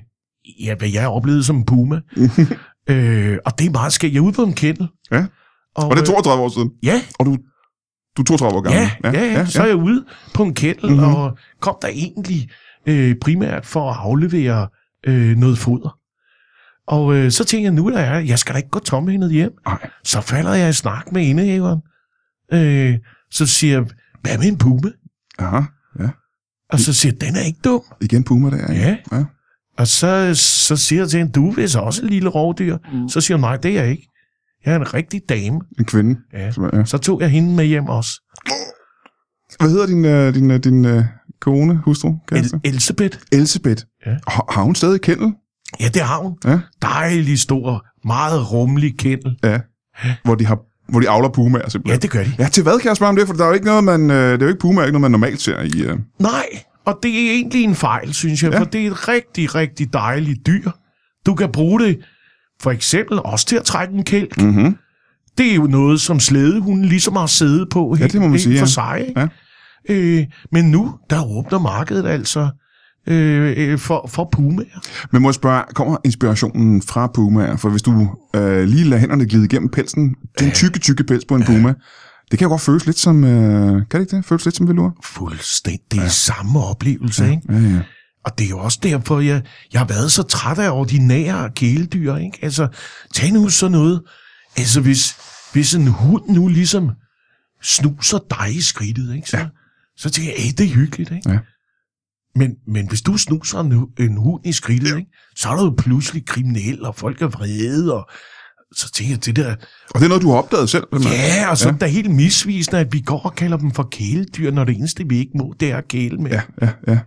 ja, 0.60 0.76
hvad 0.76 0.90
jeg 0.90 1.08
oplevede 1.08 1.44
som 1.44 1.56
en 1.56 1.66
puma. 1.66 1.96
øh, 2.90 3.38
og 3.46 3.60
det 3.60 3.68
er 3.68 3.72
meget 3.72 3.94
skægt. 3.94 4.14
Jeg 4.14 4.20
er 4.20 4.24
ude 4.24 4.34
på 4.34 4.44
en 4.44 4.54
kennel. 4.54 4.88
Ja. 5.12 5.26
Og, 5.76 5.84
Og 5.88 5.96
det 5.96 5.98
er 5.98 6.10
øh, 6.10 6.16
32 6.16 6.44
år 6.44 6.50
siden. 6.50 6.72
Ja, 6.84 7.02
Og 7.20 7.26
du, 7.26 7.38
du 8.18 8.22
er 8.22 8.26
32 8.26 8.58
år 8.58 8.62
gammel. 8.62 8.80
ja, 8.82 8.92
ja, 9.04 9.26
ja, 9.26 9.32
ja. 9.34 9.46
Så 9.46 9.62
er 9.62 9.68
jeg 9.68 9.76
ude 9.76 10.06
på 10.34 10.44
en 10.44 10.54
kennel, 10.54 10.86
Mhm. 10.86 10.94
mm-hmm. 11.00 11.16
og 11.16 11.38
kom 11.62 11.76
der 11.82 11.88
egentlig 11.88 12.50
øh, 12.88 13.16
primært 13.22 13.66
for 13.66 13.92
at 13.92 13.98
aflevere 14.00 14.68
øh, 15.08 15.38
noget 15.38 15.58
foder. 15.58 15.96
Og 16.88 17.16
øh, 17.16 17.32
så 17.32 17.44
tænkte 17.44 17.64
jeg, 17.64 17.72
nu 17.74 17.88
er 17.88 18.00
jeg, 18.00 18.28
jeg 18.28 18.40
skal 18.40 18.54
da 18.54 18.58
ikke 18.58 18.70
gå 18.70 18.80
tomhændet 18.80 19.32
hjem. 19.32 19.52
Nej. 19.66 19.90
Så 20.04 20.22
falder 20.22 20.54
jeg 20.54 20.70
i 20.70 20.74
snak 20.74 21.12
med 21.12 21.22
indehaveren. 21.26 21.80
Øh, 22.54 22.98
så 23.32 23.46
siger 23.46 23.74
jeg, 23.74 23.86
hvad 24.22 24.38
med 24.38 24.48
en 24.48 24.58
puma? 24.58 24.90
Aha. 25.40 25.62
Og 26.72 26.80
så 26.80 26.94
siger 26.94 27.12
den 27.12 27.36
er 27.36 27.42
ikke 27.42 27.60
dum. 27.64 27.82
Igen 28.02 28.24
Puma 28.24 28.50
der. 28.50 28.68
ikke? 28.72 28.82
Ja. 28.84 29.18
ja. 29.18 29.24
Og 29.80 29.88
så, 29.88 30.32
så 30.36 30.76
siger 30.78 31.02
jeg 31.02 31.10
til 31.10 31.18
hende, 31.20 31.32
du 31.32 31.50
er 31.50 31.56
vist 31.56 31.76
også 31.76 32.06
et 32.06 32.10
lille 32.12 32.30
rovdyr. 32.30 32.78
Mm. 32.94 33.10
Så 33.10 33.22
siger 33.22 33.38
hun, 33.38 33.42
nej, 33.42 33.56
det 33.58 33.78
er 33.78 33.82
jeg 33.82 33.92
ikke. 33.92 34.08
Jeg 34.66 34.74
er 34.74 34.80
en 34.80 34.94
rigtig 34.94 35.22
dame. 35.30 35.60
En 35.80 35.86
kvinde. 35.86 36.20
Ja. 36.34 36.52
Ja. 36.74 36.86
Så 36.86 36.98
tog 36.98 37.22
jeg 37.22 37.30
hende 37.30 37.56
med 37.56 37.66
hjem 37.66 37.86
også. 37.86 38.10
Hvad 39.60 39.70
hedder 39.70 39.86
din, 39.86 40.06
uh, 40.06 40.34
din, 40.36 40.52
uh, 40.52 40.58
din 40.58 40.98
uh, 40.98 41.04
kone, 41.42 41.76
hustru? 41.76 42.14
El- 42.32 42.60
Elsebeth. 42.64 43.18
Elisabeth. 43.32 43.84
Ja. 44.06 44.12
Har, 44.28 44.46
har 44.54 44.64
hun 44.64 44.76
stadig 44.76 45.02
kendel? 45.02 45.34
Ja, 45.80 45.88
det 45.88 46.02
har 46.02 46.18
hun. 46.20 46.34
Ja. 46.46 46.60
Dejlig 46.82 47.40
stor, 47.40 47.86
meget 48.08 48.52
rummelig 48.52 48.98
kendel. 48.98 49.38
Ja. 49.44 49.60
Hvor 50.24 50.36
de, 50.36 50.46
har, 50.46 50.60
hvor 50.92 51.00
de 51.00 51.10
avler 51.10 51.30
pumaer 51.30 51.62
Ja, 51.64 51.70
simpelthen. 51.70 52.02
det 52.02 52.12
gør 52.12 52.24
de. 52.24 52.32
Ja, 52.40 52.48
til 52.50 52.64
hvad 52.64 52.80
kan 52.80 52.88
jeg 52.88 52.96
spørge 52.96 53.10
om 53.10 53.16
det? 53.16 53.28
For 53.28 53.34
der 53.34 53.44
er 53.44 53.48
jo 53.48 53.54
ikke 53.54 53.66
noget, 53.66 53.84
man, 53.84 54.12
øh, 54.12 54.32
det 54.34 54.42
er 54.42 54.46
jo 54.46 54.48
ikke 54.48 54.60
puma, 54.60 54.82
er 54.82 54.86
ikke 54.86 54.92
noget, 55.00 55.02
man 55.02 55.12
normalt 55.12 55.42
ser 55.42 55.62
i... 55.62 55.82
Øh. 55.82 55.98
Nej, 56.20 56.46
og 56.90 57.00
det 57.04 57.12
er 57.28 57.32
egentlig 57.32 57.64
en 57.64 57.76
fejl, 57.76 58.14
synes 58.14 58.44
jeg, 58.44 58.52
Ja. 58.52 58.60
for 58.60 58.66
det 58.66 58.82
er 58.88 58.92
et 58.92 59.08
rigtig, 59.08 59.56
rigtig 59.56 59.94
dejligt 59.94 60.48
dyr. 60.48 60.72
Du 61.26 61.36
kan 61.36 61.52
bruge 61.52 61.80
det 61.80 62.00
for 62.62 62.72
eksempel 62.72 63.20
også 63.26 63.46
til 63.46 63.56
at 63.56 63.64
trække 63.64 63.94
en 63.94 64.04
kælk. 64.04 64.42
Mm-hmm. 64.42 64.76
Det 65.38 65.52
er 65.52 65.56
jo 65.56 65.64
noget, 65.64 66.02
som 66.02 66.20
slædehunden 66.20 66.86
ligesom 66.86 67.16
har 67.16 67.26
siddet 67.26 67.68
på 67.72 67.96
Ja, 67.96 68.00
helt, 68.00 68.14
det 68.14 68.22
må 68.22 68.28
man 68.28 68.32
helt 68.32 68.44
sige, 68.44 68.58
for 68.58 68.66
ja. 68.66 68.98
sig. 68.98 69.06
Ikke? 69.08 69.20
Ja. 69.20 69.28
Øh, 69.90 70.26
men 70.52 70.72
nu, 70.72 70.96
der 71.10 71.26
åbner 71.38 71.60
markedet 71.60 72.06
altså 72.08 72.50
øh, 73.08 73.54
øh, 73.58 73.80
for, 73.80 74.10
for 74.10 74.30
pumaer. 74.32 74.80
Men 75.12 75.22
må 75.22 75.28
jeg 75.30 75.34
spørge, 75.36 75.64
kommer 75.76 75.98
inspirationen 76.06 76.82
fra 76.82 77.08
pumaer? 77.14 77.56
For 77.58 77.70
hvis 77.70 77.82
du 77.82 78.16
øh, 78.36 78.64
lige 78.64 78.84
lader 78.84 79.00
hænderne 79.00 79.26
glide 79.26 79.46
igennem 79.46 79.70
pelsen, 79.70 80.16
den 80.40 80.52
tykke, 80.52 80.80
tykke 80.80 81.04
pels 81.04 81.26
på 81.26 81.36
en 81.36 81.44
puma, 81.44 81.74
det 82.32 82.40
kan 82.40 82.46
jo 82.46 82.50
godt 82.50 82.62
føles 82.62 82.86
lidt 82.86 83.00
som... 83.00 83.24
Øh, 83.24 83.72
kan 83.72 84.00
det 84.00 84.00
ikke 84.00 84.18
det? 84.18 84.26
Føles 84.26 84.46
lidt 84.46 84.56
som 84.56 84.68
velur? 84.68 84.98
Fuldstændig 85.04 86.00
ja. 86.00 86.08
samme 86.08 86.60
oplevelse, 86.64 87.24
ja. 87.24 87.32
ikke? 87.32 87.54
Ja, 87.54 87.60
ja. 87.60 87.82
Og 88.26 88.38
det 88.38 88.46
er 88.46 88.50
jo 88.50 88.60
også 88.60 88.80
derfor, 88.84 89.20
jeg, 89.20 89.44
jeg 89.74 89.82
har 89.82 89.88
været 89.88 90.12
så 90.12 90.24
træt 90.24 90.60
af 90.60 90.70
ordinære 90.70 91.52
kæledyr, 91.56 92.16
ikke? 92.16 92.40
Altså, 92.42 92.68
tag 93.14 93.32
nu 93.32 93.50
sådan 93.50 93.72
noget. 93.72 94.02
Altså, 94.58 94.82
hvis, 94.82 95.16
hvis 95.54 95.74
en 95.74 95.88
hund 95.88 96.24
nu 96.30 96.48
ligesom 96.48 96.92
snuser 97.62 98.20
dig 98.30 98.56
i 98.56 98.62
skridtet, 98.62 99.16
ikke? 99.16 99.30
Så, 99.30 99.38
ja. 99.38 99.48
så 99.98 100.10
tænker 100.10 100.32
jeg, 100.32 100.44
hey, 100.44 100.52
det 100.58 100.66
er 100.66 100.76
hyggeligt, 100.76 101.12
ikke? 101.12 101.32
Ja. 101.32 101.40
Men, 102.36 102.56
men 102.68 102.88
hvis 102.88 103.02
du 103.02 103.18
snuser 103.18 103.60
en, 103.60 103.88
en 104.00 104.18
hund 104.18 104.46
i 104.46 104.52
skridtet, 104.52 104.92
ja. 104.92 104.98
ikke? 104.98 105.12
så 105.36 105.50
er 105.50 105.56
du 105.56 105.64
jo 105.64 105.74
pludselig 105.78 106.26
kriminel, 106.26 106.86
og 106.86 106.96
folk 106.96 107.22
er 107.22 107.28
vrede, 107.28 107.94
og 107.94 108.10
så 108.76 108.92
tænker 108.92 109.14
jeg, 109.14 109.26
det 109.26 109.36
der... 109.36 109.56
Og 109.90 110.00
det 110.00 110.04
er 110.04 110.08
noget, 110.08 110.24
du 110.24 110.30
har 110.30 110.38
opdaget 110.38 110.70
selv? 110.70 110.84
Ja, 110.94 111.50
og 111.50 111.58
så 111.58 111.70
ja. 111.70 111.74
er 111.74 111.78
det 111.78 111.92
helt 111.92 112.12
misvisende, 112.12 112.80
at 112.80 112.94
vi 112.94 113.00
går 113.00 113.20
og 113.20 113.36
kalder 113.36 113.58
dem 113.58 113.72
for 113.72 113.88
kæledyr, 113.92 114.52
når 114.52 114.64
det 114.64 114.76
eneste, 114.76 115.06
vi 115.10 115.18
ikke 115.18 115.32
må, 115.36 115.54
det 115.60 115.72
er 115.72 115.78
at 115.78 115.88
kæle 115.88 116.18
med. 116.18 116.32
Ja, 116.32 116.42
ja, 116.62 116.70
ja. 116.88 117.00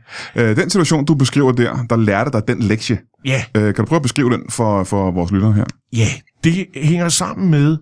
Øh, 0.43 0.57
den 0.57 0.71
situation, 0.71 1.05
du 1.05 1.15
beskriver 1.15 1.53
der, 1.53 1.87
der 1.91 1.97
lærte 1.97 2.31
dig 2.33 2.49
den 2.49 2.63
lektie. 2.63 2.99
ja. 3.25 3.45
Øh, 3.57 3.75
kan 3.75 3.85
du 3.85 3.89
prøve 3.89 3.97
at 3.97 4.03
beskrive 4.03 4.31
den 4.31 4.43
for, 4.51 4.85
for 4.85 5.11
vores 5.11 5.31
lyttere 5.31 5.53
her? 5.53 5.65
Ja, 5.93 6.09
det 6.45 6.67
hænger 6.75 7.09
sammen 7.09 7.51
med, 7.51 7.77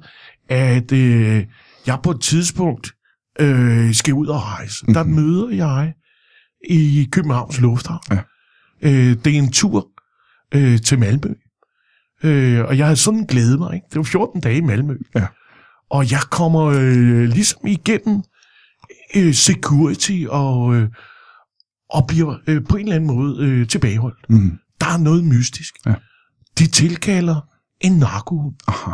at 0.48 0.92
øh, 0.92 1.44
jeg 1.86 1.98
på 2.02 2.10
et 2.10 2.20
tidspunkt 2.20 2.92
øh, 3.40 3.94
skal 3.94 4.14
ud 4.14 4.26
og 4.26 4.42
rejse. 4.42 4.76
Mm-hmm. 4.82 4.94
Der 4.94 5.04
møder 5.04 5.50
jeg 5.50 5.92
i 6.70 7.08
Københavns 7.12 7.60
Lufthavn. 7.60 8.00
Ja. 8.10 8.18
Øh, 8.82 9.16
det 9.24 9.26
er 9.26 9.38
en 9.38 9.52
tur 9.52 9.88
øh, 10.54 10.80
til 10.80 10.98
Malmø. 10.98 11.34
Øh, 12.24 12.64
og 12.64 12.78
jeg 12.78 12.86
havde 12.86 12.96
sådan 12.96 13.24
glædet 13.24 13.58
mig. 13.58 13.74
Ikke? 13.74 13.86
Det 13.90 13.96
var 13.96 14.02
14 14.02 14.40
dage 14.40 14.56
i 14.56 14.60
Malmø. 14.60 14.96
Ja. 15.14 15.26
Og 15.90 16.10
jeg 16.10 16.20
kommer 16.30 16.64
øh, 16.64 17.22
ligesom 17.22 17.66
igennem 17.66 18.22
øh, 19.16 19.34
security 19.34 20.24
og, 20.28 20.74
øh, 20.74 20.88
og 21.90 22.06
bliver 22.06 22.36
øh, 22.46 22.62
på 22.68 22.76
en 22.76 22.82
eller 22.82 22.96
anden 22.96 23.16
måde 23.16 23.44
øh, 23.44 23.68
tilbageholdt. 23.68 24.30
Mm. 24.30 24.58
Der 24.80 24.86
er 24.86 24.98
noget 24.98 25.24
mystisk. 25.24 25.74
Ja. 25.86 25.94
De 26.58 26.66
tilkalder 26.66 27.40
en 27.80 27.92
narkohund. 27.92 28.54
Aha. 28.68 28.90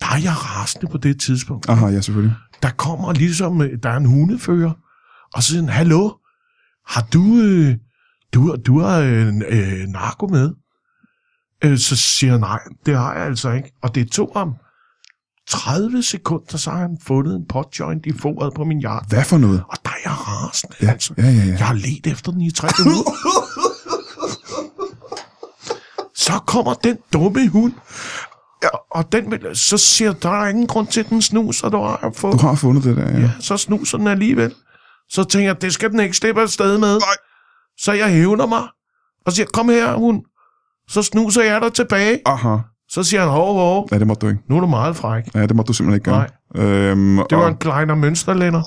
Der 0.00 0.06
er 0.06 0.18
jeg 0.18 0.32
rasende 0.32 0.86
på 0.86 0.98
det 0.98 1.20
tidspunkt. 1.20 1.68
Aha, 1.68 1.86
ja, 1.86 2.00
selvfølgelig. 2.00 2.36
Der 2.62 2.70
kommer 2.70 3.12
ligesom, 3.12 3.62
øh, 3.62 3.78
der 3.82 3.90
er 3.90 3.96
en 3.96 4.06
hundefører, 4.06 4.72
og 5.34 5.42
så 5.42 5.48
siger 5.48 5.60
han, 5.60 5.68
hallo, 5.68 6.10
har 6.86 7.06
du, 7.12 7.36
øh, 7.36 7.76
du, 8.34 8.56
du 8.66 8.80
har 8.80 8.98
øh, 8.98 9.26
øh, 9.48 9.86
narko 9.88 10.26
med? 10.26 10.50
Øh, 11.64 11.78
så 11.78 11.96
siger 11.96 12.32
jeg, 12.32 12.40
nej, 12.40 12.58
det 12.86 12.96
har 12.96 13.14
jeg 13.14 13.22
altså 13.26 13.50
ikke. 13.50 13.72
Og 13.82 13.94
det 13.94 14.10
tog 14.12 14.32
ham 14.36 14.54
30 15.48 16.02
sekunder, 16.02 16.56
så 16.58 16.70
har 16.70 16.78
han 16.78 16.98
fundet 17.06 17.36
en 17.36 17.44
potjoint 17.48 18.06
i 18.06 18.12
foret 18.18 18.54
på 18.54 18.64
min 18.64 18.80
jakke. 18.80 19.08
Hvad 19.08 19.24
for 19.24 19.38
noget? 19.38 19.62
Og 19.68 19.76
der 19.84 19.90
er 19.90 19.94
jeg 20.04 20.12
rasende, 20.12 20.76
Ja, 20.82 20.90
altså. 20.90 21.14
ja, 21.18 21.22
ja. 21.22 21.30
ja. 21.30 21.44
Jeg 21.58 21.66
har 21.66 21.74
let 21.74 22.06
efter 22.06 22.32
den 22.32 22.40
i 22.40 22.50
tre 22.50 22.68
uger. 22.86 23.14
så 26.24 26.32
kommer 26.46 26.74
den 26.74 26.98
dumme 27.12 27.48
hund. 27.48 27.72
Ja. 28.62 28.68
Og 28.90 29.12
den 29.12 29.30
vil, 29.30 29.56
så 29.56 29.78
siger 29.78 30.12
der 30.12 30.30
er 30.30 30.48
ingen 30.48 30.66
grund 30.66 30.86
til, 30.86 31.00
at 31.00 31.08
den 31.08 31.22
snuser, 31.22 31.68
du 31.68 31.76
har 31.76 32.12
fået. 32.16 32.32
Du 32.40 32.46
har 32.46 32.54
fundet 32.54 32.84
det 32.84 32.96
der, 32.96 33.10
ja. 33.10 33.18
Ja, 33.18 33.30
så 33.40 33.56
snuser 33.56 33.98
den 33.98 34.06
alligevel. 34.06 34.54
Så 35.08 35.24
tænker 35.24 35.48
jeg, 35.48 35.62
det 35.62 35.74
skal 35.74 35.90
den 35.90 36.00
ikke 36.00 36.16
slippe 36.16 36.40
afsted 36.42 36.78
med. 36.78 36.98
Nej. 36.98 37.16
Så 37.78 37.92
jeg 37.92 38.08
hævner 38.10 38.46
mig, 38.46 38.62
og 39.26 39.32
siger, 39.32 39.46
kom 39.46 39.68
her, 39.68 39.94
hund. 39.96 40.22
Så 40.90 41.02
snuser 41.02 41.42
jeg 41.42 41.60
dig 41.60 41.72
tilbage. 41.72 42.18
Aha. 42.26 42.56
Så 42.88 43.02
siger 43.02 43.20
han, 43.20 43.28
hov, 43.30 43.54
hov, 43.54 43.88
Ja, 43.92 43.98
det 43.98 44.06
måtte 44.06 44.26
du 44.26 44.30
ikke. 44.30 44.42
nu 44.48 44.56
er 44.56 44.60
du 44.60 44.66
meget 44.66 44.96
fræk. 44.96 45.24
Ja, 45.34 45.46
det 45.46 45.56
måtte 45.56 45.68
du 45.68 45.72
simpelthen 45.72 45.96
ikke 45.96 46.10
gøre. 46.10 46.26
Nej. 46.54 46.90
Øhm, 46.90 47.16
Det 47.30 47.38
var 47.38 47.44
og, 47.44 47.48
en 47.48 47.56
kleiner 47.56 47.94
mønsterlænder. 47.94 48.62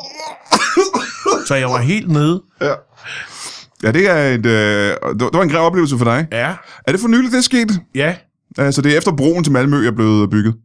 så 1.47 1.55
jeg 1.55 1.67
var 1.69 1.77
helt 1.77 2.09
nede. 2.11 2.43
Ja, 3.83 3.91
det 3.91 4.09
er 4.09 4.15
et, 4.33 4.45
øh, 4.45 4.95
det 5.19 5.29
var 5.33 5.41
en 5.41 5.49
græv 5.49 5.61
oplevelse 5.61 5.97
for 5.97 6.05
dig. 6.05 6.27
Ja, 6.31 6.55
Er 6.87 6.91
det 6.91 7.01
for 7.01 7.07
nyligt, 7.07 7.31
det 7.31 7.37
er 7.37 7.41
sket? 7.41 7.81
ja. 7.95 8.15
Altså, 8.57 8.81
det 8.81 8.93
er 8.93 8.97
efter 8.97 9.11
broen 9.15 9.43
til 9.43 9.53
Malmø 9.53 9.87
er 9.87 9.91
blevet 9.91 10.29
bygget. 10.29 10.55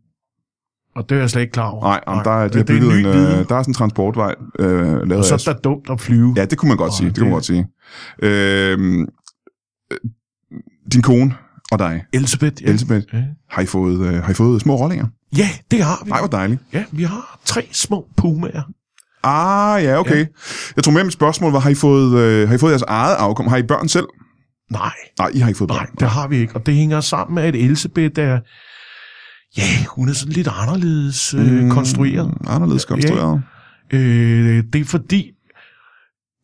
Og 0.96 1.08
det 1.08 1.16
er 1.16 1.20
jeg 1.20 1.30
slet 1.30 1.42
ikke 1.42 1.52
klar 1.52 1.68
over. 1.68 1.82
Nej, 1.84 2.00
om 2.06 2.20
der, 2.24 2.30
er, 2.30 2.48
de 2.48 2.58
har 2.58 2.64
det 2.64 2.70
er 2.70 2.74
en 2.74 2.80
bygget 2.80 2.98
en, 2.98 3.04
viden. 3.04 3.38
øh, 3.40 3.48
der 3.48 3.56
er 3.56 3.62
sådan 3.62 3.70
en 3.70 3.74
transportvej 3.74 4.34
øh, 4.58 4.68
lavet 5.08 5.12
Og 5.18 5.24
så 5.40 5.50
er 5.50 5.54
det 5.54 5.64
dumt 5.64 5.90
at 5.90 6.00
flyve. 6.00 6.32
Ja, 6.36 6.44
det 6.44 6.58
kunne 6.58 6.68
man 6.68 6.76
godt 6.78 6.90
Åh, 6.90 6.96
sige. 6.96 7.06
Det, 7.08 7.14
det 7.16 7.20
kunne 7.20 7.28
man 7.28 7.34
godt 7.36 7.44
sige. 7.44 7.66
Øhm, 8.22 9.00
øh, 9.92 9.98
din 10.92 11.02
kone 11.02 11.34
og 11.72 11.78
dig, 11.78 12.02
Elisabeth. 12.12 12.62
Ja. 12.62 12.68
Elisabeth, 12.68 13.06
Ja. 13.12 13.22
har 13.50 13.62
I 13.62 13.66
fået, 13.66 14.06
øh, 14.06 14.22
har 14.22 14.30
I 14.30 14.34
fået 14.34 14.60
små 14.60 14.76
rollinger? 14.76 15.06
ja, 15.36 15.48
det 15.70 15.82
har 15.84 16.00
vi. 16.04 16.10
Nej, 16.10 16.18
hvor 16.18 16.28
dejligt. 16.28 16.60
Ja, 16.72 16.84
vi 16.92 17.02
har 17.02 17.38
tre 17.44 17.68
små 17.72 18.06
pumaer. 18.16 18.62
Ah, 19.24 19.84
ja, 19.84 19.98
okay. 19.98 20.18
Ja. 20.20 20.26
Jeg 20.76 20.84
tror 20.84 20.92
med, 20.92 21.04
mit 21.04 21.12
spørgsmål 21.12 21.52
var, 21.52 21.58
har 21.58 21.70
I, 21.70 21.74
fået, 21.74 22.18
øh, 22.18 22.48
har 22.48 22.54
I 22.54 22.58
fået 22.58 22.70
jeres 22.70 22.82
eget 22.82 23.14
afkom? 23.16 23.46
Har 23.46 23.56
I 23.56 23.62
børn 23.62 23.88
selv? 23.88 24.06
Nej, 24.70 24.90
Nej, 25.18 25.30
I 25.34 25.38
har 25.38 25.48
ikke 25.48 25.58
fået 25.58 25.68
børn. 25.68 25.78
nej, 25.78 25.86
det 26.00 26.08
har 26.08 26.28
vi 26.28 26.36
ikke. 26.36 26.54
Og 26.56 26.66
det 26.66 26.74
hænger 26.74 27.00
sammen 27.00 27.34
med, 27.34 27.42
at 27.42 27.54
Elisabeth 27.56 28.20
er... 28.20 28.40
Ja, 29.56 29.84
hun 29.88 30.08
er 30.08 30.12
sådan 30.12 30.32
lidt 30.32 30.48
anderledes 30.52 31.34
øh, 31.34 31.62
Mm, 31.64 31.70
konstrueret. 31.70 32.34
Anderledes 32.46 32.84
konstrueret. 32.84 33.42
Øh, 33.92 34.64
det 34.72 34.80
er 34.80 34.84
fordi, 34.84 35.30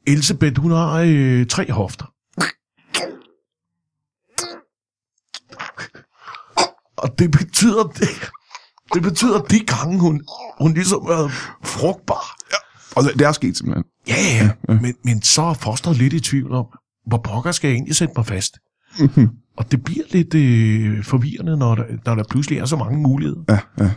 Elisabeth, 0.07 0.61
hun 0.61 0.70
har 0.70 1.03
øh, 1.07 1.47
tre 1.47 1.72
hofter. 1.72 2.05
Og 7.05 7.18
det 7.18 7.30
betyder, 7.30 7.82
det, 7.82 8.09
det 8.94 9.02
betyder 9.02 9.40
de 9.40 9.61
gange, 9.61 10.00
hun, 10.00 10.20
hun 10.61 10.74
ligesom 10.74 10.98
er 11.02 11.28
frugtbar. 11.64 12.36
Og 12.96 13.02
det 13.18 13.26
er 13.26 13.32
sket 13.32 13.57
simpelthen. 13.57 13.84
Ja, 14.09 14.14
ja, 14.14 14.50
ja. 14.68 14.80
Men, 14.80 14.94
men 15.05 15.22
så 15.22 15.42
er 15.42 15.55
fosteret 15.55 15.96
lidt 15.96 16.12
i 16.12 16.20
tvivl 16.20 16.52
om, 16.52 16.66
hvor 17.07 17.18
pokker 17.24 17.52
skal 17.52 17.68
jeg 17.68 17.74
egentlig 17.74 17.96
sætte 17.96 18.14
mig 18.16 18.26
fast? 18.26 18.55
Og 19.57 19.72
det 19.72 19.84
bliver 19.84 20.05
lidt 20.11 20.34
øh, 20.34 21.05
forvirrende, 21.05 21.57
når 21.57 21.74
der, 21.74 21.84
når 22.07 22.14
der 22.14 22.24
pludselig 22.30 22.59
er 22.59 22.64
så 22.64 22.76
mange 22.76 22.98
muligheder. 22.98 23.40
Ja, 23.48 23.59
ja. 23.78 23.90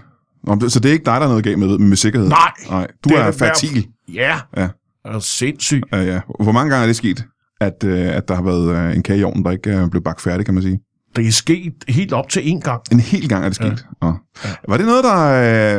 Nå, 0.44 0.70
så 0.70 0.80
det 0.80 0.90
er 0.90 0.94
ikke 0.94 1.06
dig, 1.06 1.14
der 1.20 1.26
er 1.26 1.28
noget 1.28 1.44
galt 1.44 1.60
med, 1.60 1.78
med 1.78 1.98
sikkerhed? 1.98 2.30
Nej. 2.30 2.52
Nej. 2.70 2.88
Du 3.04 3.10
er, 3.10 3.20
er 3.20 3.32
fertil. 3.32 3.88
Ja, 4.14 4.40
Ja. 4.58 4.70
er 5.06 5.20
sindssygt. 5.20 5.84
Ja, 5.92 6.02
ja. 6.02 6.22
Hvor 6.44 6.52
mange 6.52 6.72
gange 6.72 6.84
er 6.84 6.88
det 6.88 6.96
sket, 6.96 7.26
at, 7.62 7.84
øh, 7.84 8.16
at 8.16 8.28
der 8.28 8.36
har 8.36 8.42
været 8.42 8.76
øh, 8.90 8.96
en 8.96 9.04
kage 9.04 9.20
i 9.20 9.24
ovnen, 9.24 9.46
der 9.46 9.52
ikke 9.52 9.78
øh, 9.78 9.90
blev 9.90 10.04
bagt 10.04 10.22
færdig, 10.22 10.46
kan 10.46 10.54
man 10.54 10.64
sige? 10.64 10.80
Det 11.18 11.28
er 11.28 11.32
sket 11.32 11.74
helt 11.88 12.14
op 12.14 12.30
til 12.30 12.50
en 12.50 12.62
gang. 12.62 12.82
En 12.92 13.00
hel 13.00 13.30
gang 13.30 13.44
er 13.46 13.50
det 13.50 13.56
sket. 13.56 13.86
Ja. 14.04 14.08
Ja. 14.08 14.50
Var 14.68 14.78
det 14.78 14.86
noget, 14.86 15.04
der... 15.04 15.18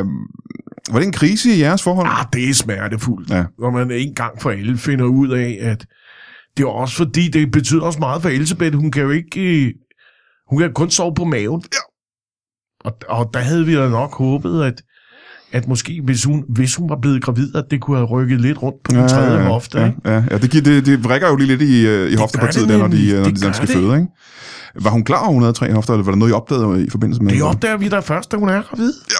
Øh, 0.01 0.05
var 0.93 0.99
det 0.99 1.07
en 1.07 1.13
krise 1.13 1.55
i 1.55 1.61
jeres 1.61 1.83
forhold? 1.83 2.07
Ah, 2.11 2.27
det 2.33 2.49
er 2.51 2.55
smertefuldt, 2.55 3.31
Ja. 3.31 3.45
når 3.59 3.71
man 3.71 3.91
en 3.91 4.15
gang 4.15 4.43
for 4.43 4.51
alle 4.51 4.79
finder 4.79 5.05
ud 5.05 5.29
af, 5.29 5.59
at 5.61 5.87
det 6.57 6.63
er 6.63 6.69
også 6.69 6.97
fordi, 6.97 7.29
det 7.29 7.51
betyder 7.53 7.83
også 7.83 7.99
meget 7.99 8.23
for 8.23 8.29
Elisabeth. 8.29 8.77
Hun 8.77 8.91
kan 8.91 9.03
jo 9.03 9.11
ikke... 9.11 9.65
øh, 9.67 9.73
Hun 10.51 10.59
kan 10.61 10.73
kun 10.75 10.91
sove 10.91 11.15
på 11.15 11.25
maven. 11.25 11.63
Ja. 11.73 11.79
Og, 12.89 12.99
og 13.09 13.31
der 13.35 13.41
havde 13.41 13.67
vi 13.67 13.75
da 13.75 13.89
nok 13.89 14.15
håbet, 14.15 14.63
at, 14.65 14.83
at 15.53 15.69
måske, 15.69 16.01
hvis 16.05 16.25
hun, 16.25 16.45
hvis 16.49 16.75
hun 16.75 16.89
var 16.91 16.97
blevet 17.03 17.23
gravid, 17.23 17.57
at 17.57 17.65
det 17.71 17.81
kunne 17.81 17.97
have 17.97 18.07
rykket 18.09 18.41
lidt 18.41 18.63
rundt 18.63 18.83
på 18.85 18.93
den 18.93 19.09
tredje 19.09 19.43
hofte. 19.45 19.79
ja, 19.81 19.87
ikke? 19.87 19.99
ja, 20.05 20.25
ja. 20.31 20.39
Det, 20.39 20.51
giver- 20.51 20.65
det, 20.65 20.87
det 20.87 21.05
vrikker 21.05 21.29
jo 21.29 21.37
lige 21.37 21.47
lidt 21.49 21.63
i, 21.63 21.87
øh, 21.87 22.13
i 22.13 22.15
hoftepartiet, 22.15 22.63
det 22.69 22.73
der, 22.75 22.79
når 22.79 22.89
de, 22.89 23.11
øh, 23.11 23.19
når 23.19 23.25
Det 23.25 23.41
de, 23.41 23.47
de 23.49 23.55
skal 23.55 23.67
det. 23.69 23.75
føde, 23.77 23.95
ikke? 23.97 24.09
Var 24.83 24.91
hun 24.91 25.05
klar 25.05 25.19
over, 25.19 25.29
at 25.29 25.35
hun 25.35 25.43
havde 25.43 25.53
tre 25.53 25.73
hofter, 25.73 25.95
eller 25.95 26.05
var 26.05 26.13
der 26.13 26.19
noget, 26.19 26.31
I 26.31 26.35
opdagede 26.35 26.87
i 26.87 26.91
forbindelse 26.91 27.23
med 27.23 27.33
Det 27.33 27.43
opdager 27.43 27.77
vi 27.77 27.89
da 27.89 28.01
først, 28.01 28.33
da 28.33 28.37
hun 28.37 28.49
er 28.49 28.63
gravid. 28.63 28.93
Ja. 29.11 29.17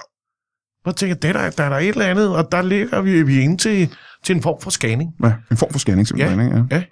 Og 0.91 0.97
tænker, 0.97 1.15
det 1.17 1.35
der, 1.35 1.51
der 1.51 1.65
er 1.65 1.69
der 1.69 1.77
et 1.77 1.89
eller 1.89 2.07
andet, 2.07 2.37
og 2.37 2.53
der 2.53 2.63
ligger 2.63 3.01
vi, 3.01 3.23
vi 3.23 3.41
inde 3.41 3.57
til, 3.57 3.95
til 4.25 4.37
en 4.37 4.43
form 4.43 4.61
for 4.61 4.71
scanning. 4.71 5.11
Ja, 5.25 5.33
en 5.51 5.57
form 5.57 5.73
for 5.73 5.79
scanning, 5.79 6.09
simpelthen, 6.09 6.41
ikke? 6.41 6.67
Ja. 6.71 6.83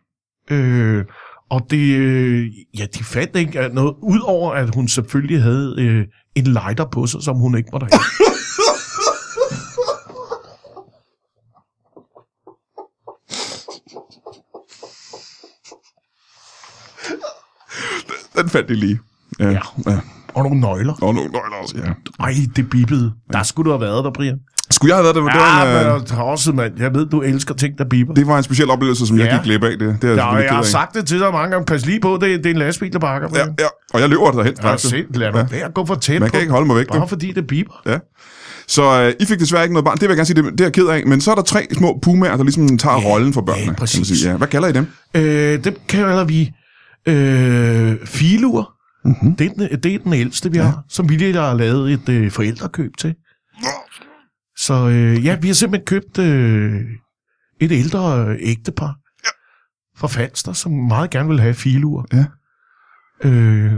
Ja. 0.50 0.56
Øh, 0.56 1.04
og 1.50 1.66
det, 1.70 1.96
øh, 1.96 2.46
ja, 2.78 2.86
de 2.94 3.04
fandt 3.04 3.36
ikke 3.36 3.64
øh, 3.64 3.72
noget, 3.72 3.94
udover 4.02 4.52
at 4.52 4.74
hun 4.74 4.88
selvfølgelig 4.88 5.42
havde 5.42 5.74
øh, 5.78 6.04
en 6.34 6.44
lighter 6.44 6.84
på 6.92 7.06
sig, 7.06 7.22
som 7.22 7.36
hun 7.36 7.56
ikke 7.56 7.68
måtte 7.72 7.86
have. 7.90 8.00
Den 18.36 18.45
fandt 18.57 18.68
de 18.68 18.74
lige. 18.74 18.98
Ja. 19.40 19.50
Ja. 19.50 19.59
ja. 19.86 19.98
og 20.34 20.42
nogle 20.42 20.61
nøgler. 20.61 20.92
Og 20.92 21.14
nogle 21.14 21.30
nøgler 21.30 21.57
også, 21.62 21.74
ja. 21.84 22.24
Ej, 22.24 22.34
det 22.57 22.70
bippede. 22.70 23.12
Der 23.32 23.42
skulle 23.42 23.64
du 23.70 23.70
have 23.78 23.80
været 23.80 24.04
der, 24.04 24.11
Brian. 24.11 24.38
Skulle 24.70 24.88
jeg 24.90 24.96
have 24.96 25.04
været 25.04 25.14
der? 25.16 25.22
Det, 25.22 25.32
var 25.34 25.64
Ja, 25.66 25.80
en, 25.80 25.86
men 25.86 26.02
øh, 26.02 26.09
jeg 26.11 26.18
også, 26.18 26.52
mand. 26.52 26.72
Jeg 26.78 26.94
ved, 26.94 27.07
du 27.07 27.20
elsker 27.20 27.54
ting, 27.54 27.78
der 27.78 27.84
bipper. 27.84 28.14
det 28.14 28.26
var 28.26 28.36
en 28.38 28.42
speciel 28.42 28.70
oplevelse, 28.70 29.07
som 29.07 29.18
jeg 29.18 29.26
Ja. 29.26 29.36
gik 29.36 29.44
glip 29.44 29.62
af. 29.64 29.70
Det, 29.70 29.80
det 29.80 29.86
er 29.86 29.88
jeg 29.88 30.02
Ja, 30.02 30.22
selvfølgelig 30.22 30.44
jeg 30.46 30.54
har 30.57 30.62
sagt 30.62 30.94
det 30.94 31.07
til 31.07 31.20
dig 31.20 31.32
mange 31.32 31.50
gange. 31.50 31.66
Pas 31.66 31.86
lige 31.86 32.00
på, 32.00 32.18
det, 32.20 32.22
det 32.22 32.46
er 32.46 32.50
en 32.50 32.57
lastbil, 32.57 32.92
der 32.92 32.98
bakker. 32.98 33.28
Ja, 33.34 33.40
ja, 33.40 33.66
og 33.94 34.00
jeg 34.00 34.09
løber 34.09 34.30
derhen, 34.30 34.54
Ja, 34.62 34.68
faktisk. 34.70 34.90
sind, 34.90 35.07
lad 35.14 35.32
nu 35.32 35.38
være 35.50 35.70
gå 35.74 35.86
for 35.86 35.94
tæt 35.94 36.20
Man 36.20 36.28
på, 36.28 36.32
kan 36.32 36.40
ikke 36.40 36.52
holde 36.52 36.66
mig 36.66 36.76
væk, 36.76 36.86
du. 36.88 36.98
bare 36.98 37.09
fordi 37.09 37.32
det 37.32 37.46
biber. 37.46 37.82
Ja. 37.86 37.98
Så 38.68 39.02
øh, 39.02 39.12
I 39.20 39.24
fik 39.26 39.38
desværre 39.40 39.62
ikke 39.62 39.74
noget 39.74 39.84
barn. 39.84 39.94
Det 39.94 40.02
vil 40.02 40.09
jeg 40.09 40.16
gerne 40.16 40.26
sige, 40.26 40.42
det, 40.42 40.52
det 40.52 40.61
er 40.61 40.64
jeg 40.64 40.72
ked 40.72 40.86
af. 40.86 41.02
Men 41.07 41.20
så 41.20 41.30
er 41.30 41.34
der 41.34 41.42
tre 41.42 41.66
små 41.72 41.98
pumaer, 42.02 42.36
der 42.36 42.44
ligesom 42.44 42.78
tager 42.78 43.00
Ja, 43.00 43.09
rollen 43.09 43.32
for 43.32 43.40
børnene. 43.40 43.61
ja, 43.61 43.64
kan 43.64 43.72
man 43.72 43.76
præcis. 43.76 44.07
sige. 44.18 44.30
Ja. 44.30 44.36
Hvad 44.36 44.48
kalder 44.48 44.68
I 44.68 44.72
dem? 44.72 44.86
Øh, 45.14 45.64
dem 45.64 45.76
kalder 45.88 46.24
vi 46.24 46.50
øh, 47.07 48.07
filur. 48.07 48.72
Mhm. 49.04 49.14
Mm-hmm. 49.14 49.36
Det, 49.36 49.46
er 49.46 49.54
den, 49.54 49.82
det 49.82 49.94
er 49.94 49.98
den 49.98 50.12
ældste, 50.12 50.50
vi 50.50 50.59
ja. 50.59 50.64
har, 50.64 50.84
som 50.88 51.09
vi 51.09 51.16
lige 51.16 51.34
har 51.34 51.54
lavet 51.54 51.92
et 51.92 52.09
øh, 52.09 52.30
forældrekøb 52.30 52.96
til. 52.98 53.14
Så 54.59 54.88
øh, 54.88 55.24
ja, 55.24 55.36
vi 55.36 55.46
har 55.46 55.54
simpelthen 55.54 55.86
købt 55.86 56.18
øh, 56.18 56.80
et 57.61 57.72
ældre 57.72 58.26
øh, 58.28 58.36
ægtepar 58.40 58.94
ja. 59.24 59.30
fra 60.00 60.09
Falster, 60.09 60.52
som 60.52 60.72
meget 60.72 61.11
gerne 61.11 61.28
vil 61.28 61.40
have 61.40 61.54
filur. 61.54 62.07
Ja. 62.12 62.24
Øh, 63.24 63.72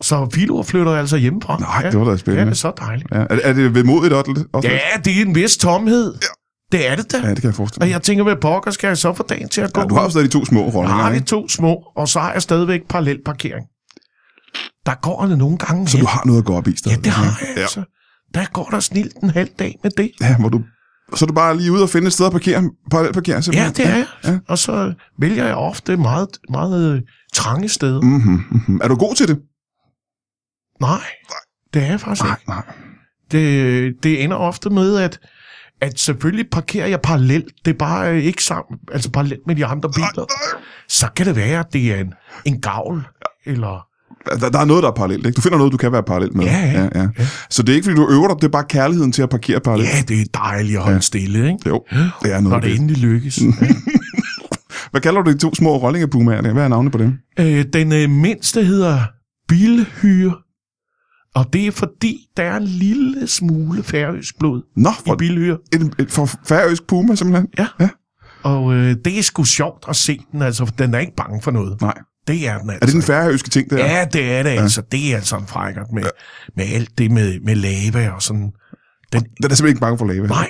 så 0.00 0.28
filur 0.34 0.62
flytter 0.62 0.92
altså 0.92 1.16
hjemmefra. 1.16 1.58
Nej, 1.58 1.80
ja. 1.84 1.90
det 1.90 1.98
var 1.98 2.04
da 2.04 2.10
Ja, 2.10 2.16
spændende. 2.16 2.44
det 2.44 2.50
er 2.50 2.54
så 2.54 2.72
dejligt. 2.78 3.10
Ja. 3.10 3.16
Er, 3.16 3.38
er 3.44 3.52
det 3.52 3.74
vemodigt 3.74 4.12
også? 4.12 4.44
Ja, 4.64 4.78
det 5.04 5.18
er 5.18 5.22
en 5.26 5.34
vis 5.34 5.56
tomhed. 5.56 6.14
Ja. 6.22 6.28
Det 6.72 6.88
er 6.88 6.96
det 6.96 7.12
da. 7.12 7.18
ja, 7.18 7.28
det 7.30 7.36
kan 7.40 7.44
jeg 7.48 7.54
forestille 7.54 7.82
Og 7.82 7.86
mig. 7.86 7.92
jeg 7.92 8.02
tænker, 8.02 8.24
hvad 8.24 8.36
pokker 8.36 8.70
skal 8.70 8.88
jeg 8.88 8.98
så 8.98 9.12
få 9.12 9.22
dagen 9.22 9.48
til 9.48 9.60
at 9.60 9.72
gå? 9.72 9.80
Ja, 9.80 9.86
du 9.86 9.94
har 9.94 10.02
jo 10.02 10.10
stadig 10.10 10.26
de 10.26 10.32
to 10.32 10.44
små 10.44 10.64
Jeg 10.64 10.74
rollinger, 10.74 11.02
har 11.02 11.08
de 11.10 11.14
ikke? 11.14 11.26
to 11.26 11.48
små, 11.48 11.82
og 11.96 12.08
så 12.08 12.20
har 12.20 12.32
jeg 12.32 12.42
stadigvæk 12.42 12.80
parallel 12.88 13.20
parkering. 13.24 13.66
Der 14.86 14.94
går 15.02 15.26
det 15.26 15.38
nogle 15.38 15.58
gange 15.58 15.88
Så 15.88 15.96
hen. 15.96 16.04
du 16.06 16.10
har 16.10 16.22
noget 16.26 16.38
at 16.40 16.44
gå 16.46 16.56
op 16.56 16.66
i 16.68 16.70
Ja, 16.70 16.76
stadig. 16.76 17.04
det 17.04 17.12
har 17.12 17.24
jeg 17.24 17.34
ja. 17.56 17.60
altså. 17.62 17.82
Der 18.34 18.44
går 18.52 18.68
der 18.70 18.80
snilt 18.80 19.16
en 19.22 19.30
halv 19.30 19.48
dag 19.58 19.76
med 19.82 19.90
det. 19.96 20.10
Ja, 20.20 20.36
hvor 20.38 20.48
du... 20.48 20.62
Så 21.16 21.24
er 21.24 21.26
du 21.26 21.32
bare 21.34 21.56
lige 21.56 21.72
ude 21.72 21.82
og 21.82 21.88
finde 21.90 22.06
et 22.06 22.12
sted 22.12 22.26
at 22.26 22.32
parkere, 22.32 22.70
parallelparkere, 22.90 23.34
Ja, 23.36 23.40
simpelthen? 23.40 23.74
det 23.74 23.86
er 23.86 23.96
jeg. 23.96 24.06
Ja. 24.24 24.38
Og 24.48 24.58
så 24.58 24.94
vælger 25.18 25.46
jeg 25.46 25.54
ofte 25.54 25.96
meget, 25.96 26.28
meget 26.50 26.94
øh, 26.94 27.02
trange 27.34 27.68
steder. 27.68 28.00
Mm-hmm, 28.00 28.42
mm-hmm. 28.50 28.80
Er 28.82 28.88
du 28.88 28.96
god 28.96 29.14
til 29.14 29.28
det? 29.28 29.38
Nej, 30.80 31.00
Det 31.74 31.82
er 31.82 31.86
jeg 31.86 32.00
faktisk 32.00 32.24
Nej, 32.24 32.34
ikke. 32.40 32.48
nej. 32.48 32.62
Det, 33.30 33.94
det 34.02 34.24
ender 34.24 34.36
ofte 34.36 34.70
med, 34.70 34.96
at, 34.96 35.20
at 35.80 36.00
selvfølgelig 36.00 36.46
parkerer 36.52 36.86
jeg 36.86 37.00
parallelt. 37.00 37.46
Det 37.64 37.70
er 37.70 37.78
bare 37.78 38.12
øh, 38.12 38.24
ikke 38.24 38.44
sammen, 38.44 38.78
altså 38.92 39.10
parallelt 39.10 39.46
med 39.46 39.54
de 39.56 39.66
andre 39.66 39.90
biler. 39.90 40.26
Så 40.88 41.06
kan 41.16 41.26
det 41.26 41.36
være, 41.36 41.60
at 41.60 41.66
det 41.72 41.92
er 41.92 41.96
en, 42.00 42.12
en 42.44 42.60
gavl, 42.60 43.06
eller... 43.46 43.84
Der, 44.40 44.48
der 44.50 44.58
er 44.58 44.64
noget, 44.64 44.82
der 44.82 44.88
er 44.88 44.94
parallelt, 44.94 45.26
ikke? 45.26 45.36
Du 45.36 45.40
finder 45.40 45.58
noget, 45.58 45.72
du 45.72 45.76
kan 45.76 45.92
være 45.92 46.02
parallelt 46.02 46.34
med. 46.34 46.44
Ja, 46.44 46.58
ja, 46.58 46.88
ja, 46.94 47.08
ja. 47.18 47.26
Så 47.50 47.62
det 47.62 47.72
er 47.72 47.74
ikke, 47.76 47.84
fordi 47.84 47.96
du 47.96 48.08
øver 48.10 48.28
dig, 48.28 48.36
det 48.36 48.44
er 48.44 48.48
bare 48.48 48.64
kærligheden 48.68 49.12
til 49.12 49.22
at 49.22 49.30
parkere 49.30 49.60
parallelt. 49.60 49.90
Ja, 49.94 50.02
det 50.08 50.20
er 50.20 50.24
dejligt 50.34 50.76
at 50.76 50.82
holde 50.82 50.96
ja. 50.96 51.00
stille, 51.00 51.38
ikke? 51.38 51.68
Jo, 51.68 51.84
det 52.22 52.32
er 52.32 52.40
noget 52.40 52.42
Når 52.42 52.60
det 52.60 52.70
det. 52.70 52.80
endelig 52.80 53.02
lykkes. 53.02 53.40
Ja. 53.40 53.46
Hvad 54.90 55.00
kalder 55.00 55.22
du 55.22 55.32
de 55.32 55.38
to 55.38 55.54
små 55.54 55.76
rollingepumaer 55.76 56.40
der? 56.40 56.52
Hvad 56.52 56.64
er 56.64 56.68
navnet 56.68 56.92
på 56.92 56.98
dem? 56.98 57.18
Øh, 57.40 57.64
den 57.72 57.92
øh, 57.92 58.10
mindste 58.10 58.64
hedder 58.64 59.00
Bilhyre, 59.48 60.34
og 61.38 61.52
det 61.52 61.66
er 61.66 61.70
fordi, 61.72 62.18
der 62.36 62.42
er 62.42 62.56
en 62.56 62.64
lille 62.64 63.26
smule 63.28 63.82
færøsk 63.82 64.38
blod 64.38 64.62
Nå, 64.76 64.90
i 64.90 64.92
for, 65.06 65.16
Bilhyre. 65.16 65.58
en, 65.74 65.92
en, 65.98 66.08
for 66.08 66.30
færøsk 66.46 66.86
puma 66.86 67.14
simpelthen? 67.14 67.48
Ja. 67.58 67.66
ja. 67.80 67.88
Og 68.42 68.74
øh, 68.74 68.96
det 69.04 69.18
er 69.18 69.22
sgu 69.22 69.44
sjovt 69.44 69.84
at 69.88 69.96
se 69.96 70.18
den, 70.32 70.42
altså, 70.42 70.66
for 70.66 70.72
den 70.74 70.94
er 70.94 70.98
ikke 70.98 71.16
bange 71.16 71.42
for 71.42 71.50
noget. 71.50 71.80
Nej. 71.80 71.94
Det 72.28 72.48
er 72.48 72.58
den 72.58 72.70
altså. 72.70 72.82
Er 72.82 72.86
det 72.86 72.94
den 72.94 73.02
færøske 73.02 73.50
ting, 73.50 73.70
der? 73.70 73.76
Ja, 73.76 74.04
det 74.12 74.32
er 74.32 74.42
det 74.42 74.50
altså. 74.50 74.82
Det 74.92 75.12
er 75.12 75.16
altså 75.16 75.36
en 75.36 75.46
frækkert 75.46 75.86
med, 75.92 76.02
med 76.56 76.64
alt 76.74 76.98
det 76.98 77.10
med, 77.10 77.40
med 77.40 77.54
lava 77.54 78.10
og 78.10 78.22
sådan. 78.22 78.52
Den, 79.12 79.20
Den 79.22 79.26
er 79.32 79.38
simpelthen 79.40 79.68
ikke 79.68 79.80
bange 79.80 79.98
for 79.98 80.06
lava. 80.06 80.26
nej, 80.26 80.48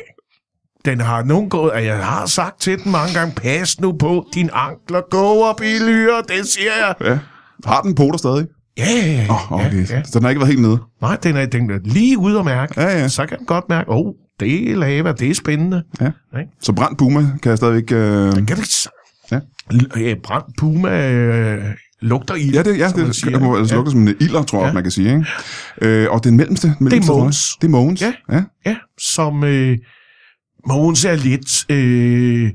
den 0.85 1.01
har 1.01 1.23
nogen 1.25 1.51
gået, 1.51 1.73
og 1.73 1.85
jeg 1.85 2.05
har 2.07 2.27
sagt 2.27 2.61
til 2.61 2.85
den 2.85 2.93
mange 2.93 3.15
gange, 3.15 3.35
pas 3.35 3.81
nu 3.81 3.93
på, 3.93 4.27
din 4.35 4.51
ankler 4.53 5.01
går 5.11 5.45
op 5.45 5.63
i 5.63 5.79
lyre, 5.79 6.23
det 6.29 6.47
siger 6.47 6.73
jeg. 6.87 6.95
Ja. 7.01 7.19
Har 7.65 7.81
den 7.83 7.95
poter 7.95 8.19
stadig? 8.19 8.47
Ja, 8.79 8.85
ja, 9.07 9.27
oh, 9.31 9.53
okay. 9.53 9.89
ja, 9.91 9.97
ja. 9.97 10.03
Så 10.05 10.11
den 10.19 10.23
har 10.23 10.29
ikke 10.31 10.41
været 10.41 10.49
helt 10.51 10.63
nede? 10.63 10.79
Nej, 11.01 11.17
den 11.23 11.37
er, 11.37 11.47
den 11.47 11.71
er 11.71 11.79
lige 11.85 12.19
ude 12.19 12.39
at 12.39 12.45
mærke. 12.45 12.81
Ja, 12.81 12.99
ja. 12.99 13.09
Så 13.09 13.27
kan 13.27 13.39
den 13.39 13.47
godt 13.47 13.65
mærke, 13.69 13.91
åh, 13.91 14.07
oh, 14.07 14.15
det 14.41 14.71
er 14.71 14.77
lava, 14.77 15.13
det 15.13 15.31
er 15.31 15.35
spændende. 15.35 15.83
Ja. 16.01 16.11
Ikke? 16.39 16.51
Så 16.61 16.73
brændt 16.73 16.99
puma 16.99 17.21
kan 17.43 17.51
jeg 17.51 17.59
stadigvæk... 17.59 17.93
Øh... 17.93 18.33
Kan 18.33 18.41
ikke 18.57 18.63
s- 18.69 18.89
Ja. 19.33 19.41
Ja, 19.97 20.15
brændt 20.23 20.47
puma 20.59 21.11
øh, 21.13 21.65
lugter 22.01 22.35
i 22.35 22.51
Ja, 22.51 22.63
det, 22.63 22.79
ja, 22.79 22.89
det, 22.89 23.17
siger. 23.17 23.31
det 23.31 23.43
må 23.43 23.57
altså 23.59 23.75
ja. 23.75 23.77
lugte 23.77 23.91
som 23.91 24.09
en 24.09 24.15
ilder, 24.21 24.43
tror 24.43 24.59
jeg, 24.61 24.67
Ja. 24.69 24.73
man 24.73 24.83
kan 24.83 24.91
sige. 24.93 25.09
Ikke? 25.09 25.27
Øh, 25.83 26.11
og 26.11 26.25
den 26.25 26.37
mellemste? 26.37 26.75
mellemste 26.81 27.13
Mogens. 27.13 27.53
rolle? 27.55 27.61
Det 27.61 27.67
er 27.67 27.71
Mogens. 27.81 28.01
Ja. 28.03 28.13
ja. 28.33 28.45
Ja, 28.67 28.77
som 29.01 29.45
øh, 29.45 29.79
Mogens 30.69 31.05
er 31.05 31.15
lidt... 31.17 31.71
Øh, 31.71 32.51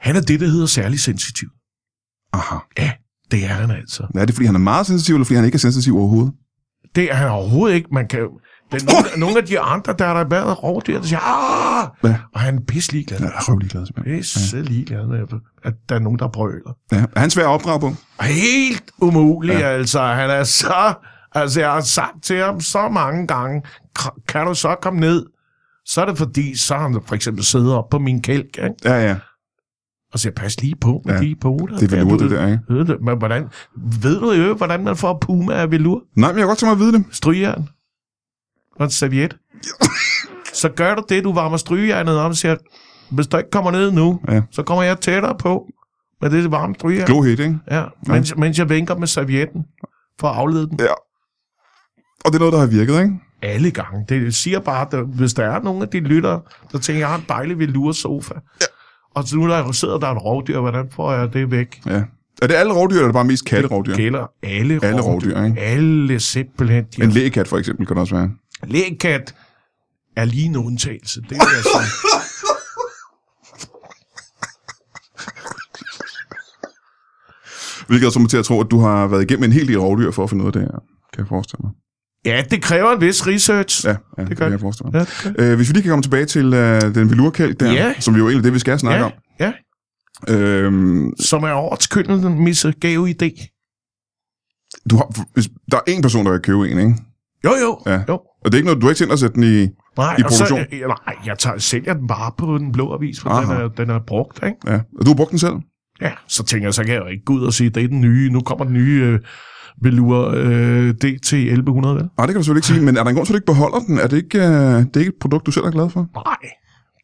han 0.00 0.16
er 0.16 0.20
det, 0.20 0.40
der 0.40 0.46
hedder 0.46 0.66
særlig 0.66 1.00
sensitiv. 1.00 1.48
Aha. 2.32 2.56
Ja, 2.78 2.90
det 3.30 3.44
er 3.44 3.48
han 3.48 3.70
altså. 3.70 4.06
Er 4.14 4.24
det, 4.24 4.34
fordi 4.34 4.46
han 4.46 4.54
er 4.54 4.58
meget 4.60 4.86
sensitiv, 4.86 5.14
eller 5.14 5.24
fordi 5.24 5.34
han 5.36 5.44
ikke 5.44 5.56
er 5.56 5.58
sensitiv 5.58 5.96
overhovedet? 5.98 6.32
Det 6.94 7.10
er 7.10 7.14
han 7.14 7.28
overhovedet 7.28 7.74
ikke. 7.76 7.88
Man 7.92 8.08
kan, 8.08 8.20
den, 8.72 8.80
nogle, 8.92 9.08
nogle 9.16 9.38
af 9.38 9.44
de 9.46 9.60
andre, 9.60 9.94
der 9.98 10.06
har 10.06 10.14
der 10.14 10.24
været 10.28 10.62
rovdyr, 10.62 10.98
der 10.98 11.06
siger, 11.06 11.20
ah! 11.20 11.88
Ja. 12.04 12.16
Og 12.34 12.40
han 12.40 12.56
er 12.56 12.60
pisse 12.68 12.92
ligeglad. 12.92 13.20
Ja, 13.20 13.26
røv 13.28 13.58
ligeglad, 13.58 13.86
simpelthen. 13.86 14.16
Pisse 14.18 14.62
ligeglad 14.62 15.06
med, 15.06 15.18
at 15.64 15.74
der 15.88 15.94
er 15.94 15.98
nogen, 15.98 16.18
der 16.18 16.28
brøler. 16.28 16.76
Ja. 16.92 17.04
Er 17.16 17.20
han 17.20 17.30
svær 17.30 17.44
at 17.44 17.48
opdrage 17.48 17.80
på? 17.80 17.94
Helt 18.20 18.84
umuligt, 19.00 19.58
ja. 19.58 19.66
altså. 19.68 20.00
Han 20.02 20.30
er 20.30 20.44
så... 20.44 20.94
Altså, 21.34 21.60
jeg 21.60 21.70
har 21.72 21.80
sagt 21.80 22.22
til 22.22 22.36
ham 22.42 22.60
så 22.60 22.88
mange 22.88 23.26
gange, 23.26 23.62
"K- 23.98 24.24
kan 24.28 24.46
du 24.46 24.54
så 24.54 24.74
komme 24.82 25.00
ned? 25.00 25.26
Så 25.86 26.00
er 26.00 26.04
det 26.06 26.18
fordi, 26.18 26.58
så 26.58 26.74
har 26.74 26.82
han 26.82 27.00
for 27.06 27.14
eksempel 27.14 27.44
siddet 27.44 27.72
op 27.74 27.84
på 27.90 27.98
min 27.98 28.22
kælk, 28.22 28.46
ikke? 28.46 28.74
Ja, 28.84 29.08
ja. 29.08 29.16
Og 30.12 30.18
siger, 30.20 30.32
pas 30.32 30.60
lige 30.60 30.76
på 30.76 31.02
med 31.04 31.14
Ja, 31.14 31.20
ja, 31.22 31.28
de 31.28 31.36
poter. 31.40 31.76
Det 31.78 31.92
er 31.92 31.96
velur, 31.96 32.16
det 32.18 32.30
der, 32.30 32.46
ikke? 32.46 32.60
Ved 32.68 32.98
men 32.98 33.18
hvordan, 33.18 33.48
ved 34.02 34.20
du 34.20 34.32
jo, 34.32 34.54
hvordan 34.54 34.84
man 34.84 34.96
får 34.96 35.18
puma 35.20 35.52
af 35.54 35.70
velur? 35.70 36.02
Nej, 36.16 36.28
men 36.32 36.38
jeg 36.38 36.42
kan 36.42 36.46
godt 36.48 36.58
tænke 36.58 36.74
mig 36.76 36.86
at 36.86 36.92
vide 36.92 36.92
det. 36.92 37.04
Strygejern. 37.16 37.68
Og 38.76 38.84
en 38.84 38.90
serviet. 38.90 39.36
så 40.54 40.68
gør 40.68 40.94
du 40.94 41.02
det, 41.08 41.24
du 41.24 41.32
varmer 41.32 41.56
strygejernet 41.56 42.18
om, 42.18 42.30
og 42.30 42.36
siger, 42.36 42.56
hvis 43.10 43.26
du 43.26 43.36
ikke 43.36 43.50
kommer 43.50 43.70
ned 43.70 43.90
nu, 43.92 44.20
Ja. 44.28 44.42
så 44.50 44.62
kommer 44.62 44.82
jeg 44.84 45.00
tættere 45.00 45.34
på 45.38 45.66
med 46.20 46.30
det 46.30 46.50
varme 46.50 46.74
strygejern. 46.74 47.06
Glohed, 47.06 47.30
ikke? 47.30 47.58
Ja, 47.70 47.84
mens, 48.06 48.36
mens 48.36 48.58
jeg 48.58 48.68
vinker 48.68 48.96
med 48.96 49.06
servietten 49.06 49.64
for 50.20 50.28
at 50.28 50.36
aflede 50.36 50.66
den. 50.68 50.80
Ja. 50.80 50.92
Og 52.24 52.32
det 52.32 52.34
er 52.34 52.38
noget, 52.38 52.52
der 52.52 52.58
har 52.58 52.66
virket, 52.66 53.00
ikke? 53.02 53.14
Alle 53.42 53.70
gange. 53.70 54.04
Det 54.08 54.34
siger 54.34 54.60
bare, 54.60 54.86
at 54.92 55.06
hvis 55.06 55.34
der 55.34 55.44
er 55.44 55.62
nogen 55.62 55.82
af 55.82 55.88
de 55.88 56.00
lyttere, 56.00 56.40
der 56.72 56.78
tænker, 56.78 56.98
jeg 56.98 57.08
har 57.08 57.16
en 57.18 57.24
dejlig 57.28 57.58
velur 57.58 57.92
sofa. 57.92 58.34
Ja. 58.34 58.66
Og 59.14 59.28
så 59.28 59.36
nu 59.36 59.48
der 59.48 59.72
sidder 59.72 59.98
der 59.98 60.06
et 60.08 60.22
rovdyr, 60.24 60.60
hvordan 60.60 60.90
får 60.90 61.12
jeg 61.12 61.32
det 61.32 61.50
væk? 61.50 61.82
Ja. 61.86 62.02
Er 62.42 62.46
det 62.46 62.54
alle 62.54 62.72
rovdyr, 62.72 62.94
eller 62.94 63.02
er 63.02 63.08
det 63.08 63.14
bare 63.14 63.24
mest 63.24 63.44
katterovdyr? 63.44 63.96
Gælder 63.96 64.26
alle, 64.42 64.80
Alle 64.82 65.00
rovdyr, 65.02 65.42
ikke? 65.44 65.60
Alle 65.60 66.20
simpelthen. 66.20 66.84
De 66.96 67.02
En 67.02 67.10
lægekat, 67.10 67.48
for 67.48 67.58
eksempel, 67.58 67.86
kan 67.86 67.96
det 67.96 68.00
også 68.00 68.14
være. 68.14 68.30
Lægkat 68.64 69.34
er 70.16 70.24
lige 70.24 70.44
en 70.46 70.56
undtagelse. 70.56 71.20
Det 71.20 71.36
er 71.36 71.40
altså... 71.56 71.78
Hvilket 77.86 78.06
også 78.06 78.18
mig 78.18 78.30
til 78.30 78.36
at 78.36 78.44
tro, 78.44 78.60
at 78.60 78.66
du 78.70 78.80
har 78.80 79.06
været 79.06 79.22
igennem 79.22 79.44
en 79.44 79.52
hel 79.52 79.68
del 79.68 79.78
rovdyr 79.78 80.10
for 80.10 80.24
at 80.24 80.30
finde 80.30 80.42
ud 80.44 80.46
af 80.46 80.52
det 80.52 80.62
her, 80.62 80.78
kan 81.12 81.18
jeg 81.18 81.26
forestille 81.28 81.60
mig. 81.64 81.72
Ja, 82.24 82.42
det 82.50 82.62
kræver 82.62 82.92
en 82.92 83.00
vis 83.00 83.26
research. 83.26 83.86
Ja, 83.86 83.90
ja 84.18 84.24
det, 84.24 84.28
gør 84.28 84.34
kan 84.34 84.44
jeg 84.44 84.52
det. 84.52 84.60
forestille 84.60 84.90
mig. 84.92 85.06
Ja, 85.24 85.30
det. 85.30 85.50
Øh, 85.50 85.56
hvis 85.56 85.68
vi 85.68 85.72
lige 85.72 85.82
kan 85.82 85.90
komme 85.90 86.02
tilbage 86.02 86.24
til 86.26 86.54
øh, 86.54 86.80
den 86.94 87.10
velurkælk 87.10 87.60
der, 87.60 87.72
Ja. 87.72 87.94
som 88.00 88.16
jo 88.16 88.24
egentlig 88.28 88.44
det, 88.44 88.54
vi 88.54 88.58
skal 88.58 88.78
snakke 88.78 88.98
ja, 88.98 89.04
om. 89.04 89.12
ja. 89.40 89.52
Øhm, 90.28 91.10
Som 91.20 91.42
er 91.42 91.52
årets 91.52 91.86
køndelsen 91.86 92.44
misse 92.44 92.72
gave 92.80 93.10
idé. 93.10 93.56
du 94.90 94.96
har, 94.96 95.24
hvis, 95.34 95.48
der 95.70 95.76
er 95.76 95.80
en 95.86 96.02
person, 96.02 96.26
der 96.26 96.32
kan 96.32 96.40
købe 96.40 96.68
en, 96.70 96.78
ikke? 96.78 96.94
Jo, 97.44 97.50
jo. 97.62 97.80
Ja. 97.86 98.02
jo. 98.08 98.14
Og 98.14 98.44
det 98.44 98.54
er 98.54 98.56
ikke 98.56 98.66
noget, 98.66 98.80
du 98.82 98.86
har 98.86 98.90
ikke 98.90 98.98
tænkt 98.98 99.12
at 99.12 99.18
sætte 99.18 99.34
den 99.34 99.42
i... 99.44 99.68
Nej, 99.96 100.16
I 100.18 100.22
og 100.22 100.30
så, 100.32 100.44
produktion? 100.48 100.60
øh, 100.80 100.88
nej, 100.88 101.14
jeg 101.26 101.38
tager, 101.38 101.58
sælger 101.58 101.94
den 101.94 102.06
bare 102.06 102.32
på 102.38 102.58
den 102.58 102.72
blå 102.72 102.94
avis, 102.94 103.20
for 103.20 103.30
Aha. 103.30 103.54
den 103.54 103.62
er, 103.62 103.68
den 103.68 103.90
er 103.90 103.98
brugt, 104.06 104.40
ikke? 104.46 104.56
Ja. 104.66 104.74
Og 104.98 105.04
du 105.06 105.10
har 105.10 105.14
brugt 105.14 105.30
den 105.30 105.38
selv? 105.38 105.54
Ja, 106.00 106.12
så 106.28 106.44
tænker 106.44 106.66
jeg, 106.66 106.74
så 106.74 106.84
kan 106.84 106.94
jeg 106.94 107.00
jo 107.00 107.06
ikke 107.06 107.24
gå 107.24 107.32
ud 107.32 107.44
og 107.44 107.52
sige, 107.52 107.70
det 107.70 107.84
er 107.84 107.88
den 107.88 108.00
nye, 108.00 108.30
nu 108.30 108.40
kommer 108.40 108.64
den 108.64 108.74
nye 108.74 109.02
øh, 109.04 109.18
Velur 109.82 110.28
øh, 110.36 110.94
DT 110.94 111.32
1100, 111.32 111.94
vel? 111.94 112.02
Nej, 112.02 112.26
det 112.26 112.34
kan 112.34 112.34
du 112.34 112.42
selvfølgelig 112.42 112.58
ikke 112.58 112.66
sige, 112.66 112.80
men 112.80 112.96
er 112.96 113.02
der 113.02 113.10
en 113.10 113.16
grund 113.16 113.26
til, 113.26 113.32
at 113.32 113.34
du 113.34 113.38
ikke 113.38 113.46
beholder 113.46 113.78
den? 113.78 113.98
Er 113.98 114.06
det 114.06 114.16
ikke, 114.16 114.38
øh, 114.38 114.44
det 114.44 114.96
er 114.96 115.00
ikke 115.00 115.08
et 115.08 115.20
produkt, 115.20 115.46
du 115.46 115.50
selv 115.50 115.64
er 115.64 115.70
glad 115.70 115.90
for? 115.90 116.08
Nej, 116.14 116.50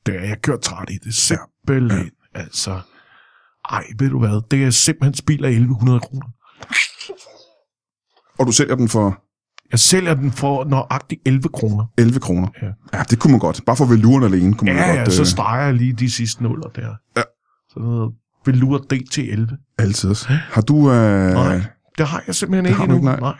det 0.06 0.14
er 0.16 0.28
jeg 0.28 0.42
kørt 0.42 0.60
træt 0.60 0.90
i 0.90 0.98
det. 1.04 1.14
Simpelthen, 1.14 2.10
ja. 2.34 2.40
altså. 2.40 2.80
Ej, 3.70 3.84
ved 3.98 4.10
du 4.10 4.18
hvad, 4.18 4.42
det 4.50 4.64
er 4.64 4.70
simpelthen 4.70 5.14
spild 5.14 5.44
af 5.44 5.48
1100 5.48 6.00
kroner. 6.00 6.26
Og 8.38 8.46
du 8.46 8.52
sælger 8.52 8.74
den 8.74 8.88
for 8.88 9.22
Jeg 9.70 9.78
sælger 9.78 10.14
den 10.14 10.32
for 10.32 10.64
nøjagtigt 10.64 11.20
11 11.26 11.48
kroner. 11.48 11.84
11 11.98 12.20
kroner? 12.20 12.48
Ja. 12.62 12.66
ja 12.98 13.02
det 13.10 13.18
kunne 13.18 13.30
man 13.30 13.40
godt. 13.40 13.60
Bare 13.66 13.76
for 13.76 13.84
veluren 13.84 14.24
alene 14.24 14.54
kunne 14.54 14.72
man 14.72 14.82
Ja, 14.82 14.86
godt... 14.88 14.98
ja, 14.98 15.10
så 15.10 15.22
øh, 15.22 15.26
streger 15.26 15.64
jeg 15.64 15.74
lige 15.74 15.92
de 15.92 16.10
sidste 16.10 16.42
nuller 16.42 16.68
der. 16.68 16.94
Ja. 17.16 17.22
Så 17.68 17.78
noget 17.80 18.12
Velur 18.46 18.78
DT11. 18.92 19.74
altid. 19.78 20.14
Har 20.28 20.60
du... 20.62 20.90
Øh, 20.92 21.32
Nej, 21.32 21.62
det 21.98 22.06
har 22.06 22.22
jeg 22.26 22.34
simpelthen 22.34 22.64
det 22.64 22.70
ikke 22.70 22.82
endnu. 22.82 22.96
ikke, 22.96 23.20
nej. 23.20 23.34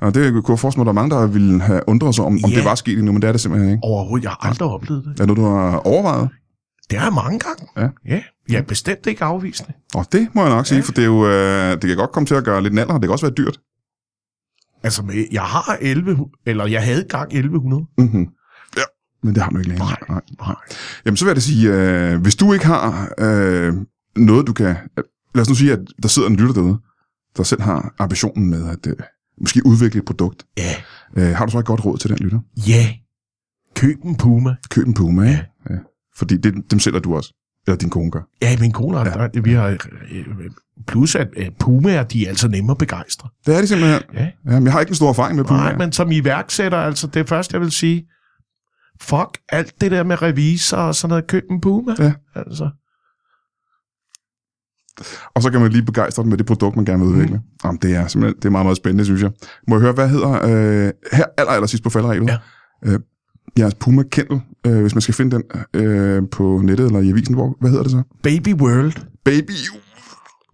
Og 0.00 0.14
det 0.14 0.32
kunne 0.32 0.52
jeg 0.52 0.58
forestille 0.58 0.84
mig, 0.84 0.90
at 0.90 0.94
der 0.94 1.02
er 1.02 1.06
mange, 1.08 1.16
der 1.16 1.26
ville 1.26 1.60
have 1.62 1.80
undret 1.88 2.14
sig 2.14 2.24
om, 2.24 2.38
om 2.44 2.50
Ja. 2.50 2.56
det 2.56 2.64
var 2.64 2.74
sket 2.74 2.98
endnu, 2.98 3.12
men 3.12 3.22
det 3.22 3.28
er 3.28 3.32
det 3.32 3.40
simpelthen 3.40 3.70
ikke. 3.72 3.84
Overhovedet, 3.84 4.24
jeg 4.24 4.30
har 4.30 4.48
aldrig 4.48 4.68
oplevet 4.68 5.04
det. 5.04 5.10
Er 5.10 5.14
det 5.14 5.26
noget, 5.26 5.36
du 5.36 5.44
har 5.56 5.76
overvejet? 5.78 6.28
Det 6.90 6.98
har 6.98 7.06
jeg 7.06 7.14
mange 7.14 7.38
gange. 7.38 7.66
Ja. 7.76 7.88
ja. 8.14 8.22
Jeg 8.48 8.58
er 8.58 8.62
bestemt 8.62 9.06
ikke 9.06 9.24
afvisende. 9.24 9.72
Og 9.94 10.06
det 10.12 10.28
må 10.34 10.40
jeg 10.42 10.50
nok 10.50 10.66
sige, 10.66 10.76
Ja. 10.78 10.82
for 10.84 10.92
det, 10.92 11.02
er 11.02 11.06
jo, 11.06 11.26
øh, 11.28 11.72
det 11.72 11.82
kan 11.82 11.96
godt 11.96 12.12
komme 12.12 12.26
til 12.26 12.34
at 12.34 12.44
gøre 12.44 12.62
lidt 12.62 12.74
naller, 12.74 12.94
det 12.94 13.02
kan 13.02 13.10
også 13.10 13.26
være 13.26 13.34
dyrt. 13.34 13.60
Altså, 14.82 15.02
med, 15.02 15.24
jeg 15.32 15.42
har 15.42 15.78
11, 15.80 16.18
eller 16.46 16.66
jeg 16.66 16.82
havde 16.84 17.04
gang 17.08 17.28
1100. 17.32 17.82
Mm-hmm. 17.98 18.28
Ja. 18.76 18.82
Men 19.22 19.34
det 19.34 19.42
har 19.42 19.50
du 19.50 19.56
ikke 19.58 19.68
længere. 19.68 19.88
Nej, 19.88 19.96
nej. 20.08 20.20
nej. 20.40 20.54
Jamen, 21.04 21.16
så 21.16 21.24
vil 21.24 21.28
jeg 21.30 21.36
da 21.36 21.40
sige, 21.40 21.72
øh, 21.72 22.20
hvis 22.22 22.36
du 22.36 22.52
ikke 22.52 22.66
har 22.66 23.08
øh, 23.18 23.74
noget, 24.16 24.46
du 24.46 24.52
kan... 24.52 24.76
Lad 25.34 25.42
os 25.42 25.48
nu 25.48 25.54
sige, 25.54 25.72
at 25.72 25.78
der 26.02 26.08
sidder 26.08 26.28
en 26.28 26.36
lytter 26.36 26.54
derude, 26.54 26.78
der 27.36 27.42
selv 27.42 27.62
har 27.62 27.94
ambitionen 27.98 28.50
med 28.50 28.68
at 28.68 28.86
øh, 28.86 28.96
måske 29.40 29.66
udvikle 29.66 29.98
et 29.98 30.04
produkt. 30.04 30.46
Ja. 30.56 30.74
Øh, 31.16 31.36
har 31.36 31.46
du 31.46 31.52
så 31.52 31.58
et 31.58 31.64
godt 31.64 31.84
råd 31.84 31.98
til 31.98 32.10
den 32.10 32.18
lytter? 32.18 32.38
Ja. 32.56 32.94
Køb 33.74 34.04
en 34.04 34.16
Puma. 34.16 34.54
Køb 34.70 34.86
en 34.86 34.94
Puma, 34.94 35.24
ja. 35.24 35.38
ja. 35.70 35.76
Fordi 36.16 36.36
det, 36.36 36.70
dem 36.70 36.78
sælger 36.78 37.00
du 37.00 37.16
også. 37.16 37.34
Eller 37.66 37.78
din 37.78 37.90
kone 37.90 38.10
gør. 38.10 38.20
Ja, 38.42 38.56
min 38.60 38.72
kone 38.72 38.98
har 38.98 39.30
ja. 39.34 39.40
vi 39.40 39.52
har 39.52 39.66
øh, 39.66 39.78
plus 40.86 41.14
at 41.14 41.28
øh, 41.36 41.50
Pumaer, 41.60 42.02
de 42.02 42.24
er 42.24 42.28
altså 42.28 42.48
nemme 42.48 42.70
at 42.70 42.78
begejstre. 42.78 43.28
Det 43.46 43.54
er 43.54 43.58
det 43.58 43.68
simpelthen. 43.68 44.02
Ja. 44.14 44.30
Jamen, 44.46 44.64
jeg 44.64 44.72
har 44.72 44.80
ikke 44.80 44.90
en 44.90 44.96
stor 44.96 45.08
erfaring 45.08 45.36
med 45.36 45.44
Puma. 45.44 45.58
Nej, 45.58 45.76
men 45.76 45.92
som 45.92 46.12
iværksætter, 46.12 46.78
altså 46.78 47.06
det 47.06 47.28
første, 47.28 47.54
jeg 47.54 47.60
vil 47.60 47.70
sige, 47.70 48.06
fuck 49.00 49.38
alt 49.48 49.80
det 49.80 49.90
der 49.90 50.02
med 50.02 50.22
revisor 50.22 50.76
og 50.76 50.94
sådan 50.94 51.08
noget, 51.08 51.26
køb 51.26 51.44
en 51.50 51.60
Puma. 51.60 51.94
Ja. 51.98 52.12
Altså. 52.34 52.70
Og 55.34 55.42
så 55.42 55.50
kan 55.50 55.60
man 55.60 55.70
lige 55.70 55.82
begejstre 55.82 56.22
dem 56.22 56.30
med 56.30 56.38
det 56.38 56.46
produkt, 56.46 56.76
man 56.76 56.84
gerne 56.84 57.04
vil 57.04 57.12
udvikle. 57.12 57.36
Mm. 57.36 57.42
Jamen, 57.64 57.78
det 57.82 57.96
er 57.96 58.06
simpelthen 58.06 58.36
det 58.36 58.44
er 58.44 58.50
meget, 58.50 58.66
meget 58.66 58.76
spændende, 58.76 59.04
synes 59.04 59.22
jeg. 59.22 59.30
Må 59.68 59.74
jeg 59.74 59.80
høre, 59.80 59.92
hvad 59.92 60.08
hedder 60.08 60.32
øh, 60.32 60.92
her 61.12 61.24
aller, 61.38 61.52
aller 61.52 61.66
sidst 61.66 61.82
på 61.82 61.90
falderæbet? 61.90 62.28
Ja. 62.28 62.38
Øh, 62.84 63.00
jeres 63.58 63.74
Puma 63.74 64.02
Kendall, 64.02 64.40
øh, 64.66 64.80
hvis 64.80 64.94
man 64.94 65.02
skal 65.02 65.14
finde 65.14 65.36
den 65.36 65.42
øh, 65.82 66.22
på 66.30 66.60
nettet 66.64 66.86
eller 66.86 67.00
i 67.00 67.10
avisen, 67.10 67.34
hvor, 67.34 67.56
hvad 67.60 67.70
hedder 67.70 67.82
det 67.82 67.92
så? 67.92 68.02
Baby 68.22 68.54
World. 68.54 68.92
Baby 69.24 69.52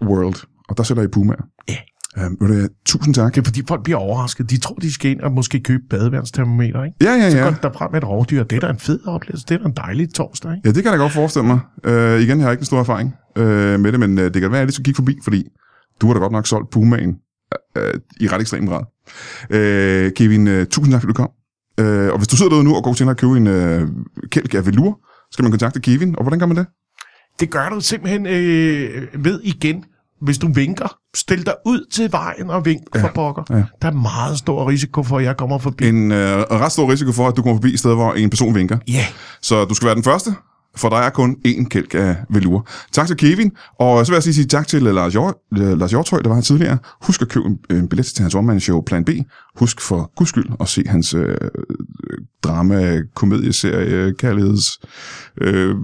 World. 0.03 0.47
Og 0.69 0.77
der 0.77 0.83
sætter 0.83 1.03
I 1.03 1.07
Puma. 1.07 1.35
Ja. 1.69 1.77
Øh, 2.19 2.25
ved 2.25 2.49
du 2.49 2.55
hvad, 2.55 2.69
tusind 2.87 3.15
tak. 3.15 3.35
Det 3.35 3.41
er 3.41 3.45
fordi 3.45 3.63
folk 3.69 3.83
bliver 3.83 3.99
overrasket. 3.99 4.51
De 4.51 4.61
tror, 4.61 4.75
de 4.75 4.93
skal 4.93 5.11
ind 5.11 5.21
og 5.21 5.33
måske 5.33 5.61
købe 5.61 5.83
badeværnstermometer, 5.91 6.85
ikke? 6.85 6.97
Ja, 7.01 7.13
ja, 7.13 7.31
Så 7.31 7.37
ja. 7.37 7.43
går 7.45 7.51
de 7.51 7.57
derfra 7.63 7.89
med 7.93 8.03
et 8.03 8.09
rovdyr. 8.09 8.43
Det 8.45 8.57
er 8.57 8.61
da 8.61 8.71
en 8.71 8.79
fed 8.79 9.07
oplevelse. 9.07 9.47
Det 9.49 9.55
er 9.55 9.59
da 9.59 9.65
en 9.65 9.75
dejlig 9.77 10.15
torsdag, 10.15 10.51
ikke? 10.51 10.69
Ja, 10.69 10.73
det 10.73 10.83
kan 10.83 10.93
jeg 10.93 10.99
da 10.99 11.03
godt 11.03 11.13
forestille 11.13 11.47
mig. 11.47 11.61
Øh, 11.85 12.21
igen, 12.21 12.39
jeg 12.39 12.47
har 12.47 12.51
ikke 12.51 12.61
en 12.63 12.67
stor 12.67 12.81
erfaring 12.81 13.15
øh, 13.37 13.81
med 13.81 13.93
det, 13.93 14.01
men 14.01 14.19
øh, 14.19 14.25
det 14.25 14.43
kan 14.43 14.43
være, 14.43 14.51
at 14.51 14.59
jeg 14.59 14.67
lige 14.67 14.75
skal 14.75 14.85
kigge 14.85 14.97
forbi, 14.97 15.19
fordi 15.25 15.45
du 16.01 16.07
har 16.07 16.15
da 16.15 16.21
godt 16.21 16.33
nok 16.33 16.47
solgt 16.47 16.71
Pumaen 16.71 17.17
øh, 17.77 17.95
i 18.21 18.29
ret 18.29 18.41
ekstrem 18.41 18.67
grad. 18.67 18.85
Øh, 19.51 20.13
Kevin, 20.13 20.47
øh, 20.49 20.67
tusind 20.67 20.93
tak, 20.93 21.03
fordi 21.03 21.13
du 21.13 21.17
kom. 21.17 21.31
Øh, 21.81 22.13
og 22.13 22.19
hvis 22.19 22.29
du 22.29 22.37
sidder 22.37 22.51
derude 22.51 22.65
nu 22.65 22.75
og 22.77 22.85
går 22.85 22.95
til 22.95 23.09
at 23.09 23.17
købe 23.17 23.37
en 23.37 23.47
øh, 23.47 23.89
kælk 24.31 24.55
af 24.55 24.67
velour, 24.67 24.99
skal 25.33 25.43
man 25.43 25.53
kontakte 25.53 25.81
Kevin, 25.81 26.15
og 26.17 26.23
hvordan 26.23 26.39
gør 26.39 26.47
man 26.47 26.57
det? 26.57 26.67
Det 27.41 27.51
gør 27.51 27.69
du 27.69 27.81
simpelthen 27.81 28.27
øh, 28.27 29.25
ved 29.25 29.41
igen, 29.45 29.85
hvis 30.23 30.39
du 30.39 30.53
vinker. 30.53 30.97
Stil 31.17 31.47
dig 31.47 31.55
ud 31.67 31.87
til 31.93 32.13
vejen 32.13 32.51
og 32.51 32.65
vink 32.65 32.83
ja. 32.95 33.03
for 33.03 33.09
pokker. 33.15 33.43
ja. 33.51 33.63
Der 33.83 33.89
er 33.89 33.93
meget 33.93 34.39
stor 34.39 34.69
risiko 34.69 35.03
for, 35.03 35.19
at 35.19 35.25
jeg 35.25 35.37
kommer 35.37 35.59
forbi. 35.59 35.89
En 35.89 36.13
øh, 36.13 36.39
ret 36.39 36.73
stor 36.73 36.91
risiko 36.91 37.13
for, 37.13 37.29
at 37.29 37.37
du 37.37 37.43
kommer 37.43 37.57
forbi 37.57 37.73
et 37.73 37.79
sted, 37.79 37.95
hvor 37.95 38.13
en 38.13 38.31
person 38.31 38.55
vinker. 38.55 38.79
Ja, 38.89 39.07
Så 39.43 39.65
du 39.65 39.75
skal 39.75 39.87
være 39.87 39.95
den 39.95 40.05
første, 40.05 40.35
for 40.77 40.89
der 40.89 40.97
er 40.97 41.11
kun 41.11 41.37
én 41.47 41.69
kælk 41.69 41.95
af 41.95 42.17
velure. 42.29 42.63
Tak 42.93 43.07
til 43.07 43.17
Kevin, 43.17 43.53
og 43.79 44.07
så 44.07 44.13
vil 44.13 44.17
jeg 44.17 44.23
sige, 44.23 44.35
sige 44.35 44.47
tak 44.47 44.69
til 44.69 44.87
øh, 44.87 44.95
Lars, 44.95 45.13
Hjort, 45.13 45.35
øh, 45.59 45.79
Lars 45.79 45.91
Hjortøj, 45.91 46.21
der 46.21 46.29
var 46.29 46.35
her 46.35 46.43
tidligere. 46.43 46.79
Husk 47.03 47.23
at 47.23 47.29
købe 47.29 47.47
en, 47.47 47.59
en 47.77 47.89
billet 47.89 48.07
til 48.07 48.23
hans 48.23 48.35
one-man-show 48.35 48.81
Plan 48.81 49.05
B. 49.05 49.11
Husk 49.57 49.81
for 49.81 50.13
guds 50.17 50.29
skyld 50.29 50.47
at 50.61 50.69
se 50.69 50.83
hans 50.87 51.15
øh, 51.15 51.37
drama, 52.43 53.03
komedieserie, 53.15 54.15
kærligheds, 54.15 54.81
øh, 55.41 55.75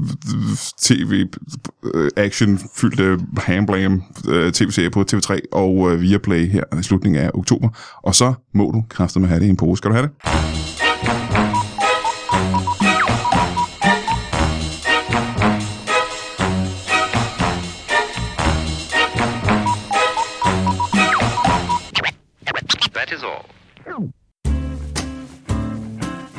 tv, 0.82 1.26
øh, 1.94 2.10
action-fyldte 2.16 3.18
hamblam 3.36 4.02
øh, 4.28 4.52
tv-serie 4.52 4.90
på 4.90 5.04
TV3 5.12 5.38
og 5.52 5.92
øh, 5.92 6.00
Viaplay 6.00 6.50
her 6.50 6.78
i 6.80 6.82
slutningen 6.82 7.22
af 7.22 7.30
oktober. 7.34 7.68
Og 8.02 8.14
så 8.14 8.34
må 8.54 8.70
du 8.70 8.84
kræfte 8.88 9.20
med 9.20 9.28
have 9.28 9.40
det 9.40 9.46
i 9.46 9.50
en 9.50 9.56
pose. 9.56 9.78
Skal 9.78 9.90
du 9.90 9.94
have 9.94 10.06
det? 10.06 10.57